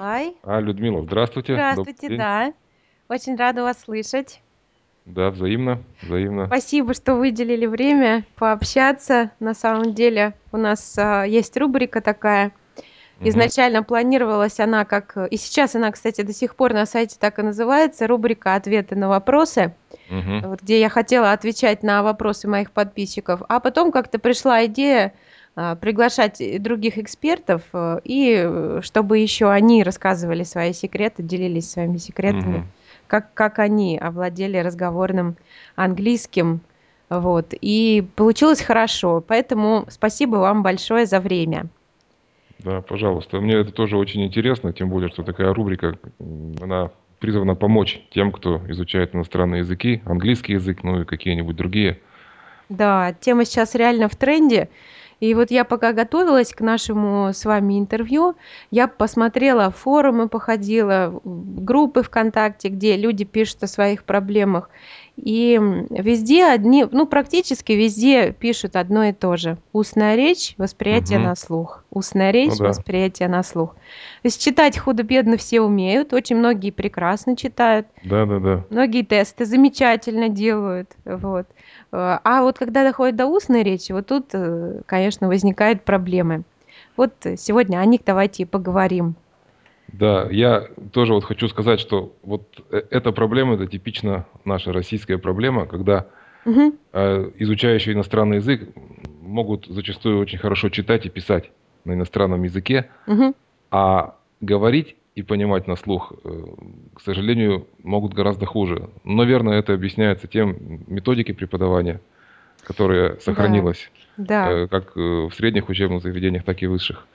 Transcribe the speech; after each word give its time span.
Николай. 0.00 0.34
А, 0.44 0.60
Людмила, 0.60 1.02
здравствуйте. 1.02 1.52
Здравствуйте, 1.52 2.16
да. 2.16 2.54
Очень 3.08 3.36
рада 3.36 3.62
вас 3.62 3.82
слышать. 3.82 4.40
Да, 5.04 5.30
взаимно, 5.30 5.82
взаимно. 6.00 6.46
Спасибо, 6.46 6.94
что 6.94 7.16
выделили 7.16 7.66
время 7.66 8.24
пообщаться. 8.36 9.30
На 9.40 9.52
самом 9.52 9.92
деле 9.92 10.32
у 10.52 10.56
нас 10.56 10.96
а, 10.96 11.24
есть 11.24 11.54
рубрика 11.58 12.00
такая. 12.00 12.52
Изначально 13.22 13.82
планировалась 13.82 14.58
она 14.60 14.86
как... 14.86 15.18
И 15.30 15.36
сейчас 15.36 15.74
она, 15.74 15.90
кстати, 15.92 16.22
до 16.22 16.32
сих 16.32 16.56
пор 16.56 16.72
на 16.72 16.86
сайте 16.86 17.16
так 17.20 17.38
и 17.38 17.42
называется. 17.42 18.06
Рубрика 18.06 18.54
«Ответы 18.54 18.96
на 18.96 19.10
вопросы», 19.10 19.74
мгм. 20.08 20.48
вот, 20.48 20.62
где 20.62 20.80
я 20.80 20.88
хотела 20.88 21.32
отвечать 21.32 21.82
на 21.82 22.02
вопросы 22.02 22.48
моих 22.48 22.70
подписчиков. 22.70 23.42
А 23.50 23.60
потом 23.60 23.92
как-то 23.92 24.18
пришла 24.18 24.64
идея 24.64 25.12
приглашать 25.54 26.40
и 26.40 26.58
других 26.58 26.96
экспертов, 26.98 27.62
э, 27.72 28.00
и 28.04 28.34
э, 28.36 28.80
чтобы 28.82 29.18
еще 29.18 29.50
они 29.50 29.82
рассказывали 29.82 30.44
свои 30.44 30.72
секреты, 30.72 31.22
делились 31.22 31.70
своими 31.70 31.96
секретами. 31.98 32.58
Мгм. 32.58 32.66
как, 33.06 33.34
как 33.34 33.58
они 33.58 33.98
овладели 33.98 34.56
разговорным 34.58 35.36
английским. 35.74 36.60
Вот. 37.08 37.52
И 37.60 38.06
получилось 38.14 38.62
хорошо. 38.62 39.22
Поэтому 39.26 39.84
спасибо 39.88 40.36
вам 40.36 40.62
большое 40.62 41.06
за 41.06 41.18
время. 41.18 41.66
Да, 42.60 42.82
пожалуйста. 42.82 43.40
Мне 43.40 43.56
это 43.56 43.72
тоже 43.72 43.96
очень 43.96 44.24
интересно, 44.24 44.72
тем 44.72 44.90
более, 44.90 45.10
что 45.10 45.22
такая 45.22 45.52
рубрика, 45.52 45.98
она 46.60 46.90
призвана 47.18 47.54
помочь 47.54 48.00
тем, 48.10 48.32
кто 48.32 48.60
изучает 48.68 49.14
иностранные 49.14 49.60
языки, 49.60 50.02
английский 50.04 50.54
язык, 50.54 50.82
ну 50.82 51.02
и 51.02 51.04
какие-нибудь 51.04 51.56
другие. 51.56 51.98
Да, 52.68 53.14
тема 53.20 53.44
сейчас 53.44 53.74
реально 53.74 54.08
в 54.08 54.16
тренде. 54.16 54.68
И 55.20 55.34
вот 55.34 55.50
я 55.50 55.64
пока 55.64 55.92
готовилась 55.92 56.54
к 56.54 56.62
нашему 56.62 57.32
с 57.32 57.44
вами 57.44 57.78
интервью, 57.78 58.36
я 58.70 58.88
посмотрела 58.88 59.70
форумы, 59.70 60.28
походила, 60.28 61.20
в 61.22 61.62
группы 61.62 62.02
ВКонтакте, 62.02 62.68
где 62.68 62.96
люди 62.96 63.24
пишут 63.24 63.62
о 63.62 63.66
своих 63.66 64.04
проблемах. 64.04 64.70
И 65.16 65.60
везде 65.90 66.46
одни, 66.46 66.86
ну 66.90 67.06
практически 67.06 67.72
везде 67.72 68.32
пишут 68.32 68.76
одно 68.76 69.04
и 69.04 69.12
то 69.12 69.36
же. 69.36 69.58
Устная 69.74 70.16
речь, 70.16 70.54
восприятие 70.56 71.18
Мгм. 71.18 71.28
на 71.28 71.36
слух. 71.36 71.84
Устная 71.90 72.28
Ну 72.28 72.38
речь, 72.38 72.56
да. 72.56 72.68
восприятие 72.68 73.28
на 73.28 73.42
слух. 73.42 73.74
То 73.74 74.26
есть 74.26 74.42
читать 74.42 74.78
худо-бедно 74.78 75.36
все 75.36 75.60
умеют, 75.60 76.14
очень 76.14 76.36
многие 76.36 76.70
прекрасно 76.70 77.36
читают. 77.36 77.86
Да, 78.02 78.24
да, 78.24 78.38
да. 78.38 78.64
Многие 78.70 79.02
тесты 79.02 79.44
замечательно 79.44 80.30
делают, 80.30 80.90
вот. 81.04 81.46
Э, 81.92 82.18
А 82.24 82.42
вот 82.42 82.58
когда 82.58 82.84
доходит 82.84 83.16
до 83.16 83.26
устной 83.26 83.62
речи, 83.62 83.92
вот 83.92 84.06
тут, 84.06 84.26
э, 84.32 84.80
конечно, 84.86 85.28
возникают 85.28 85.82
проблемы. 85.82 86.44
Вот 86.96 87.12
сегодня 87.36 87.78
о 87.78 87.84
них 87.84 88.00
давайте 88.04 88.42
и 88.42 88.46
поговорим. 88.46 89.14
Да, 89.88 90.28
я 90.30 90.68
тоже 90.92 91.14
вот 91.14 91.24
хочу 91.24 91.48
сказать, 91.48 91.80
что 91.80 92.14
вот 92.22 92.42
э- 92.70 92.82
эта 92.90 93.12
проблема, 93.12 93.54
это 93.54 93.66
типично 93.66 94.26
наша 94.44 94.72
российская 94.72 95.18
проблема, 95.18 95.66
когда 95.66 96.06
э, 96.92 97.30
изучающие 97.38 97.94
иностранный 97.94 98.36
язык 98.36 98.68
могут 99.20 99.66
зачастую 99.66 100.18
очень 100.18 100.38
хорошо 100.38 100.68
читать 100.70 101.06
и 101.06 101.10
писать 101.10 101.50
на 101.84 101.92
иностранном 101.92 102.42
языке, 102.42 102.90
мгм. 103.06 103.34
А 103.70 104.16
говорить 104.40 104.96
и 105.14 105.22
понимать 105.22 105.66
на 105.66 105.76
слух, 105.76 106.12
э, 106.24 106.44
к 106.94 107.00
сожалению, 107.00 107.66
могут 107.82 108.14
гораздо 108.14 108.46
хуже. 108.46 108.90
Наверное, 109.04 109.58
это 109.58 109.74
объясняется 109.74 110.28
тем 110.28 110.84
методикой 110.86 111.34
преподавания, 111.34 112.00
которая 112.62 113.14
Да, 113.14 113.20
сохранилась 113.20 113.90
да, 114.16 114.50
э, 114.50 114.66
как 114.68 114.96
э, 114.96 115.00
в 115.00 115.32
средних 115.32 115.68
учебных 115.68 116.02
заведениях, 116.02 116.44
так 116.44 116.62
и 116.62 116.66
высших. 116.66 117.06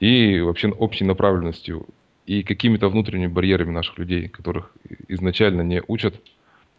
И 0.00 0.40
вообще 0.40 0.68
общей 0.68 1.04
направленностью 1.04 1.86
и 2.26 2.42
какими-то 2.42 2.88
внутренними 2.88 3.26
барьерами 3.26 3.70
наших 3.70 3.98
людей, 3.98 4.28
которых 4.28 4.70
изначально 5.08 5.62
не 5.62 5.82
учат 5.88 6.14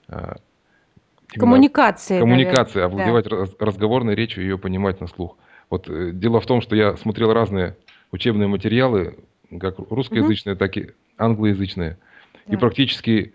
а, 0.07 0.37
коммуникации, 1.27 2.13
наверное, 2.13 2.45
коммуникации, 2.45 2.79
да. 2.79 2.85
овладевать 2.85 3.27
раз- 3.27 3.55
разговорной 3.59 4.15
речью 4.15 4.43
и 4.43 4.47
ее 4.47 4.58
понимать 4.58 5.02
на 5.02 5.08
слух. 5.08 5.37
Вот 5.69 5.89
дело 5.89 6.39
в 6.39 6.45
том, 6.45 6.61
что 6.61 6.75
я 6.75 6.95
смотрел 6.97 7.33
разные 7.33 7.75
учебные 8.11 8.47
материалы, 8.47 9.17
как 9.60 9.80
русскоязычные, 9.89 10.55
так 10.55 10.77
и 10.77 10.92
англоязычные. 11.17 11.98
И 12.48 12.52
да. 12.52 12.58
практически 12.58 13.33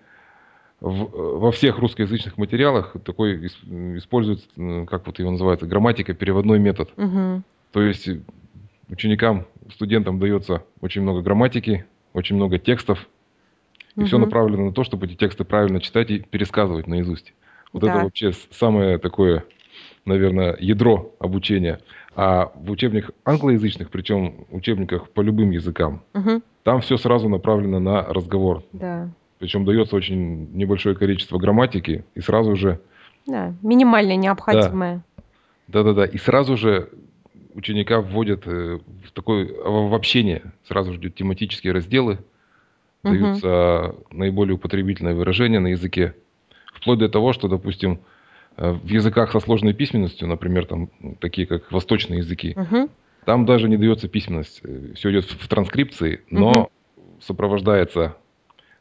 в- 0.80 1.38
во 1.38 1.50
всех 1.52 1.78
русскоязычных 1.78 2.36
материалах 2.36 2.94
такой 3.04 3.46
используется, 3.96 4.48
как 4.86 5.06
вот 5.06 5.18
его 5.18 5.30
называется, 5.30 5.66
грамматика, 5.66 6.14
переводной 6.14 6.58
метод. 6.58 6.90
Мгм, 6.96 7.42
То 7.72 7.82
есть 7.82 8.06
э, 8.08 8.20
ученикам, 8.88 9.46
студентам 9.72 10.18
дается 10.18 10.62
очень 10.80 11.02
много 11.02 11.22
грамматики, 11.22 11.86
очень 12.12 12.36
много 12.36 12.58
текстов, 12.58 13.08
и 13.96 14.04
все 14.04 14.18
направлено 14.18 14.66
на 14.66 14.72
то, 14.72 14.84
чтобы 14.84 15.06
эти 15.06 15.14
тексты 15.14 15.44
правильно 15.44 15.80
читать 15.80 16.10
и 16.10 16.18
пересказывать 16.20 16.86
наизусть. 16.86 17.32
Вот 17.72 17.82
это 17.82 17.92
да. 17.94 18.02
вообще 18.04 18.32
с- 18.32 18.48
самое 18.50 18.98
такое, 18.98 19.44
наверное, 20.04 20.56
ядро 20.60 21.14
обучения. 21.18 21.80
А 22.16 22.52
в 22.54 22.70
учебниках 22.70 23.10
англоязычных, 23.24 23.90
причем 23.90 24.46
учебниках 24.50 25.08
по 25.10 25.20
любым 25.20 25.50
языкам, 25.50 26.02
Мгм, 26.14 26.42
там 26.62 26.80
все 26.80 26.96
сразу 26.96 27.28
направлено 27.28 27.80
на 27.80 28.02
разговор. 28.02 28.62
да. 28.72 29.08
Причем 29.40 29.64
дается 29.64 29.96
очень 29.96 30.48
небольшое 30.56 30.94
количество 30.94 31.38
грамматики, 31.38 32.04
и 32.14 32.20
сразу 32.20 32.56
же, 32.56 32.80
Да, 33.26 33.52
минимально 33.62 34.10
да, 34.10 34.16
необходимое. 34.16 35.02
да-да-да, 35.66 36.06
и 36.06 36.16
сразу 36.18 36.56
же 36.56 36.88
ученика 37.54 38.00
вводят 38.00 38.46
э, 38.46 38.78
в 39.04 39.10
такое 39.12 39.46
в 39.52 39.92
общение. 39.94 40.52
Сразу 40.66 40.92
же 40.92 40.98
идут 41.00 41.16
тематические 41.16 41.72
разделы, 41.72 42.18
Мгм, 43.02 43.12
даются 43.12 43.96
наиболее 44.12 44.54
употребительные 44.54 45.14
выражения 45.14 45.60
на 45.60 45.68
языке. 45.68 46.14
Вплоть 46.74 47.00
до 47.00 47.08
того, 47.08 47.32
что, 47.32 47.48
допустим, 47.48 48.00
в 48.56 48.86
языках 48.86 49.32
со 49.32 49.40
сложной 49.40 49.74
письменностью, 49.74 50.28
например, 50.28 50.66
там 50.66 50.90
такие 51.20 51.46
как 51.46 51.70
восточные 51.72 52.18
языки, 52.18 52.54
мгм, 52.56 52.90
там 53.24 53.46
даже 53.46 53.68
не 53.68 53.76
дается 53.76 54.08
письменность. 54.08 54.62
Все 54.96 55.10
идет 55.10 55.24
в 55.24 55.48
транскрипции, 55.48 56.24
но 56.30 56.68
сопровождается 57.20 58.16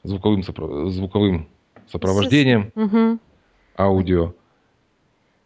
звуковым, 0.04 0.42
сопро- 0.42 0.90
звуковым 0.90 1.48
сопровождением 1.88 2.72
мгм. 2.76 3.20
аудио. 3.78 4.34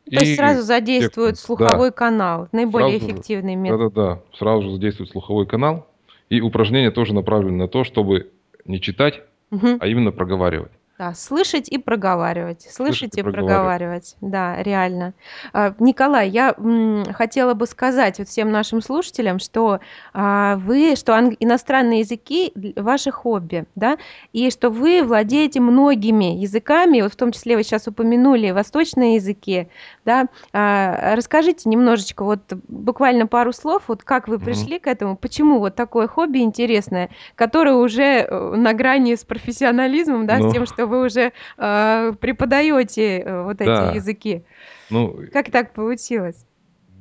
То 0.10 0.20
есть 0.22 0.34
И 0.34 0.36
сразу 0.36 0.62
задействуют 0.62 1.36
текстом. 1.36 1.58
Да, 1.58 1.66
слуховой 1.66 1.92
канал, 1.92 2.48
наиболее 2.54 2.98
сразу 2.98 3.12
эффективный 3.12 3.56
метод. 3.56 3.94
да-да-да, 3.94 4.24
сразу 4.38 4.64
же 4.64 4.72
задействует 4.72 5.10
слуховой 5.12 5.46
канал. 5.46 5.88
И 6.30 6.42
упражнение 6.42 6.92
тоже 6.92 7.14
направлено 7.14 7.58
на 7.58 7.68
то, 7.68 7.84
чтобы 7.84 8.32
не 8.66 8.82
читать, 8.82 9.22
Мгм. 9.52 9.78
а 9.80 9.88
именно 9.88 10.12
проговаривать. 10.12 10.72
Да, 10.98 11.14
слышать 11.14 11.70
и 11.70 11.78
проговаривать, 11.78 12.64
Слышать 12.64 13.14
и 13.16 13.18
слышать 13.18 13.18
и 13.20 13.22
проговаривать. 13.22 14.16
проговаривать. 14.16 14.16
Да, 14.20 14.64
реально. 14.64 15.14
А, 15.54 15.76
Николай, 15.78 16.28
я 16.28 16.56
м, 16.58 17.04
хотела 17.14 17.54
бы 17.54 17.68
сказать 17.68 18.18
вот 18.18 18.28
всем 18.28 18.52
нашим 18.52 18.82
слушателям, 18.82 19.38
что 19.38 19.80
а, 20.12 20.56
вы, 20.56 20.96
что 20.96 21.14
анг- 21.14 21.36
иностранные 21.40 22.00
языки 22.00 22.52
дл- 22.56 22.82
ваше 22.82 23.12
хобби, 23.12 23.66
да, 23.76 24.00
и 24.34 24.50
что 24.50 24.72
вы 24.72 25.04
владеете 25.04 25.60
многими 25.60 26.36
языками, 26.36 27.02
вот 27.02 27.14
в 27.14 27.16
том 27.16 27.32
числе 27.32 27.56
вы 27.58 27.62
сейчас 27.62 27.88
упомянули 27.88 28.50
восточные 28.50 29.16
языки, 29.18 29.68
да. 30.04 30.26
А, 30.52 31.16
Расскажите 31.16 31.70
немножечко, 31.70 32.24
вот 32.24 32.40
буквально 32.68 33.28
пару 33.28 33.54
слов, 33.54 33.84
вот 33.88 34.04
как 34.04 34.28
вы 34.28 34.38
Мгм. 34.38 34.46
пришли 34.46 34.80
к 34.80 34.88
этому, 34.88 35.16
почему 35.16 35.60
вот 35.60 35.76
такое 35.76 36.08
хобби 36.08 36.40
интересное, 36.40 37.10
которое 37.36 37.76
уже 37.76 38.02
э, 38.28 38.56
на 38.56 38.74
грани 38.74 39.14
с 39.14 39.24
профессионализмом, 39.24 40.26
да, 40.26 40.42
с 40.42 40.44
Ну, 40.44 40.52
тем, 40.52 40.66
что 40.66 40.87
вы 40.88 41.06
уже 41.06 41.32
э, 41.58 42.14
преподаете 42.20 43.44
вот 43.44 43.62
эти 43.62 43.66
да. 43.68 43.92
языки. 43.94 44.44
Ну, 44.90 45.20
Как 45.32 45.52
так 45.52 45.74
получилось? 45.74 46.46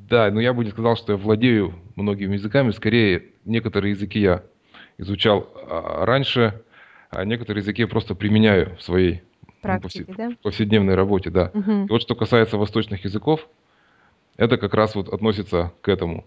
да, 0.09 0.31
но 0.31 0.41
я 0.41 0.53
бы 0.53 0.65
не 0.65 0.71
сказал, 0.71 0.97
что 0.97 1.13
я 1.13 1.19
владею 1.19 1.75
многими 1.97 2.35
языками. 2.35 2.71
Скорее, 2.71 3.25
некоторые 3.45 3.93
языки 3.93 4.21
я 4.21 4.43
изучал 4.99 5.49
а, 5.69 6.05
раньше, 6.07 6.63
а 7.11 7.25
некоторые 7.25 7.63
языки 7.63 7.83
я 7.83 7.89
просто 7.89 8.15
применяю 8.15 8.77
в 8.77 8.83
своей 8.83 9.23
ну, 9.43 9.49
повсе- 9.49 10.05
Практики, 10.05 10.15
да? 10.17 10.31
повседневной 10.43 10.95
работе, 10.95 11.31
да. 11.31 11.51
Мгм. 11.55 11.87
И 11.87 11.89
вот 11.91 12.03
что 12.03 12.15
касается 12.15 12.57
восточных 12.57 13.05
языков, 13.05 13.49
это 14.37 14.59
как 14.59 14.75
раз 14.75 14.95
вот 14.95 15.09
относится 15.09 15.73
к 15.81 15.89
этому, 15.89 16.25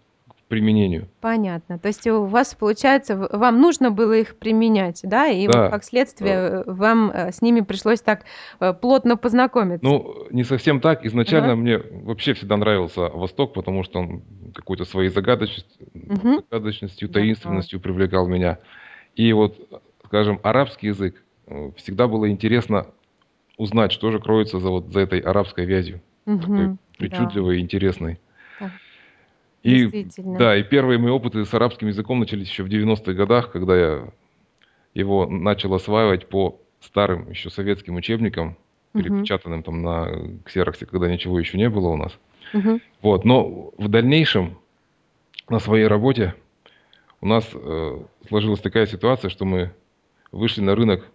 применению. 0.49 1.07
Понятно. 1.21 1.77
То 1.79 1.87
есть 1.87 2.05
у 2.07 2.25
вас, 2.25 2.55
получается, 2.55 3.15
вам 3.15 3.61
нужно 3.61 3.91
было 3.91 4.13
их 4.13 4.35
применять, 4.37 5.01
да, 5.03 5.27
и 5.27 5.45
вот 5.47 5.55
Да, 5.55 5.69
как 5.69 5.83
э, 5.83 5.85
следствие 5.85 6.33
э, 6.33 6.63
вам 6.65 7.11
э, 7.11 7.31
с 7.31 7.41
ними 7.41 7.61
пришлось 7.61 8.01
так 8.01 8.25
э, 8.59 8.73
плотно 8.73 9.15
познакомиться. 9.15 9.85
ну, 9.87 10.25
не 10.31 10.43
совсем 10.43 10.81
так. 10.81 10.99
Ага. 10.99 11.07
Изначально 11.07 11.55
мне 11.55 11.77
вообще 11.77 12.33
всегда 12.33 12.57
нравился 12.57 13.01
Восток, 13.09 13.53
потому 13.53 13.83
что 13.83 13.99
он 13.99 14.23
какой-то 14.53 14.85
своей 14.85 15.09
загадочностью, 15.09 15.87
Мгм. 15.93 16.41
загадочностью, 16.49 17.07
Да. 17.07 17.13
таинственностью 17.19 17.79
привлекал 17.79 18.27
меня. 18.27 18.57
И 19.15 19.31
вот, 19.33 19.55
скажем, 20.05 20.39
арабский 20.41 20.87
язык 20.87 21.23
э, 21.45 21.71
всегда 21.77 22.07
было 22.07 22.29
интересно 22.29 22.87
узнать, 23.57 23.91
что 23.91 24.09
же 24.11 24.19
кроется 24.19 24.59
за 24.59 24.69
вот 24.69 24.91
за 24.91 25.01
этой 25.01 25.19
арабской 25.19 25.65
вязью, 25.65 26.01
такой 26.25 26.35
Мгм. 26.49 26.67
Да. 26.71 26.79
причудливой 26.97 27.57
и 27.57 27.61
интересной. 27.61 28.19
И 29.63 30.07
да, 30.17 30.55
и 30.55 30.63
первые 30.63 30.99
мои 30.99 31.11
опыты 31.11 31.43
с 31.43 31.53
арабским 31.53 31.87
языком 31.87 32.19
начались 32.19 32.49
еще 32.49 32.63
в 32.63 32.67
90-х 32.67 33.13
годах, 33.13 33.51
когда 33.51 33.77
я 33.77 34.07
его 34.93 35.25
начал 35.27 35.73
осваивать 35.73 36.27
по 36.27 36.61
старым 36.79 37.29
еще 37.29 37.49
советским 37.49 37.95
учебникам, 37.95 38.57
Мгм. 38.93 39.03
перепечатанным 39.03 39.63
там 39.63 39.81
на 39.83 40.39
ксероксе, 40.45 40.85
когда 40.85 41.11
ничего 41.11 41.39
еще 41.39 41.57
не 41.57 41.69
было 41.69 41.89
у 41.89 41.97
нас. 41.97 42.17
Мгм. 42.53 42.81
Вот, 43.01 43.25
но 43.25 43.71
в 43.77 43.87
дальнейшем 43.87 44.57
на 45.49 45.59
своей 45.59 45.85
работе 45.87 46.33
у 47.21 47.27
нас 47.27 47.47
э, 47.53 47.99
сложилась 48.27 48.61
такая 48.61 48.85
ситуация, 48.87 49.29
что 49.29 49.45
мы 49.45 49.71
вышли 50.31 50.61
на 50.61 50.73
рынок 50.75 51.05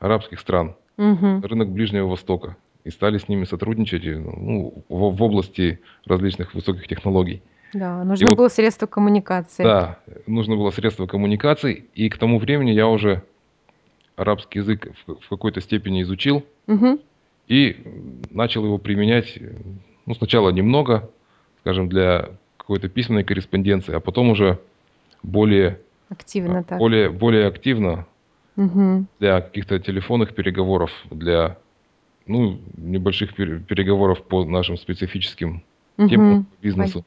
арабских 0.00 0.40
стран, 0.40 0.74
Мгм. 0.96 1.42
рынок 1.42 1.70
Ближнего 1.70 2.08
Востока 2.08 2.56
и 2.84 2.90
стали 2.90 3.18
с 3.18 3.28
ними 3.28 3.44
сотрудничать 3.44 4.04
ну, 4.04 4.84
в, 4.88 5.10
в 5.16 5.22
области 5.22 5.80
различных 6.04 6.54
высоких 6.54 6.88
технологий. 6.88 7.42
Да, 7.72 8.02
И 8.02 8.04
нужно 8.04 8.26
вот, 8.30 8.36
было 8.38 8.48
средство 8.48 8.86
коммуникации. 8.86 9.62
да, 9.62 9.98
нужно 10.26 10.56
было 10.56 10.70
средство 10.70 11.06
коммуникации, 11.06 11.84
и 11.94 12.08
к 12.08 12.16
тому 12.18 12.38
времени 12.38 12.70
я 12.70 12.88
уже 12.88 13.22
арабский 14.16 14.60
язык 14.60 14.88
в, 15.06 15.16
в 15.20 15.28
какой-то 15.28 15.60
степени 15.60 16.02
изучил 16.02 16.44
Мгм. 16.66 16.98
и 17.46 17.76
начал 18.30 18.64
его 18.64 18.78
применять, 18.78 19.38
ну, 20.06 20.14
сначала 20.14 20.50
немного, 20.50 21.10
скажем, 21.60 21.88
для 21.88 22.30
какой-то 22.56 22.88
письменной 22.88 23.24
корреспонденции, 23.24 23.94
а 23.94 24.00
потом 24.00 24.30
уже 24.30 24.58
более, 25.22 25.78
а, 26.08 26.14
Активно 26.14 26.64
так. 26.64 26.78
более, 26.78 27.10
более 27.10 27.46
активно 27.46 28.06
Мгм. 28.56 29.06
для 29.20 29.40
каких-то 29.40 29.78
телефонных 29.78 30.34
переговоров, 30.34 30.90
для 31.10 31.58
ну, 32.26 32.58
небольших 32.76 33.34
пере- 33.34 33.58
переговоров 33.60 34.22
по 34.24 34.44
нашим 34.44 34.76
специфическим 34.76 35.62
темам 35.96 36.44
по 36.44 36.62
бизнесу. 36.62 37.04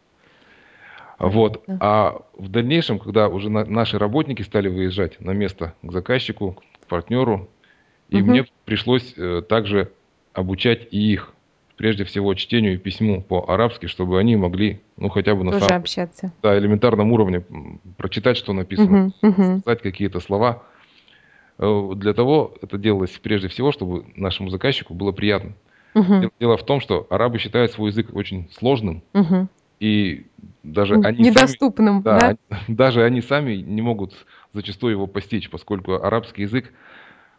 Вот. 1.30 1.64
А 1.80 2.22
в 2.38 2.50
дальнейшем, 2.50 3.00
когда 3.00 3.28
уже 3.30 3.50
на- 3.50 3.66
наши 3.66 3.98
работники 3.98 4.42
стали 4.42 4.68
выезжать 4.70 5.20
на 5.20 5.32
место 5.32 5.74
к 5.82 5.92
заказчику, 5.92 6.58
к 6.84 6.88
партнеру, 6.88 7.50
и 8.10 8.18
Мгм. 8.18 8.30
мне 8.30 8.46
пришлось 8.66 9.14
э, 9.18 9.42
также 9.48 9.92
обучать 10.34 10.88
и 10.92 11.14
их, 11.14 11.34
прежде 11.78 12.04
всего, 12.06 12.34
чтению 12.34 12.74
и 12.74 12.78
письму 12.78 13.22
по-арабски, 13.22 13.86
чтобы 13.88 14.20
они 14.20 14.36
могли, 14.36 14.82
ну, 14.98 15.10
хотя 15.10 15.36
бы 15.36 15.44
на 15.44 15.52
Тоже 15.52 15.66
самом 15.66 15.82
общаться. 15.82 16.32
да, 16.42 16.58
элементарном 16.58 17.12
уровне 17.12 17.44
прочитать, 17.98 18.38
что 18.38 18.54
написано. 18.54 19.12
Мгм. 19.22 19.60
сказать 19.62 19.82
какие-то 19.82 20.20
слова. 20.20 20.64
Э, 21.60 21.92
Для 21.96 22.14
того 22.14 22.56
это 22.62 22.78
делалось 22.78 23.12
прежде 23.22 23.48
всего, 23.48 23.72
чтобы 23.72 24.06
нашему 24.16 24.50
заказчику 24.50 24.94
было 24.94 25.12
приятно. 25.12 25.54
Дел- 25.94 26.32
Дело 26.40 26.58
в 26.58 26.66
том, 26.66 26.80
что 26.80 27.06
арабы 27.10 27.38
считают 27.38 27.72
свой 27.72 27.90
язык 27.92 28.16
очень 28.16 28.50
сложным, 28.54 29.04
Мгм. 29.14 29.50
И 29.82 30.28
даже 30.64 30.94
они 30.94 31.24
сами, 31.24 31.28
недоступным, 31.28 32.02
да, 32.04 32.20
да? 32.20 32.28
они- 32.28 32.38
даже 32.76 33.04
они 33.04 33.22
сами 33.22 33.56
не 33.56 33.82
могут 33.82 34.14
зачастую 34.54 34.92
его 34.92 35.08
постичь, 35.08 35.50
поскольку 35.50 35.94
арабский 35.96 36.44
язык, 36.44 36.72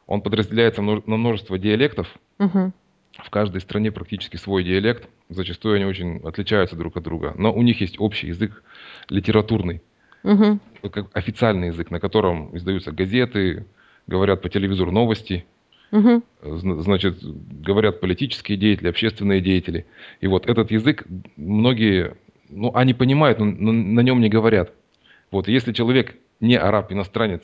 он 0.08 0.20
подразделяется 0.22 0.82
на 0.82 1.00
множество 1.06 1.56
диалектов. 1.56 2.08
Мгм. 2.38 2.72
В 3.18 3.30
каждой 3.30 3.60
стране 3.60 3.92
практически 3.92 4.36
свой 4.36 4.64
диалект. 4.64 5.08
Зачастую 5.28 5.76
они 5.76 5.84
очень 5.84 6.18
отличаются 6.24 6.74
друг 6.76 6.96
от 6.96 7.04
друга. 7.04 7.32
Но 7.38 7.52
у 7.52 7.62
них 7.62 7.80
есть 7.80 8.00
общий 8.00 8.26
язык 8.28 8.62
литературный, 9.08 9.82
э, 10.82 10.88
как 10.88 11.16
официальный 11.16 11.68
язык, 11.68 11.90
на 11.90 12.00
котором 12.00 12.56
издаются 12.56 12.90
газеты, 12.90 13.66
говорят 14.08 14.42
по 14.42 14.48
телевизору 14.48 14.90
новости. 14.90 15.44
Зна- 16.42 16.80
Значит, 16.82 17.18
говорят 17.22 18.00
политические 18.00 18.56
деятели, 18.56 18.88
общественные 18.88 19.40
деятели. 19.42 19.84
И 20.22 20.26
вот 20.26 20.46
этот 20.48 20.70
язык 20.70 21.04
многие, 21.36 22.14
ну, 22.52 22.70
они 22.74 22.94
понимают, 22.94 23.38
но, 23.38 23.46
но 23.46 23.72
на 23.72 24.00
нем 24.00 24.20
не 24.20 24.28
говорят. 24.28 24.72
Вот, 25.30 25.48
если 25.48 25.72
человек 25.72 26.16
не 26.40 26.56
араб, 26.56 26.92
иностранец, 26.92 27.42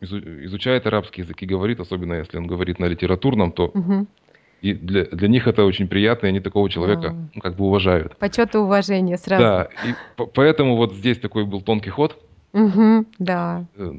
изу- 0.00 0.44
изучает 0.46 0.86
арабский 0.86 1.22
язык 1.22 1.42
и 1.42 1.46
говорит, 1.46 1.80
особенно 1.80 2.14
если 2.14 2.38
он 2.38 2.46
говорит 2.46 2.78
на 2.78 2.86
литературном, 2.86 3.52
то 3.52 3.72
и 4.62 4.72
для, 4.72 5.04
для 5.04 5.28
них 5.28 5.46
это 5.46 5.64
очень 5.64 5.88
приятно, 5.88 6.26
и 6.26 6.30
они 6.30 6.40
такого 6.40 6.70
человека 6.70 7.08
Да. 7.10 7.16
ну, 7.34 7.40
как 7.42 7.56
бы 7.56 7.64
уважают. 7.66 8.16
Почет 8.16 8.54
и 8.54 8.58
уважение 8.58 9.18
сразу. 9.18 9.42
Да, 9.42 9.68
и 9.86 9.94
по- 10.16 10.26
поэтому 10.26 10.76
вот 10.76 10.94
здесь 10.94 11.18
такой 11.18 11.44
был 11.44 11.60
тонкий 11.60 11.90
ход. 11.90 12.16
Мгм. 12.54 13.06
Да. 13.18 13.66
Э, 13.76 13.92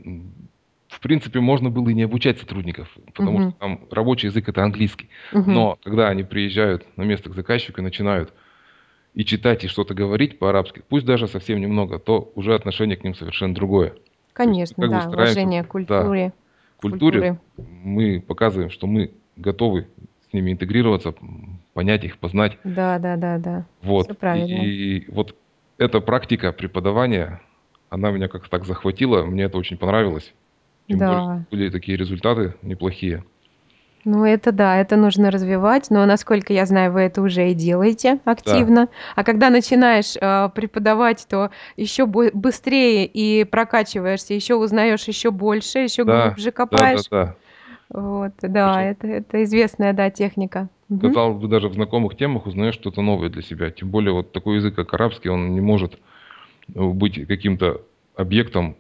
В 0.88 1.00
принципе, 1.02 1.40
можно 1.42 1.69
было 1.69 1.90
и 1.90 1.94
не 1.94 2.04
обучать 2.04 2.40
сотрудников, 2.40 2.88
потому 3.13 3.38
что 3.40 3.48
Мгм. 3.50 3.56
там 3.60 3.80
рабочий 3.92 4.28
язык 4.28 4.48
это 4.48 4.63
английский. 4.63 5.10
Мгм. 5.34 5.54
Но 5.54 5.78
когда 5.84 6.07
они 6.07 6.24
приезжают 6.24 6.86
на 6.96 7.04
место 7.04 7.30
к 7.30 7.36
заказчику 7.36 7.81
и 7.81 7.84
начинают 7.84 8.31
и 9.15 9.23
читать, 9.23 9.63
и 9.63 9.67
что-то 9.67 9.94
говорить 9.94 10.38
по-арабски, 10.38 10.83
пусть 10.88 11.06
даже 11.06 11.27
совсем 11.27 11.59
немного, 11.59 12.00
то 12.00 12.31
уже 12.35 12.53
отношение 12.53 12.97
к 12.97 13.03
ним 13.03 13.15
совершенно 13.15 13.56
другое. 13.56 13.94
Есть 13.94 14.33
Конечно, 14.33 14.75
бы 14.85 14.89
да, 14.89 15.01
стараемся, 15.01 15.39
уважение 15.39 15.63
к 15.63 15.65
да, 15.67 15.69
культуре, 15.71 16.33
в 16.77 16.81
культуре 16.81 17.19
культуры. 17.21 17.39
мы 17.83 18.21
показываем, 18.21 18.69
что 18.69 18.85
мы 18.85 19.12
готовы 19.38 19.88
с 20.29 20.33
ними 20.33 20.51
интегрироваться, 20.51 21.13
понять 21.73 22.03
их, 22.03 22.17
познать. 22.17 22.57
Да, 22.65 23.00
да, 23.00 23.15
да, 23.15 23.38
да. 23.38 23.65
Вот. 23.81 24.17
правильно. 24.17 24.62
И 24.63 25.09
вот 25.09 25.35
эта 25.77 26.01
практика 26.01 26.51
преподавания, 26.51 27.41
она 27.89 28.11
меня 28.11 28.27
как-то 28.27 28.50
так 28.50 28.65
захватила, 28.65 29.23
мне 29.23 29.44
это 29.44 29.57
очень 29.57 29.77
понравилось. 29.77 30.33
Тем 30.88 31.00
более 31.00 31.15
Да. 31.15 31.45
были 31.50 31.69
такие 31.69 31.97
результаты 31.97 32.56
неплохие. 32.61 33.23
Ну, 34.06 34.24
это 34.24 34.52
да, 34.52 34.78
это 34.78 34.98
нужно 34.98 35.31
развивать, 35.31 35.90
но, 35.90 36.06
насколько 36.06 36.54
я 36.54 36.68
знаю, 36.68 36.92
вы 36.92 37.02
это 37.02 37.24
уже 37.24 37.50
и 37.50 37.54
делаете 37.56 38.19
Да, 38.24 38.31
активно. 38.34 38.88
А 39.16 39.24
когда 39.24 39.50
начинаешь, 39.50 40.13
а, 40.22 40.50
преподавать, 40.50 41.25
то 41.28 41.50
еще 41.75 42.06
быстрее 42.06 43.07
и 43.07 43.44
прокачиваешься, 43.46 44.36
еще 44.36 44.56
узнаешь 44.56 45.04
еще 45.06 45.31
больше, 45.31 45.80
еще 45.80 46.04
да, 46.04 46.28
глубже 46.28 46.52
да, 46.52 46.52
да, 46.52 46.66
копаешь. 46.66 47.10
да. 47.10 47.36
Вот, 47.90 48.34
да, 48.42 48.84
это 48.84 49.07
это 49.07 49.44
известная, 49.44 49.94
да, 49.94 50.12
техника. 50.12 50.69
Казалось 51.02 51.42
бы, 51.42 51.48
даже 51.48 51.68
в 51.68 51.74
знакомых 51.74 52.16
темах 52.16 52.46
узнаешь 52.46 52.75
что-то 52.75 53.02
новое 53.02 53.30
для 53.30 53.42
себя. 53.42 53.72
Тем 53.72 53.90
более 53.90 54.13
вот 54.13 54.31
такой 54.34 54.57
язык, 54.57 54.75
как 54.75 54.94
арабский, 54.94 55.30
он 55.30 55.56
не 55.56 55.62
может 55.62 55.98
э, 56.74 56.84
быть 56.84 57.25
каким-то 57.28 57.81
объектом 58.16 58.75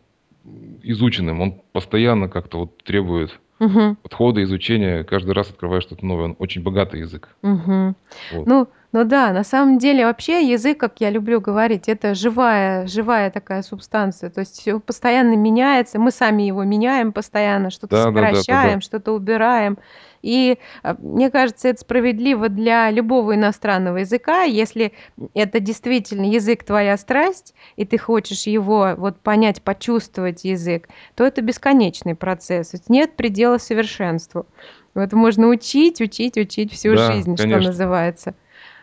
изученным. 0.83 1.41
Он 1.41 1.61
постоянно 1.71 2.29
как-то 2.29 2.59
вот 2.59 2.83
требует 2.83 3.39
Мгм. 3.59 3.95
подхода, 4.03 4.43
изучения. 4.43 5.03
Каждый 5.03 5.31
раз 5.33 5.49
открываешь 5.49 5.83
что-то 5.83 6.05
новое. 6.05 6.25
Он 6.25 6.35
очень 6.39 6.61
богатый 6.61 6.99
язык. 7.01 7.29
Мгм. 7.41 7.95
Вот. 8.33 8.47
Ну 8.47 8.67
ну 8.91 9.03
да, 9.03 9.33
на 9.33 9.43
самом 9.43 9.77
деле 9.77 10.05
вообще 10.05 10.49
язык, 10.49 10.77
как 10.79 11.01
я 11.01 11.09
люблю 11.09 11.41
говорить, 11.41 11.89
это 11.89 12.15
живая 12.15 12.87
живая 12.87 13.29
такая 13.29 13.61
субстанция. 13.61 14.29
То 14.29 14.39
есть 14.41 14.57
всё 14.59 14.79
постоянно 14.79 15.35
меняется, 15.35 15.99
мы 15.99 16.11
сами 16.11 16.43
его 16.43 16.63
меняем 16.63 17.11
постоянно, 17.11 17.71
что-то 17.71 17.95
Да, 17.97 18.05
да, 18.05 18.11
да, 18.11 18.21
да, 18.21 18.31
да. 18.31 18.35
сокращаем, 18.37 18.81
что-то 18.81 19.11
убираем. 19.11 19.77
И, 20.25 20.57
а, 20.81 20.95
мне 20.99 21.29
кажется, 21.29 21.67
это 21.69 21.79
справедливо 21.81 22.49
для 22.49 22.89
любого 22.89 23.35
иностранного 23.35 23.97
языка. 23.97 24.41
Если, 24.41 24.91
это 25.35 25.59
действительно 25.59 26.25
язык 26.25 26.63
твоя 26.63 26.97
страсть, 26.97 27.53
и 27.75 27.85
ты 27.85 27.99
хочешь 27.99 28.47
его 28.47 28.95
вот 28.97 29.19
понять, 29.19 29.61
почувствовать 29.61 30.43
язык, 30.43 30.89
то 31.13 31.23
это 31.23 31.41
бесконечный 31.41 32.15
процесс. 32.15 32.73
Нет 32.89 33.15
предела 33.15 33.59
совершенству. 33.59 34.47
Вот 34.95 35.13
можно 35.13 35.47
учить, 35.47 36.01
учить, 36.01 36.37
учить 36.37 36.73
всю 36.73 36.95
Да, 36.95 37.11
жизнь, 37.13 37.35
что 37.35 37.43
конечно, 37.43 37.69
называется. 37.69 38.33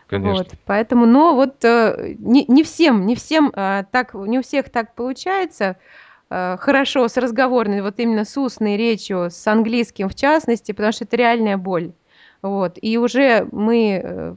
Вот, 0.09 0.21
конечно. 0.21 0.57
поэтому, 0.65 1.05
но 1.05 1.35
вот, 1.35 1.65
э, 1.65 2.15
не 2.19 2.45
не 2.47 2.63
всем 2.63 3.05
не 3.05 3.15
всем, 3.15 3.51
а, 3.55 3.83
так, 3.91 4.13
не 4.13 4.39
у 4.39 4.43
всех 4.43 4.69
так 4.69 4.95
получается, 4.95 5.65
э, 5.65 5.75
хорошо 6.59 7.07
с 7.07 7.17
разговорной, 7.17 7.81
вот 7.81 7.99
именно 7.99 8.25
с 8.25 8.37
устной 8.37 8.77
речью, 8.77 9.29
с 9.29 9.47
английским 9.47 10.09
в 10.09 10.15
частности, 10.15 10.71
потому 10.71 10.91
что 10.91 11.05
это 11.05 11.15
реальная 11.17 11.57
боль. 11.57 11.93
Вот, 12.41 12.77
и 12.81 12.97
уже 12.97 13.47
мы, 13.51 14.01
э, 14.03 14.35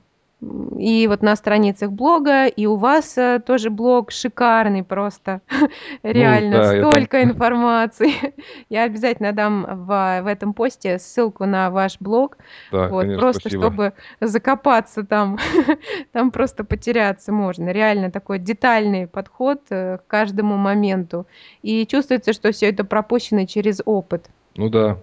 и 0.78 1.06
вот 1.08 1.22
на 1.22 1.34
страницах 1.34 1.90
блога, 1.90 2.46
и 2.46 2.66
у 2.66 2.76
вас, 2.76 3.16
э, 3.16 3.40
тоже 3.44 3.70
блог 3.70 4.10
шикарный 4.10 4.84
просто. 4.84 5.40
Ну 6.02 6.12
Реально, 6.12 6.58
да, 6.58 6.74
я 6.74 6.82
там, 6.82 6.92
столько 6.92 7.22
информации. 7.22 8.12
Я 8.68 8.84
обязательно 8.84 9.32
дам 9.32 9.66
в 9.68 10.20
в 10.22 10.26
этом 10.26 10.52
посте 10.52 10.98
ссылку 10.98 11.46
на 11.46 11.70
ваш 11.70 11.96
блог. 12.00 12.36
да, 12.70 12.88
Вот, 12.88 13.02
конечно, 13.02 13.20
просто 13.20 13.40
спасибо. 13.40 13.62
чтобы 13.62 13.92
закопаться 14.20 15.04
там. 15.04 15.38
Там 16.12 16.30
просто 16.30 16.64
потеряться 16.64 17.32
можно. 17.32 17.70
Реально 17.70 18.10
такой 18.10 18.38
детальный 18.38 19.06
подход, 19.06 19.62
э, 19.70 19.98
к 19.98 20.06
каждому 20.06 20.56
моменту. 20.56 21.26
И 21.62 21.86
чувствуется, 21.86 22.32
что 22.32 22.52
всё 22.52 22.68
это 22.68 22.84
пропущено 22.84 23.46
через 23.46 23.80
опыт. 23.84 24.26
Ну 24.56 24.68
да, 24.68 24.98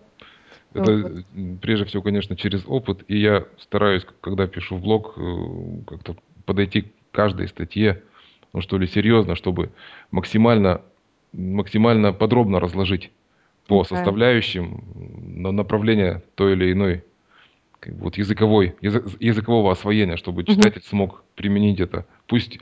это, 0.73 1.23
м, 1.35 1.57
прежде 1.61 1.85
всего, 1.85 2.01
конечно, 2.03 2.35
через 2.35 2.63
опыт. 2.67 3.03
И 3.07 3.17
я 3.17 3.45
стараюсь, 3.59 4.05
когда 4.21 4.47
пишу 4.47 4.77
в 4.77 4.81
блог, 4.81 5.13
э, 5.17 5.21
как-то 5.87 6.15
подойти 6.45 6.81
к 6.81 6.87
каждой 7.11 7.47
статье, 7.47 8.01
ну, 8.53 8.61
что 8.61 8.77
ли, 8.77 8.87
серьезно, 8.87 9.35
чтобы 9.35 9.71
максимально 10.11 10.81
максимально 11.33 12.13
подробно 12.13 12.59
разложить 12.59 13.11
по 13.67 13.83
Да. 13.83 13.95
составляющим, 13.95 14.83
на 15.41 15.51
направление 15.51 16.21
той 16.35 16.53
или 16.53 16.71
иной, 16.71 17.03
как 17.79 17.95
бы 17.95 18.03
вот 18.03 18.17
языковой 18.17 18.75
язы 18.81 19.03
языкового 19.19 19.71
освоения, 19.71 20.15
чтобы 20.15 20.43
читатель 20.43 20.81
смог 20.83 21.23
применить 21.35 21.79
это. 21.79 22.05
Пусть, 22.27 22.59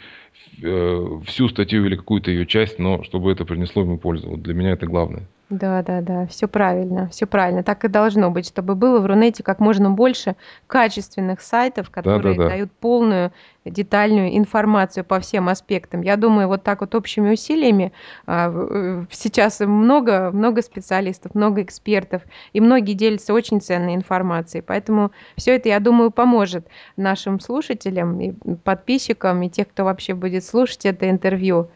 э, 0.63 1.19
всю 1.25 1.49
статью 1.49 1.85
или 1.85 1.97
какую-то 1.97 2.31
ее 2.31 2.45
часть, 2.45 2.79
но 2.79 3.03
чтобы 3.03 3.31
это 3.31 3.43
принесло 3.45 3.81
ему 3.81 3.97
пользу. 3.97 4.29
Вот 4.29 4.41
для 4.41 4.53
меня 4.53 4.71
это 4.71 4.85
главное. 4.85 5.23
Да-да-да, 5.51 6.27
всё 6.27 6.48
правильно, 6.48 7.10
всё 7.10 7.27
правильно. 7.27 7.62
Так 7.62 7.84
и 7.84 7.89
должно 7.89 8.31
быть, 8.31 8.48
чтобы 8.48 8.74
было 8.74 9.00
в 9.01 9.05
Рунете 9.05 9.43
как 9.43 9.60
можно 9.60 9.91
больше 9.91 10.38
качественных 10.67 11.41
сайтов, 11.41 11.89
которые 11.89 12.36
Да-да-да. 12.36 12.50
дают 12.51 12.72
полную 12.72 13.34
детальную 13.65 14.38
информацию 14.38 15.03
по 15.03 15.20
всем 15.20 15.50
аспектам. 15.50 16.01
Я 16.03 16.15
думаю, 16.15 16.48
вот 16.48 16.63
так 16.63 16.79
вот 16.81 16.96
общими 16.96 17.34
усилиями, 17.34 17.91
а, 18.25 19.03
сейчас 19.12 19.60
много 19.60 20.31
много 20.31 20.62
специалистов, 20.62 21.36
много 21.36 21.62
экспертов, 21.62 22.22
и 22.53 22.62
многие 22.62 22.93
делятся 22.93 23.34
очень 23.34 23.60
ценной 23.60 23.93
информацией. 23.96 24.63
Поэтому 24.65 25.12
всё 25.36 25.53
это, 25.53 25.67
я 25.67 25.81
думаю, 25.81 26.12
поможет 26.12 26.65
нашим 26.96 27.41
слушателям 27.41 28.22
и, 28.22 28.31
подписчикам, 28.63 29.41
и 29.43 29.50
тех, 29.50 29.67
кто 29.67 29.84
вообще 29.84 30.13
будет 30.13 30.46
слушать 30.46 30.86
это 30.86 31.10
интервью. 31.10 31.67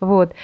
Вот, 0.00 0.34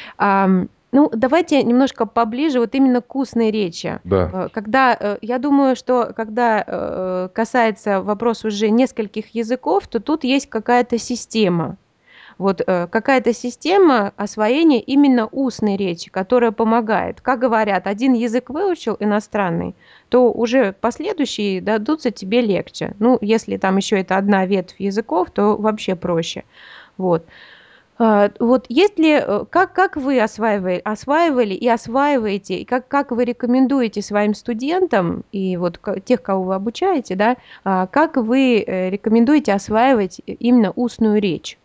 ну, 0.96 1.10
давайте 1.12 1.62
немножко 1.62 2.06
поближе 2.06 2.58
вот 2.58 2.74
именно 2.74 3.02
к 3.02 3.14
устной 3.14 3.50
речи. 3.50 4.00
Да. 4.04 4.30
Э, 4.32 4.48
когда, 4.50 4.96
э, 4.98 5.18
я 5.20 5.38
думаю, 5.38 5.76
что 5.76 6.14
когда, 6.16 6.64
э, 6.66 7.28
касается 7.34 8.00
вопрос 8.00 8.46
уже 8.46 8.70
нескольких 8.70 9.34
языков, 9.34 9.88
то 9.88 10.00
тут 10.00 10.24
есть 10.24 10.48
какая-то 10.48 10.96
система. 10.96 11.76
Вот, 12.38 12.62
какая-то 12.66 13.32
система 13.32 14.12
освоения 14.16 14.80
именно 14.80 15.26
устной 15.26 15.76
речи, 15.78 16.10
которая 16.10 16.50
помогает. 16.50 17.22
Как 17.22 17.38
говорят, 17.38 17.86
один 17.86 18.12
язык 18.12 18.50
выучил 18.50 18.96
иностранный, 19.00 19.74
то 20.10 20.30
уже 20.30 20.74
последующие 20.78 21.62
дадутся 21.62 22.10
тебе 22.10 22.42
легче. 22.42 22.94
Ну, 22.98 23.16
если 23.22 23.56
там 23.56 23.78
еще 23.78 24.00
это 24.00 24.18
одна 24.18 24.44
ветвь 24.44 24.76
языков, 24.78 25.30
то 25.30 25.56
вообще 25.56 25.94
проще. 25.94 26.44
Вот. 26.98 27.24
А, 27.98 28.30
вот 28.40 28.66
есть 28.68 28.98
ли, 28.98 29.12
э, 29.12 29.44
как 29.48 29.72
как 29.72 29.96
вы 29.96 30.20
осваивали 30.20 30.80
осваивали 30.84 31.54
и 31.54 31.66
осваиваете, 31.66 32.58
и 32.58 32.64
как 32.64 32.88
как 32.88 33.10
вы 33.10 33.24
рекомендуете 33.24 34.02
своим 34.02 34.34
студентам 34.34 35.24
и 35.32 35.56
вот 35.56 35.80
тех, 36.04 36.22
кого 36.22 36.42
вы 36.44 36.54
обучаете, 36.54 37.14
да, 37.14 37.36
а, 37.64 37.86
как 37.86 38.16
вы, 38.16 38.62
э, 38.66 38.90
рекомендуете 38.90 39.54
осваивать 39.54 40.20
именно 40.26 40.72
устную 40.72 41.20
речь? 41.22 41.56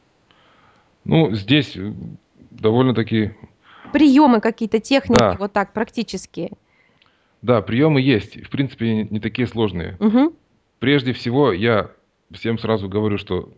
Ну, 1.03 1.33
здесь, 1.33 1.75
э, 1.75 1.91
довольно-таки 2.51 3.31
Приемы 3.91 4.39
какие-то, 4.39 4.79
техники, 4.79 5.19
Да. 5.19 5.35
вот 5.37 5.51
так, 5.51 5.73
практические. 5.73 6.51
Да, 7.41 7.61
приемы 7.61 7.99
есть. 7.99 8.41
В 8.41 8.49
принципе, 8.49 9.03
не 9.03 9.19
такие 9.19 9.47
сложные. 9.49 9.97
Мгм. 9.99 10.31
Прежде 10.79 11.11
всего, 11.11 11.51
я 11.51 11.91
всем 12.31 12.57
сразу 12.57 12.87
говорю, 12.87 13.17
что, 13.17 13.49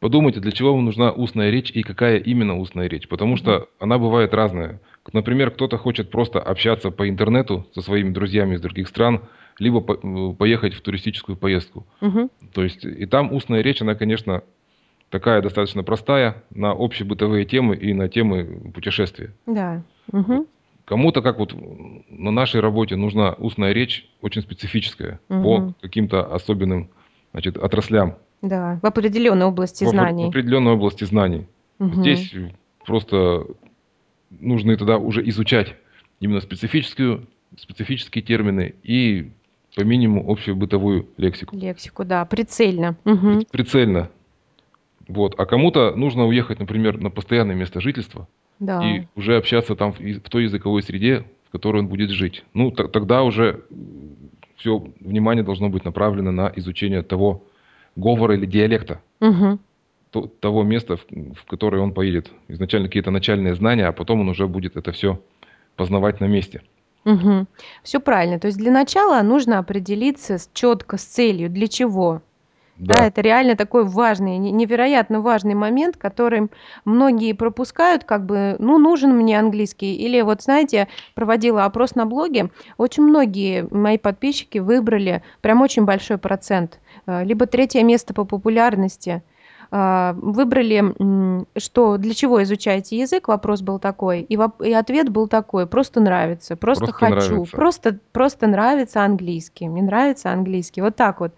подумайте, 0.00 0.40
для 0.40 0.50
чего 0.50 0.74
вам 0.74 0.84
нужна 0.84 1.12
устная 1.12 1.50
речь 1.50 1.70
и 1.70 1.82
какая 1.82 2.18
именно 2.18 2.58
устная 2.58 2.88
речь. 2.88 3.06
Потому 3.06 3.36
что 3.36 3.68
она 3.78 3.98
бывает 3.98 4.34
разная. 4.34 4.80
Например, 5.12 5.50
кто-то 5.50 5.76
хочет 5.76 6.10
просто 6.10 6.40
общаться 6.40 6.90
по 6.90 7.08
интернету 7.08 7.66
со 7.74 7.82
своими 7.82 8.10
друзьями 8.10 8.54
из 8.54 8.60
других 8.60 8.88
стран, 8.88 9.22
либо 9.58 9.80
по 9.80 9.92
э, 9.92 10.34
поехать 10.34 10.74
в 10.74 10.80
туристическую 10.80 11.36
поездку. 11.36 11.86
Мгм. 12.00 12.30
То 12.52 12.64
есть 12.64 12.84
и 12.84 13.06
там 13.06 13.32
устная 13.32 13.60
речь, 13.60 13.82
она, 13.82 13.94
конечно, 13.94 14.42
такая 15.10 15.42
достаточно 15.42 15.82
простая 15.82 16.42
на 16.50 16.72
общие 16.72 17.06
бытовые 17.06 17.44
темы 17.44 17.76
и 17.76 17.92
на 17.92 18.08
темы 18.08 18.72
путешествия. 18.74 19.34
Да. 19.46 19.82
Мгм. 20.12 20.46
Кому-то, 20.86 21.22
как 21.22 21.38
вот, 21.38 21.54
на 22.08 22.30
нашей 22.30 22.60
работе, 22.60 22.96
нужна 22.96 23.34
устная 23.34 23.72
речь 23.72 24.08
очень 24.22 24.42
специфическая 24.42 25.20
по 25.28 25.58
Мгм. 25.58 25.74
каким-то 25.80 26.34
особенным, 26.34 26.90
значит, 27.32 27.56
отраслям. 27.56 28.16
Да, 28.42 28.78
в 28.82 28.86
определенной 28.86 29.46
области 29.46 29.84
В 29.84 29.88
опре 29.88 29.98
в 30.00 30.02
знаний. 30.02 30.28
определенной 30.28 30.72
области 30.72 31.04
знаний. 31.04 31.46
Мгм. 31.78 32.02
Здесь 32.02 32.32
просто 32.86 33.46
нужно 34.30 34.76
тогда 34.76 34.98
уже 34.98 35.26
изучать 35.28 35.74
именно 36.20 36.40
специфическую 36.40 37.26
специфические 37.58 38.22
термины 38.22 38.74
и 38.84 39.32
по 39.76 39.82
минимуму 39.82 40.30
общую 40.30 40.54
бытовую 40.56 41.08
лексику. 41.16 41.56
Лексику, 41.56 42.04
да, 42.04 42.24
прицельно. 42.24 42.96
При 43.04 43.12
Мгм. 43.12 43.42
прицельно. 43.50 44.10
Вот. 45.08 45.34
А 45.38 45.46
кому-то 45.46 45.94
нужно 45.96 46.26
уехать, 46.26 46.60
например, 46.60 46.98
на 47.00 47.10
постоянное 47.10 47.56
место 47.56 47.80
жительства 47.80 48.28
Да. 48.60 48.80
и 48.88 49.06
уже 49.16 49.36
общаться 49.36 49.74
там 49.74 49.92
в 49.92 49.98
в 50.00 50.20
той 50.30 50.44
языковой 50.44 50.82
среде, 50.82 51.24
в 51.48 51.50
которой 51.52 51.78
он 51.78 51.88
будет 51.88 52.10
жить. 52.10 52.44
Ну, 52.54 52.70
то 52.70 52.86
тогда 52.88 53.22
уже, 53.24 53.64
м, 53.70 54.16
всё 54.56 54.84
внимание 55.00 55.42
должно 55.44 55.68
быть 55.68 55.84
направлено 55.84 56.30
на 56.30 56.52
изучение 56.56 57.02
того 57.02 57.42
говора 58.00 58.34
или 58.34 58.46
диалекта 58.46 59.00
то 60.12 60.26
того 60.40 60.64
места, 60.64 60.96
в 60.96 61.06
в 61.34 61.44
которое 61.46 61.82
он 61.82 61.92
поедет. 61.94 62.30
Изначально 62.48 62.88
какие-то 62.88 63.10
начальные 63.12 63.54
знания, 63.54 63.86
а 63.86 63.92
потом 63.92 64.20
он 64.22 64.28
уже 64.28 64.48
будет 64.48 64.76
это 64.76 64.90
всё 64.92 65.20
познавать 65.76 66.20
на 66.20 66.26
месте. 66.26 66.62
Мгм. 67.04 67.46
Всё 67.84 68.00
правильно. 68.00 68.38
То 68.40 68.48
есть 68.48 68.58
для 68.58 68.72
начала 68.72 69.22
нужно 69.22 69.58
определиться 69.58 70.38
с 70.38 70.50
чётко 70.52 70.96
с 70.98 71.04
целью, 71.04 71.48
для 71.50 71.68
чего. 71.68 72.22
Да, 72.78 72.94
Да. 73.00 73.06
это 73.06 73.20
реально 73.22 73.56
такой 73.56 73.84
важный, 73.84 74.38
не 74.38 74.52
невероятно 74.52 75.20
важный 75.20 75.54
момент, 75.54 75.96
который 75.98 76.48
многие 76.84 77.34
пропускают, 77.34 78.04
как 78.04 78.26
бы: 78.26 78.56
"Ну, 78.58 78.78
нужен 78.78 79.16
мне 79.16 79.38
английский". 79.38 79.94
Или 79.96 80.22
вот, 80.22 80.42
знаете, 80.42 80.88
проводила 81.14 81.64
опрос 81.66 81.94
на 81.94 82.06
блоге, 82.06 82.50
очень 82.78 83.04
многие 83.04 83.66
мои 83.70 83.98
подписчики 83.98 84.58
выбрали, 84.58 85.22
прям 85.42 85.62
очень 85.62 85.84
большой 85.84 86.18
процент, 86.18 86.80
либо 87.06 87.46
3 87.46 87.82
место 87.82 88.14
по 88.14 88.24
популярности. 88.24 89.22
А, 89.72 90.14
выбрали, 90.14 90.82
что 91.56 91.96
для 91.96 92.12
чего 92.12 92.42
изучаете 92.42 92.98
язык, 92.98 93.28
вопрос 93.28 93.62
был 93.62 93.78
такой, 93.78 94.20
и 94.22 94.36
воп 94.36 94.60
и 94.62 94.72
ответ 94.72 95.10
был 95.10 95.28
такой: 95.28 95.66
"Просто 95.68 96.00
нравится, 96.00 96.56
просто 96.56 96.86
Просто 96.86 96.92
хочу, 97.06 97.14
нравится. 97.14 97.56
просто 97.56 97.98
просто 98.12 98.46
нравится 98.48 99.04
английский, 99.04 99.68
мне 99.68 99.82
нравится 99.82 100.32
английский". 100.32 100.80
Вот 100.80 100.96
так 100.96 101.20
вот. 101.20 101.32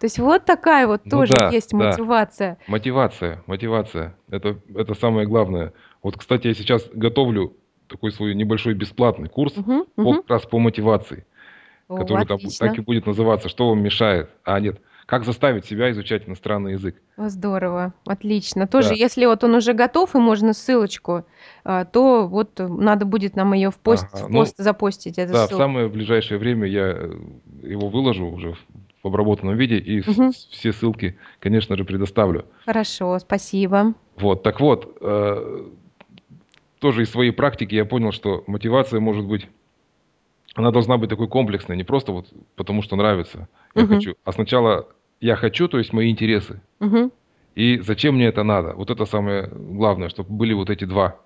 То 0.00 0.04
есть 0.04 0.18
вот 0.18 0.44
такая 0.44 0.86
вот 0.86 1.04
Ну 1.04 1.10
тоже 1.10 1.32
да, 1.38 1.48
есть 1.50 1.72
да. 1.72 1.78
мотивация. 1.78 2.58
Мотивация 2.68 3.42
мотивация. 3.46 4.16
Это 4.30 4.56
это 4.74 4.92
самое 4.94 5.26
главное. 5.26 5.72
Вот, 6.02 6.16
кстати, 6.18 6.48
я 6.48 6.54
сейчас 6.54 6.88
готовлю 6.92 7.56
такой 7.88 8.12
свой 8.12 8.34
небольшой 8.34 8.74
бесплатный 8.74 9.30
курс 9.30 9.54
Мгм, 9.54 9.84
по 9.96 10.02
мгм. 10.02 10.16
как 10.22 10.30
раз 10.30 10.42
по 10.46 10.58
мотивации, 10.58 11.24
О, 11.88 11.96
который 11.96 12.26
так 12.26 12.38
бу 12.42 12.50
так 12.58 12.76
и 12.78 12.82
будет 12.82 13.06
называться 13.06 13.48
"Что 13.48 13.68
вам 13.70 13.82
мешает?" 13.82 14.28
А, 14.44 14.60
нет, 14.60 14.80
"Как 15.08 15.24
заставить 15.24 15.64
себя 15.64 15.90
изучать 15.90 16.28
иностранный 16.28 16.72
язык". 16.72 16.96
Здорово, 17.16 17.94
отлично. 18.06 18.66
Тоже, 18.66 18.90
Да. 18.90 18.94
если 18.94 19.24
вот 19.24 19.42
он 19.42 19.54
уже 19.54 19.72
готов 19.72 20.14
и 20.14 20.18
можно 20.18 20.52
ссылочку, 20.52 21.24
а, 21.64 21.86
то 21.86 22.26
вот 22.28 22.58
надо 22.58 23.06
будет 23.06 23.34
нам 23.34 23.54
её 23.54 23.70
в 23.70 23.78
пост 23.78 24.06
в 24.12 24.14
Ага, 24.16 24.28
ну 24.28 24.40
пост 24.40 24.54
запостить, 24.58 25.18
эту 25.18 25.32
да, 25.32 25.46
в 25.46 25.48
ссылку. 25.48 25.62
самое 25.62 25.88
ближайшее 25.88 26.38
время 26.38 26.68
я, 26.68 26.88
э, 26.90 27.10
его 27.62 27.88
выложу 27.88 28.26
уже 28.26 28.52
в 28.52 28.58
в 29.02 29.06
обработанном 29.06 29.56
виде 29.56 29.78
и 29.78 30.00
Мгм. 30.00 30.32
все 30.32 30.72
ссылки, 30.72 31.16
конечно 31.38 31.76
же, 31.76 31.84
предоставлю. 31.84 32.44
Хорошо, 32.66 33.16
спасибо. 33.20 33.94
Вот, 34.16 34.42
так 34.42 34.60
вот, 34.60 34.98
э, 35.00 35.66
тоже 36.80 37.02
из 37.02 37.10
своей 37.10 37.32
практики 37.32 37.74
я 37.76 37.84
понял, 37.84 38.12
что 38.12 38.44
мотивация 38.46 39.00
может 39.00 39.26
быть 39.26 39.48
она 40.54 40.70
должна 40.72 40.96
быть 40.98 41.10
такой 41.10 41.28
комплексной, 41.28 41.76
не 41.76 41.84
просто 41.84 42.12
вот 42.12 42.28
потому, 42.56 42.82
что 42.82 42.96
нравится, 42.96 43.48
я 43.74 43.84
Мгм. 43.84 43.88
хочу, 43.88 44.14
а 44.24 44.32
сначала 44.32 44.88
я 45.20 45.36
хочу, 45.36 45.68
то 45.68 45.78
есть 45.78 45.92
мои 45.92 46.10
интересы, 46.10 46.60
Мгм. 46.80 47.10
и 47.54 47.78
зачем 47.80 48.14
мне 48.16 48.26
это 48.26 48.42
надо. 48.42 48.74
Вот 48.74 48.90
это 48.90 49.04
самое 49.04 49.48
главное, 49.48 50.08
чтоб 50.08 50.28
были 50.28 50.52
вот 50.54 50.70
эти 50.70 50.84
2, 50.84 51.16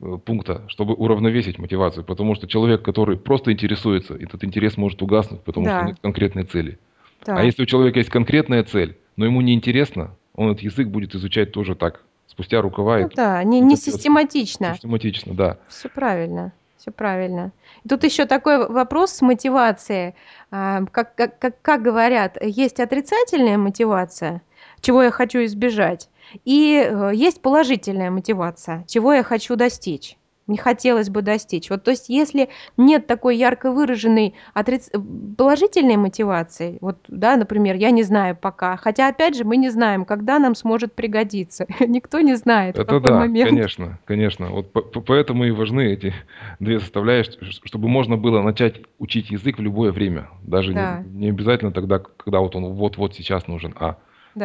э, 0.00 0.18
пункта, 0.24 0.62
чтобы 0.68 0.94
уравновесить 0.94 1.58
мотивацию. 1.58 2.04
Потому 2.04 2.34
что 2.34 2.46
человек, 2.46 2.82
который 2.82 3.16
просто 3.16 3.52
интересуется, 3.52 4.14
этот 4.14 4.44
интерес 4.44 4.76
может 4.76 5.00
угаснуть, 5.02 5.42
потому 5.42 5.66
что 5.68 5.76
Да. 5.80 5.86
нет 5.86 5.96
конкретной 6.02 6.44
цели. 6.44 6.78
А 7.26 7.36
Да. 7.36 7.42
если 7.42 7.62
у 7.62 7.66
человека 7.66 7.98
есть 8.00 8.10
конкретная 8.10 8.64
цель, 8.64 8.98
но 9.16 9.24
ему 9.24 9.40
неинтересно, 9.40 10.16
он 10.34 10.50
этот 10.50 10.62
язык 10.62 10.88
будет 10.88 11.14
изучать 11.14 11.52
тоже 11.52 11.74
так, 11.74 12.02
спустя 12.26 12.60
рукава, 12.62 12.98
Ну 13.00 13.10
да, 13.14 13.42
не 13.44 13.60
не 13.60 13.66
не 13.68 13.76
систематично. 13.76 14.74
Систематично, 14.74 15.34
да. 15.34 15.58
Всё 15.68 15.88
правильно, 15.88 16.52
всё 16.82 16.92
правильно. 16.92 17.52
Тут 17.88 18.04
ещё 18.04 18.26
такой 18.26 18.68
вопрос 18.68 19.12
с 19.12 19.22
мотивацией. 19.22 20.14
А, 20.50 20.82
как 20.92 21.14
как 21.16 21.38
как 21.38 21.62
как 21.62 21.82
говорят, 21.82 22.36
есть 22.42 22.80
отрицательная 22.80 23.58
мотивация, 23.58 24.42
чего 24.80 25.02
я 25.04 25.10
хочу 25.12 25.44
избежать, 25.44 26.10
и, 26.44 26.84
э, 26.84 27.12
есть 27.14 27.40
положительная 27.42 28.10
мотивация, 28.10 28.84
чего 28.88 29.12
я 29.14 29.22
хочу 29.22 29.56
достичь, 29.56 30.16
мне 30.46 30.58
хотелось 30.58 31.08
бы 31.10 31.22
достичь. 31.22 31.70
Вот, 31.70 31.84
то 31.84 31.90
есть 31.92 32.08
если 32.08 32.48
нет 32.76 33.06
такой 33.06 33.36
ярко 33.36 33.70
выраженной 33.72 34.34
отриц 34.54 34.90
положительной 35.38 35.96
мотивации, 35.96 36.78
вот, 36.80 36.98
да, 37.08 37.36
например, 37.36 37.76
я 37.76 37.90
не 37.90 38.02
знаю 38.02 38.36
пока, 38.36 38.76
хотя, 38.76 39.08
опять 39.08 39.36
же, 39.36 39.44
мы 39.44 39.56
не 39.56 39.70
знаем, 39.70 40.04
когда 40.04 40.38
нам 40.38 40.54
сможет 40.54 40.94
пригодиться. 40.94 41.66
Никто 41.80 42.20
не 42.20 42.34
знает, 42.34 42.76
в 42.76 42.80
Это 42.80 42.94
какой 42.94 43.12
да, 43.12 43.18
момент. 43.20 43.50
конечно, 43.50 43.98
конечно. 44.04 44.50
Вот 44.50 44.72
поэтому 45.06 45.44
и 45.44 45.50
важны 45.50 45.92
эти 45.92 46.12
2 46.60 46.80
составляющие, 46.80 47.38
чтобы 47.64 47.88
можно 47.88 48.16
было 48.16 48.42
начать 48.42 48.82
учить 48.98 49.30
язык 49.30 49.58
в 49.58 49.62
любое 49.62 49.92
время. 49.92 50.28
Даже 50.42 50.74
не 50.74 50.80
Да. 50.80 51.02
не 51.04 51.28
обязательно 51.28 51.72
тогда, 51.72 51.98
когда 51.98 52.40
вот 52.40 52.56
он 52.56 52.64
вот-вот 52.74 53.14
сейчас 53.14 53.46
нужен, 53.46 53.74
а 53.78 53.98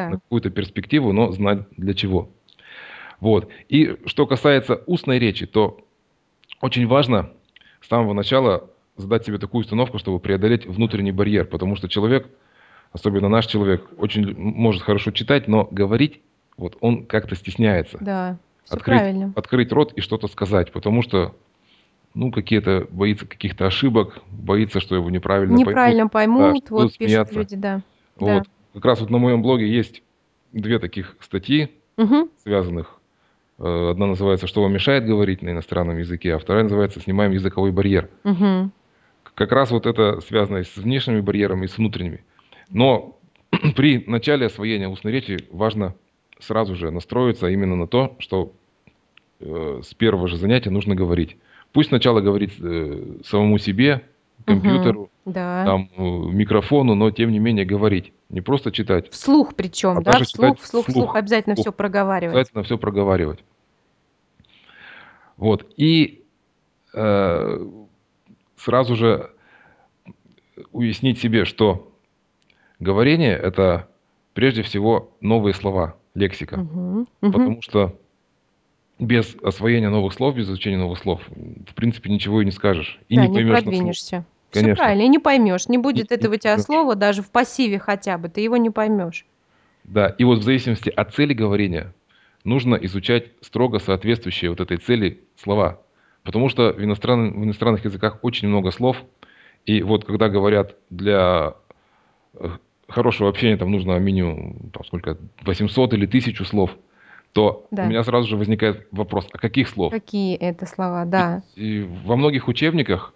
на 0.08 0.12
Да. 0.12 0.12
какую-то 0.18 0.50
перспективу, 0.52 1.14
но 1.14 1.32
знать 1.32 1.60
для 1.78 1.94
чего. 1.94 2.30
Вот. 3.22 3.50
И 3.70 3.98
что 4.06 4.28
касается 4.28 4.84
устной 4.88 5.20
речи, 5.20 5.48
то 5.48 5.80
очень 6.62 6.88
важно 6.88 7.32
с 7.82 7.88
самого 7.88 8.14
начала 8.14 8.70
задать 8.96 9.26
себе 9.26 9.38
такую 9.38 9.62
установку, 9.64 10.00
чтобы 10.00 10.20
преодолеть 10.20 10.66
внутренний 10.66 11.12
барьер, 11.12 11.46
потому 11.46 11.76
что 11.76 11.88
человек, 11.88 12.28
особенно 12.92 13.30
наш 13.30 13.46
человек, 13.46 13.88
очень 13.98 14.36
может 14.36 14.82
хорошо 14.82 15.12
читать, 15.12 15.48
но 15.48 15.68
говорить, 15.70 16.22
вот 16.58 16.78
он 16.82 17.06
как-то 17.06 17.36
стесняется. 17.36 17.98
Да, 18.02 18.38
все 18.64 18.76
Открыть, 18.76 19.00
правильно. 19.02 19.34
открыть 19.36 19.72
рот 19.72 19.94
и 19.94 20.02
что-то 20.02 20.28
сказать, 20.28 20.72
потому 20.72 21.04
что, 21.04 21.36
ну, 22.16 22.32
какие-то, 22.32 22.88
боится 22.90 23.28
каких-то 23.28 23.68
ошибок, 23.68 24.20
боится, 24.32 24.80
что 24.80 24.96
его 24.96 25.10
неправильно 25.12 25.54
поймут, 25.58 25.70
Неправильно 25.70 26.04
да, 26.06 26.10
поймут, 26.10 26.70
будут 26.70 26.70
вот 26.70 26.98
пишут 26.98 27.32
люди, 27.32 27.56
да. 27.56 27.82
Да. 28.20 28.38
Вот. 28.38 28.48
Как 28.74 28.86
раз 28.86 29.00
вот 29.02 29.10
на 29.12 29.20
моем 29.20 29.42
блоге 29.44 29.70
есть 29.72 30.02
две 30.52 30.80
таких 30.80 31.16
статьи, 31.20 31.70
Мгм. 31.98 32.30
связанных. 32.44 32.97
Э, 33.60 33.90
Одна 33.92 34.08
называется 34.08 34.48
«Что 34.48 34.62
вам 34.62 34.74
мешает 34.74 35.06
говорить 35.06 35.42
на 35.42 35.50
иностранном 35.50 35.98
языке», 35.98 36.36
а 36.36 36.40
вторая 36.40 36.64
называется 36.64 37.00
«Снимаем 37.00 37.32
языковой 37.32 37.72
барьер». 37.72 38.10
Мгм. 38.24 38.72
Как 39.36 39.52
раз 39.52 39.72
вот 39.72 39.86
это 39.86 40.20
связано 40.22 40.64
с 40.64 40.76
внешними 40.78 41.22
барьерами, 41.22 41.66
и 41.66 41.68
с 41.68 41.78
внутренними. 41.78 42.24
Но 42.70 43.18
при 43.76 44.04
начале 44.08 44.48
освоения 44.48 44.88
устной 44.88 45.12
речи 45.12 45.38
важно 45.52 45.96
сразу 46.40 46.76
же 46.76 46.92
настроиться 46.92 47.48
именно 47.48 47.76
на 47.76 47.88
то, 47.88 48.16
что 48.20 48.54
э, 49.40 49.82
с 49.84 49.94
первого 49.94 50.28
же 50.28 50.38
занятия 50.38 50.70
нужно 50.70 50.96
говорить. 50.96 51.38
Пусть 51.74 51.90
сначала 51.90 52.22
говорить 52.22 52.54
э, 52.60 53.18
самому 53.26 53.58
себе, 53.58 54.04
компьютеру, 54.48 55.10
Мгм. 55.26 55.34
Да. 55.34 55.66
там, 55.66 55.90
э, 55.98 56.02
микрофону, 56.02 56.96
но 56.96 57.12
тем 57.12 57.32
не 57.32 57.40
менее 57.40 57.66
говорить. 57.66 58.14
Не 58.30 58.42
просто 58.42 58.72
читать, 58.72 59.12
Вслух 59.12 59.56
причем, 59.56 60.00
а 60.00 60.02
да? 60.02 60.12
Вслух, 60.14 60.28
читать 60.28 60.60
вслух, 60.60 60.88
вслух 60.88 61.16
обязательно 61.16 61.56
Вслух. 61.56 61.66
все 61.66 61.72
проговаривать. 61.72 62.36
Обязательно 62.36 62.64
все 62.64 62.78
проговаривать. 62.78 63.44
Вот. 65.38 65.66
И 65.78 66.24
э, 66.94 67.68
сразу 68.56 68.96
же 68.96 69.30
уяснить 70.72 71.20
себе, 71.20 71.46
что 71.46 71.92
говорение– 72.80 73.36
это 73.38 73.88
прежде 74.34 74.64
всего 74.64 75.12
новые 75.22 75.54
слова, 75.54 75.96
лексика. 76.16 76.58
Мгм. 76.58 77.08
Мгм. 77.22 77.32
Потому 77.32 77.62
что 77.62 77.96
без 79.00 79.36
освоения 79.44 79.90
новых 79.90 80.14
слов, 80.14 80.36
без 80.36 80.46
изучения 80.46 80.78
новых 80.78 81.00
слов, 81.00 81.22
в 81.30 81.76
принципе, 81.76 82.10
ничего 82.10 82.42
и 82.42 82.46
не 82.46 82.52
скажешь. 82.52 83.00
И 83.10 83.16
Да, 83.16 83.24
не 83.24 83.28
не 83.28 83.34
поймешь 83.36 83.64
на 83.66 83.94
слух. 84.14 84.26
Продвинешься. 84.52 84.52
Все 84.52 84.62
Конечно. 84.62 84.84
правильно, 84.84 85.02
и 85.04 85.08
не 85.08 85.20
поймешь. 85.20 85.68
Не 85.68 85.78
И, 85.78 85.82
будет 85.82 86.12
и 86.12 86.16
этого 86.16 86.32
у 86.32 86.34
не 86.34 86.40
тебя 86.40 86.52
поймешь. 86.52 86.66
слова, 86.66 86.96
даже 86.96 87.22
в 87.22 87.30
пассиве 87.32 87.80
хотя 87.80 88.18
бы, 88.18 88.30
ты 88.30 88.42
его 88.42 88.58
не 88.58 88.70
поймешь. 88.70 89.26
Да, 89.84 90.08
и 90.10 90.24
вот 90.24 90.40
в 90.40 90.44
зависимости 90.44 90.90
от 90.90 91.14
цели 91.14 91.34
говорения 91.34 91.94
нужно 92.44 92.76
изучать 92.76 93.32
строго 93.42 93.80
соответствующие 93.80 94.50
вот 94.50 94.60
этой 94.60 94.78
цели 94.78 95.22
слова. 95.42 95.82
Потому 96.24 96.50
что 96.50 96.74
в, 96.74 96.80
иностран- 96.80 97.32
в 97.40 97.44
иностранных 97.44 97.86
языках 97.86 98.20
очень 98.22 98.48
много 98.50 98.72
слов, 98.72 98.98
и 99.66 99.82
вот 99.82 100.04
когда 100.06 100.28
говорят 100.30 100.76
для 100.90 101.54
э, 102.36 102.50
хорошего 102.90 103.30
общения 103.30 103.56
там 103.58 103.72
нужно 103.72 103.98
минимум 104.00 104.70
там, 104.74 104.84
сколько 104.86 105.18
800 105.44 105.94
или 105.94 106.06
1000 106.06 106.44
слов, 106.46 106.72
то 107.34 107.68
у 107.72 107.76
Да. 107.76 107.86
меня 107.86 108.04
сразу 108.04 108.28
же 108.28 108.36
возникает 108.38 108.88
вопрос, 108.92 109.28
а 109.32 109.38
каких 109.38 109.70
слов? 109.70 109.92
Какие 109.94 110.36
это 110.36 110.66
слова, 110.66 111.06
да. 111.06 111.44
и 111.56 111.82
во 112.04 112.16
многих 112.18 112.48
учебниках, 112.50 113.14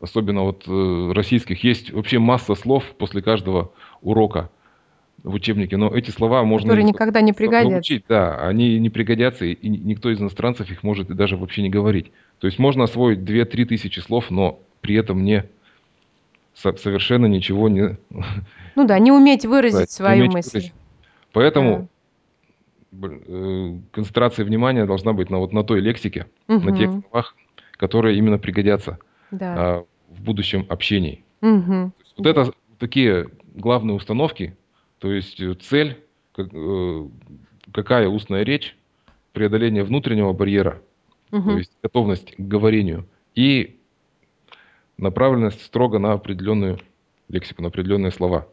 особенно 0.00 0.42
вот 0.42 0.64
э, 0.66 1.12
российских, 1.14 1.62
есть 1.64 1.90
вообще 1.92 2.18
масса 2.18 2.54
слов 2.54 2.84
после 2.98 3.22
каждого 3.22 3.72
урока 4.02 4.50
в 5.22 5.34
учебнике, 5.34 5.76
но 5.76 5.88
эти 5.94 6.10
слова 6.10 6.44
можно 6.44 6.68
Которые 6.68 6.84
никогда 6.84 7.20
не 7.20 7.32
пригодятся. 7.32 7.70
заучить, 7.70 8.04
да, 8.08 8.36
они 8.46 8.78
не 8.78 8.90
пригодятся, 8.90 9.44
и 9.44 9.68
ни- 9.68 9.78
никто 9.78 10.10
из 10.10 10.20
иностранцев 10.20 10.70
их 10.70 10.82
может 10.82 11.08
даже 11.08 11.36
вообще 11.36 11.62
не 11.62 11.70
говорить. 11.70 12.12
То 12.38 12.46
есть 12.46 12.58
можно 12.58 12.84
освоить 12.84 13.20
2-3 13.20 13.64
тысячи 13.64 13.98
слов, 14.00 14.30
но 14.30 14.60
при 14.82 14.94
этом 14.96 15.24
не 15.24 15.44
со- 16.54 16.76
совершенно 16.76 17.26
ничего 17.26 17.68
не 17.68 17.96
Ну 18.76 18.86
да, 18.86 18.98
не 18.98 19.10
уметь 19.10 19.44
выразить 19.46 19.80
не 19.80 19.86
свою 19.86 20.24
уметь 20.24 20.34
мысль. 20.34 20.50
выразить. 20.52 20.72
Поэтому 21.32 21.88
б- 22.92 23.20
э, 23.26 23.72
концентрация 23.92 24.44
внимания 24.44 24.84
должна 24.86 25.12
быть 25.12 25.30
на 25.30 25.38
вот 25.38 25.52
на 25.52 25.64
той 25.64 25.80
лексике, 25.80 26.26
на 26.46 26.76
тех 26.76 26.90
словах, 27.08 27.34
которые 27.78 28.16
именно 28.18 28.38
пригодятся 28.38 28.98
Да. 29.30 29.54
а, 29.56 29.84
в 30.08 30.22
будущем 30.22 30.66
общении. 30.68 31.24
Мгм. 31.40 31.92
Вот 32.16 32.26
это 32.26 32.52
такие 32.78 33.28
главные 33.54 33.94
установки, 33.94 34.56
то 34.98 35.12
есть 35.12 35.40
э, 35.40 35.54
цель, 35.54 36.02
как, 36.32 36.48
э, 36.52 37.08
какая 37.72 38.08
устная 38.08 38.42
речь, 38.44 38.76
преодоление 39.32 39.84
внутреннего 39.84 40.32
барьера, 40.32 40.82
то 41.30 41.36
Мгм. 41.36 41.56
есть 41.58 41.72
готовность 41.82 42.34
к 42.36 42.40
говорению 42.40 43.06
и 43.34 43.78
направленность 44.96 45.62
строго 45.62 45.98
на 45.98 46.12
определенную 46.12 46.78
лексику, 47.28 47.62
на 47.62 47.68
определенные 47.68 48.12
слова. 48.12 48.48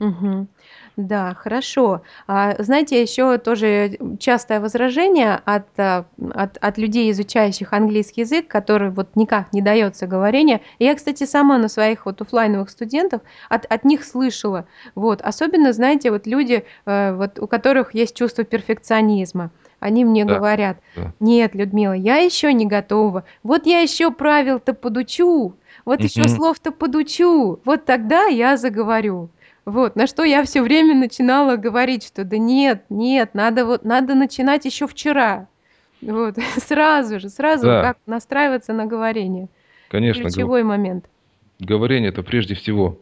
Мгм. 0.00 0.48
Да, 0.96 1.34
хорошо. 1.34 2.00
А, 2.26 2.54
знаете, 2.62 3.00
еще 3.02 3.36
тоже 3.36 3.98
частое 4.18 4.58
возражение 4.60 5.34
от, 5.44 5.66
а, 5.78 6.06
от, 6.32 6.56
от 6.58 6.78
людей, 6.78 7.10
изучающих 7.10 7.72
английский 7.74 8.22
язык, 8.22 8.48
который 8.48 8.90
вот 8.90 9.14
никак 9.14 9.52
не 9.52 9.60
дается 9.60 10.06
говорение. 10.06 10.62
Я, 10.78 10.94
кстати, 10.94 11.24
сама 11.24 11.58
на 11.58 11.68
своих 11.68 12.06
вот 12.06 12.20
оффлайновых 12.22 12.70
студентов 12.70 13.20
от, 13.50 13.66
от 13.66 13.84
них 13.84 14.02
слышала. 14.04 14.66
Вот. 14.94 15.20
Особенно, 15.20 15.72
знаете, 15.74 16.10
вот 16.10 16.26
люди, 16.26 16.64
э, 16.86 17.12
вот, 17.14 17.38
у 17.38 17.46
которых 17.46 17.94
есть 17.94 18.16
чувство 18.16 18.44
перфекционизма. 18.44 19.50
Они 19.80 20.04
мне 20.06 20.24
Да, 20.24 20.36
говорят, 20.38 20.78
да. 20.96 21.12
нет, 21.20 21.54
Людмила, 21.54 21.92
я 21.92 22.16
еще 22.18 22.52
не 22.54 22.66
готова. 22.66 23.24
Вот 23.42 23.66
я 23.66 23.80
еще 23.80 24.10
правил-то 24.10 24.72
подучу, 24.74 25.54
вот 25.84 26.04
еще 26.04 26.22
Мгм. 26.22 26.28
слов-то 26.28 26.70
подучу, 26.72 27.60
вот 27.64 27.84
тогда 27.86 28.24
я 28.26 28.56
заговорю. 28.56 29.30
Вот, 29.64 29.94
на 29.96 30.06
что 30.06 30.24
я 30.24 30.42
все 30.44 30.62
время 30.62 30.94
начинала 30.94 31.56
говорить, 31.56 32.06
что 32.06 32.24
да 32.24 32.38
нет, 32.38 32.84
нет, 32.88 33.34
надо 33.34 33.66
вот 33.66 33.84
надо 33.84 34.14
начинать 34.14 34.64
еще 34.64 34.86
вчера. 34.86 35.48
Вот, 36.00 36.36
сразу 36.56 37.20
же, 37.20 37.28
сразу 37.28 37.66
Да, 37.66 37.82
как 37.82 37.98
настраиваться 38.06 38.72
на 38.72 38.86
говорение. 38.86 39.48
конечно, 39.88 40.22
гов- 40.22 40.32
Ключевой 40.32 40.62
момент. 40.64 41.04
говорение 41.58 42.08
это 42.10 42.22
прежде 42.22 42.54
всего. 42.54 42.98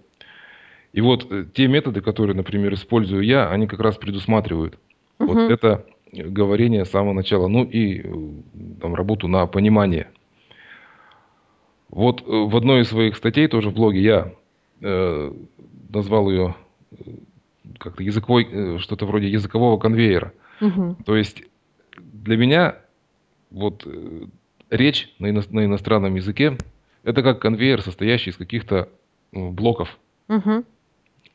И 0.92 1.00
вот 1.00 1.30
э, 1.30 1.44
те 1.54 1.68
методы, 1.68 2.00
которые, 2.00 2.34
например, 2.34 2.74
использую 2.74 3.22
я, 3.22 3.48
они 3.50 3.66
как 3.66 3.80
раз 3.80 3.96
предусматривают 3.96 4.78
вот 5.18 5.36
Мгм. 5.36 5.50
это 5.50 5.84
говорение 6.12 6.84
с 6.84 6.90
самого 6.90 7.12
начала, 7.12 7.48
ну 7.48 7.64
и 7.64 8.00
э, 8.00 8.12
там, 8.80 8.94
работу 8.94 9.28
на 9.28 9.46
понимание. 9.46 10.08
Вот 11.90 12.22
э, 12.22 12.24
в 12.26 12.56
одной 12.56 12.82
из 12.82 12.88
своих 12.88 13.16
статей 13.16 13.48
тоже 13.48 13.70
в 13.70 13.74
блоге 13.74 14.00
я 14.00 14.32
э, 14.80 15.32
назвал 15.88 16.30
ее 16.30 16.54
э, 16.92 16.96
как-то 17.78 18.02
языковой, 18.02 18.48
э, 18.50 18.78
что-то 18.78 19.06
вроде 19.06 19.28
языкового 19.28 19.78
конвейера. 19.78 20.32
Мгм. 20.60 20.96
То 21.04 21.16
есть 21.16 21.42
для 21.98 22.36
меня 22.36 22.76
вот 23.50 23.82
э, 23.86 24.26
речь 24.70 25.14
на, 25.18 25.30
ино- 25.30 25.42
на 25.50 25.64
иностранном 25.64 26.14
языке 26.14 26.56
это 27.04 27.22
как 27.22 27.40
конвейер, 27.40 27.82
состоящий 27.82 28.30
из 28.30 28.36
каких-то 28.36 28.88
ну, 29.32 29.50
блоков, 29.50 29.98
Мгм. 30.28 30.64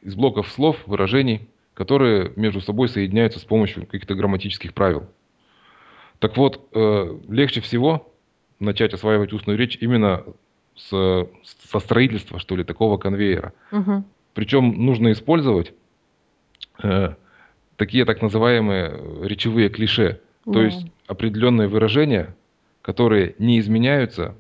из 0.02 0.16
блоков 0.16 0.50
слов, 0.50 0.78
выражений, 0.86 1.48
которые 1.74 2.32
между 2.36 2.62
собой 2.62 2.90
соединяются 2.90 3.40
с 3.40 3.44
помощью 3.44 3.86
каких-то 3.86 4.14
грамматических 4.16 4.74
правил. 4.74 5.08
Так 6.20 6.38
вот, 6.38 6.68
э, 6.74 7.20
легче 7.28 7.62
всего 7.62 8.10
начать 8.60 8.94
осваивать 8.94 9.34
устную 9.34 9.58
речь 9.58 9.78
именно 9.82 10.24
с, 10.76 11.28
со 11.70 11.80
строительства, 11.80 12.40
что 12.40 12.56
ли, 12.56 12.64
такого 12.64 12.98
конвейера. 12.98 13.54
Мгм. 13.72 14.06
Причем 14.34 14.86
нужно 14.86 15.12
использовать 15.12 15.74
э, 16.82 17.16
такие 17.78 18.06
так 18.06 18.22
называемые 18.22 18.90
э, 18.92 19.28
речевые 19.28 19.70
клише, 19.70 20.20
то 20.46 20.54
Да. 20.54 20.64
есть 20.64 20.88
определенные 21.08 21.68
выражения, 21.68 22.36
которые 22.82 23.36
не 23.38 23.60
изменяются 23.60 24.36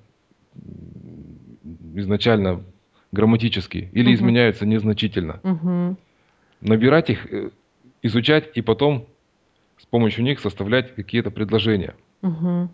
изначально 1.95 2.63
грамматически 3.11 3.89
или 3.93 4.05
Мгм. 4.07 4.15
изменяются 4.15 4.65
незначительно. 4.65 5.39
Мгм. 5.43 5.97
Набирать 6.61 7.09
их, 7.09 7.31
э, 7.31 7.49
изучать 8.01 8.49
и 8.55 8.61
потом 8.61 9.05
с 9.77 9.85
помощью 9.85 10.23
них 10.23 10.39
составлять 10.39 10.95
какие-то 10.95 11.29
предложения. 11.29 11.93
Мгм. 12.21 12.69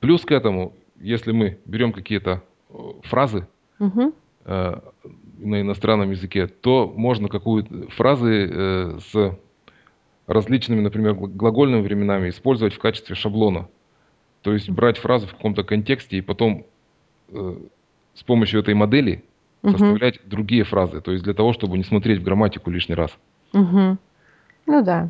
Плюс 0.00 0.24
к 0.24 0.30
этому, 0.30 0.72
если 1.00 1.32
мы 1.32 1.58
берем 1.64 1.92
какие-то 1.92 2.42
э, 2.70 2.74
фразы 3.02 3.48
Мгм. 3.80 4.12
э, 4.44 4.80
на 5.38 5.60
иностранном 5.60 6.10
языке, 6.10 6.46
то 6.46 6.92
можно 6.94 7.28
какую-то 7.28 7.88
фразы 7.90 8.48
э, 8.50 8.98
с 9.12 9.38
различными, 10.26 10.80
например, 10.80 11.14
гла- 11.14 11.28
глагольными 11.28 11.82
временами 11.82 12.28
использовать 12.28 12.74
в 12.74 12.78
качестве 12.78 13.14
шаблона. 13.14 13.68
То 14.42 14.52
есть 14.52 14.68
брать 14.70 14.98
фразу 14.98 15.26
в 15.26 15.32
каком-то 15.32 15.64
контексте 15.64 16.18
и 16.18 16.20
потом 16.20 16.66
э, 17.30 17.56
с 18.14 18.22
помощью 18.22 18.60
этой 18.60 18.74
модели 18.74 19.24
Мгм. 19.62 19.72
составлять 19.72 20.20
другие 20.24 20.62
фразы. 20.62 21.00
То 21.00 21.10
есть 21.12 21.24
для 21.24 21.34
того, 21.34 21.52
чтобы 21.52 21.76
не 21.78 21.84
смотреть 21.84 22.20
в 22.20 22.22
грамматику 22.24 22.70
лишний 22.70 22.94
раз. 22.94 23.10
Мгм. 23.52 23.98
Ну 24.66 24.82
да. 24.84 25.08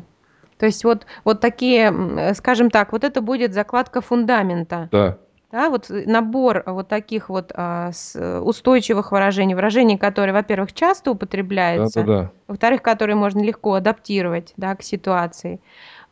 То 0.57 0.65
есть 0.65 0.83
вот, 0.83 1.05
вот 1.23 1.39
такие, 1.39 1.93
э, 1.93 2.33
скажем 2.33 2.69
так, 2.71 2.91
вот 2.91 3.03
это 3.03 3.21
будет 3.21 3.53
закладка 3.53 4.01
фундамента. 4.01 4.89
Да, 4.91 5.17
Да, 5.51 5.69
вот 5.69 5.89
э, 5.89 6.03
набор 6.05 6.63
вот 6.65 6.87
таких 6.87 7.29
вот 7.29 7.51
а, 7.55 7.91
с, 7.91 8.15
устойчивых 8.41 9.11
выражений, 9.11 9.55
выражений, 9.55 9.97
которые, 9.97 10.33
во-первых, 10.33 10.73
часто 10.73 11.11
употребляются, 11.11 12.01
Да-да-да. 12.01 12.31
во-вторых, 12.47 12.83
которые 12.83 13.15
можно 13.15 13.41
легко 13.41 13.73
адаптировать, 13.73 14.53
да, 14.57 14.75
к 14.75 14.83
ситуации. 14.83 15.59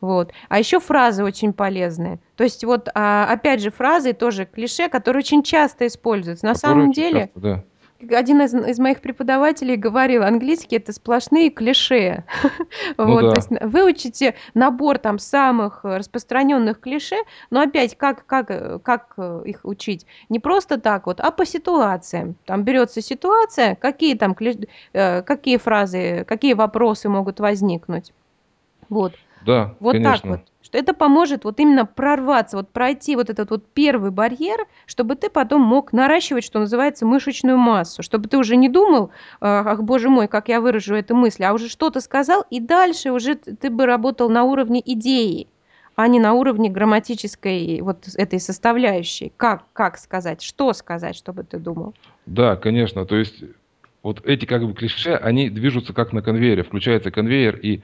Вот. 0.00 0.32
А 0.48 0.58
еще 0.58 0.80
фразы 0.80 1.24
очень 1.24 1.52
полезные. 1.52 2.18
То 2.36 2.44
есть 2.44 2.64
вот, 2.64 2.88
а, 2.94 3.26
опять 3.30 3.60
же, 3.60 3.70
фразы 3.70 4.12
тоже 4.12 4.44
клише, 4.44 4.88
которые 4.88 5.20
очень 5.20 5.42
часто 5.42 5.86
используются. 5.86 6.44
На 6.44 6.54
Которые 6.54 6.74
самом 6.76 6.92
деле, 6.92 7.20
часто, 7.34 7.40
да. 7.40 7.64
Один 8.10 8.42
из, 8.42 8.54
из 8.54 8.78
моих 8.78 9.00
преподавателей 9.00 9.76
говорил, 9.76 10.22
английский 10.22 10.76
это 10.76 10.92
сплошные 10.92 11.50
клише. 11.50 12.24
Ну 12.96 13.06
Вот, 13.06 13.20
то 13.20 13.34
есть 13.36 13.48
да. 13.50 13.66
выучите 13.66 14.34
набор 14.54 14.98
там 14.98 15.18
самых 15.18 15.84
распространенных 15.84 16.80
клише, 16.80 17.16
но 17.50 17.60
опять 17.60 17.96
как, 17.96 18.24
как, 18.26 18.82
как 18.82 19.14
э, 19.16 19.42
их 19.44 19.60
учить? 19.64 20.06
Не 20.28 20.38
просто 20.38 20.80
так 20.80 21.06
вот, 21.06 21.20
а 21.20 21.30
по 21.30 21.44
ситуациям. 21.44 22.36
Там 22.44 22.62
берется 22.62 23.00
ситуация, 23.00 23.74
какие 23.74 24.14
там 24.14 24.36
э, 24.92 25.22
какие 25.22 25.56
фразы, 25.56 26.24
какие 26.26 26.54
вопросы 26.54 27.08
могут 27.08 27.40
возникнуть. 27.40 28.12
Вот. 28.88 29.14
Да, 29.44 29.74
Вот 29.80 29.92
так 29.92 30.02
вот. 30.02 30.20
конечно. 30.22 30.42
Что 30.62 30.76
это 30.76 30.92
поможет 30.92 31.44
вот 31.44 31.60
именно 31.60 31.86
прорваться, 31.86 32.58
вот 32.58 32.68
пройти 32.68 33.16
вот 33.16 33.30
этот 33.30 33.48
вот 33.50 33.64
первый 33.72 34.10
барьер, 34.10 34.66
чтобы 34.84 35.16
ты 35.16 35.30
потом 35.30 35.62
мог 35.62 35.92
наращивать, 35.94 36.44
что 36.44 36.58
называется, 36.58 37.06
мышечную 37.06 37.56
массу, 37.56 38.02
чтобы 38.02 38.28
ты 38.28 38.36
уже 38.36 38.56
не 38.56 38.68
думал, 38.68 39.06
э, 39.06 39.10
ах, 39.40 39.82
боже 39.82 40.10
мой, 40.10 40.28
как 40.28 40.48
я 40.48 40.60
выражу 40.60 40.94
эту 40.94 41.14
мысль, 41.16 41.44
а 41.44 41.54
уже 41.54 41.68
что-то 41.68 42.00
сказал, 42.00 42.44
и 42.50 42.60
дальше 42.60 43.12
уже 43.12 43.36
ты 43.36 43.70
бы 43.70 43.86
работал 43.86 44.28
на 44.28 44.44
уровне 44.44 44.82
идеи, 44.84 45.46
а 45.96 46.06
не 46.06 46.20
на 46.20 46.34
уровне 46.34 46.68
грамматической 46.68 47.80
вот 47.80 48.06
этой 48.14 48.38
составляющей. 48.38 49.32
Как, 49.36 49.64
как 49.72 49.96
сказать, 49.96 50.42
что 50.42 50.72
сказать, 50.74 51.16
чтобы 51.16 51.44
ты 51.44 51.58
думал. 51.58 51.94
Да, 52.26 52.56
конечно. 52.56 53.06
То 53.06 53.16
есть 53.16 53.42
вот 54.02 54.20
эти 54.24 54.44
как 54.44 54.64
бы 54.66 54.74
клише, 54.74 55.14
они 55.14 55.50
движутся 55.50 55.92
как 55.92 56.12
на 56.12 56.22
конвейере. 56.22 56.62
Включается 56.62 57.10
конвейер, 57.10 57.56
и 57.56 57.82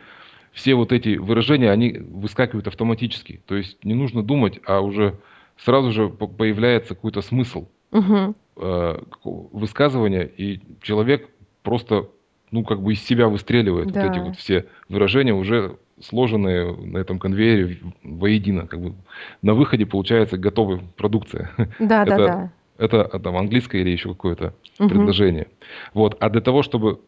все 0.55 0.75
вот 0.75 0.93
эти 0.93 1.17
выражения, 1.17 1.71
они 1.71 1.93
выскакивают 1.99 2.69
автоматически. 2.69 3.43
То 3.47 3.57
есть 3.57 3.85
не 3.85 3.95
нужно 3.95 4.23
думать, 4.23 4.61
а 4.67 4.81
уже 4.81 5.17
сразу 5.59 5.91
же 5.93 6.09
по- 6.09 6.29
появляется 6.29 6.95
какой-то 6.95 7.21
смысл 7.21 7.67
Мгм. 7.91 8.35
э, 8.57 8.99
высказывания, 9.25 10.23
и 10.25 10.61
человек 10.81 11.29
просто, 11.63 12.09
ну, 12.53 12.65
как 12.65 12.81
бы 12.83 12.93
из 12.93 13.03
себя 13.05 13.29
выстреливает 13.29 13.87
вот 13.87 13.97
эти 13.97 14.19
Да, 14.19 14.25
вот 14.25 14.37
все 14.37 14.67
выражения, 14.89 15.35
уже 15.35 15.77
сложенные 16.01 16.73
на 16.75 16.99
этом 16.99 17.19
конвейере 17.19 17.79
воедино. 18.03 18.67
Как 18.67 18.81
бы 18.81 18.95
на 19.43 19.55
выходе 19.55 19.87
получается 19.87 20.39
готовая 20.39 20.81
продукция. 20.97 21.51
да, 21.81 22.05
да, 22.05 22.15
Это, 22.15 22.17
да. 22.17 22.53
это 22.79 23.03
а, 23.03 23.19
там 23.19 23.37
английское 23.37 23.81
или 23.81 23.91
еще 23.91 24.11
какое-то 24.11 24.55
Мгм. 24.79 24.89
предложение. 24.89 25.49
Вот. 25.95 26.17
А 26.21 26.31
для 26.31 26.41
того, 26.41 26.63
чтобы 26.63 27.01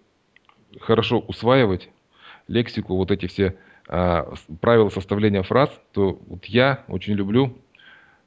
хорошо 0.80 1.18
усваивать 1.20 1.88
лексику, 2.48 2.96
вот 2.96 3.10
эти 3.10 3.26
все 3.26 3.56
а, 3.88 4.32
правила 4.60 4.88
составления 4.88 5.42
фраз, 5.42 5.70
то 5.92 6.18
вот 6.26 6.44
я 6.46 6.84
очень 6.88 7.14
люблю 7.14 7.56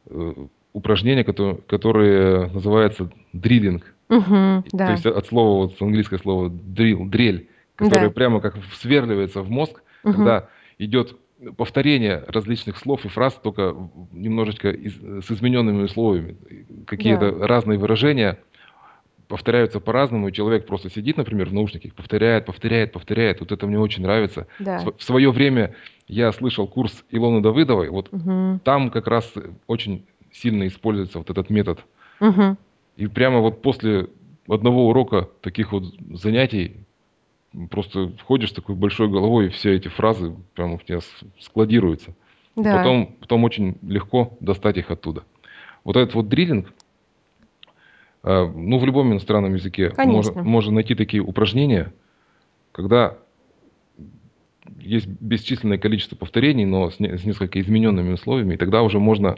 э, 0.07 0.33
упражнения, 0.73 1.23
которые, 1.23 1.57
которые 1.67 2.47
называются 2.47 3.09
дриллинг. 3.33 3.93
Мгм. 4.09 4.63
И- 4.65 4.69
То 4.69 4.77
Да, 4.77 4.91
есть 4.91 5.05
от 5.05 5.25
слова, 5.27 5.63
вот 5.65 5.77
с 5.77 5.81
английское 5.81 6.17
слово 6.19 6.49
drill, 6.49 7.09
дрель, 7.09 7.49
которое 7.75 8.07
да. 8.07 8.13
прямо 8.13 8.39
как 8.41 8.55
сверливается 8.73 9.41
в 9.41 9.49
мозг, 9.49 9.81
Мгм. 10.03 10.13
когда 10.15 10.47
идет 10.77 11.15
повторение 11.57 12.23
различных 12.27 12.77
слов 12.77 13.05
и 13.05 13.07
фраз, 13.07 13.33
только 13.41 13.75
немножечко 14.11 14.69
из- 14.69 15.25
с 15.25 15.31
измененными 15.31 15.83
условиями. 15.83 16.35
Да, 16.49 16.85
Какие-то 16.85 17.31
разные 17.47 17.77
выражения 17.77 18.39
повторяются 19.29 19.79
по-разному, 19.79 20.27
и 20.27 20.33
человек 20.33 20.65
просто 20.65 20.89
сидит, 20.89 21.15
например, 21.15 21.49
в 21.49 21.53
наушниках, 21.53 21.93
повторяет, 21.93 22.47
повторяет, 22.47 22.91
повторяет. 22.91 23.39
Вот 23.39 23.51
это 23.51 23.67
мне 23.67 23.79
очень 23.79 24.01
нравится. 24.01 24.47
В 24.57 24.63
да. 24.63 24.83
в 24.97 25.03
свое 25.03 25.31
время 25.31 25.75
я 26.07 26.31
слышал 26.31 26.67
курс 26.67 27.05
Илоны 27.11 27.39
Давыдовой, 27.39 27.89
вот 27.89 28.11
Мгм. 28.11 28.59
там 28.63 28.89
как 28.89 29.07
раз 29.07 29.31
очень 29.67 30.03
сильно 30.31 30.65
используется 30.67 31.19
вот 31.19 31.29
этот 31.29 31.51
метод. 31.51 31.79
Мгм. 32.19 32.57
И 32.97 33.05
прямо 33.05 33.39
вот 33.39 33.61
после 33.61 34.07
одного 34.47 34.89
урока 34.89 35.29
таких 35.41 35.73
вот 35.73 35.83
занятий 36.15 36.77
просто 37.69 38.11
входишь 38.17 38.49
с 38.49 38.53
такой 38.53 38.73
большой 38.73 39.09
головой, 39.09 39.47
и 39.47 39.49
все 39.49 39.75
эти 39.75 39.89
фразы 39.89 40.35
прямо 40.55 40.73
у 40.73 40.79
тебя 40.79 40.99
складируются. 41.39 42.15
Да. 42.55 42.77
потом, 42.77 43.15
потом 43.19 43.43
очень 43.43 43.77
легко 43.83 44.35
достать 44.39 44.77
их 44.77 44.89
оттуда. 44.89 45.23
Вот 45.83 45.95
этот 45.95 46.15
вот 46.15 46.27
дриллинг, 46.27 46.73
ну, 48.23 48.79
в 48.79 48.85
любом 48.85 49.11
иностранном 49.13 49.55
языке 49.55 49.89
можно, 50.13 50.31
можно 50.43 50.71
найти 50.73 50.95
такие 50.95 51.23
упражнения, 51.23 51.93
когда 52.71 53.17
есть 54.79 55.07
бесчисленное 55.07 55.77
количество 55.77 56.15
повторений, 56.15 56.65
но 56.65 56.89
с, 56.89 56.99
не- 56.99 57.17
с 57.17 57.23
несколько 57.23 57.59
измененными 57.59 58.13
условиями, 58.13 58.55
и 58.55 58.57
тогда 58.57 58.81
уже 58.81 58.99
можно 58.99 59.37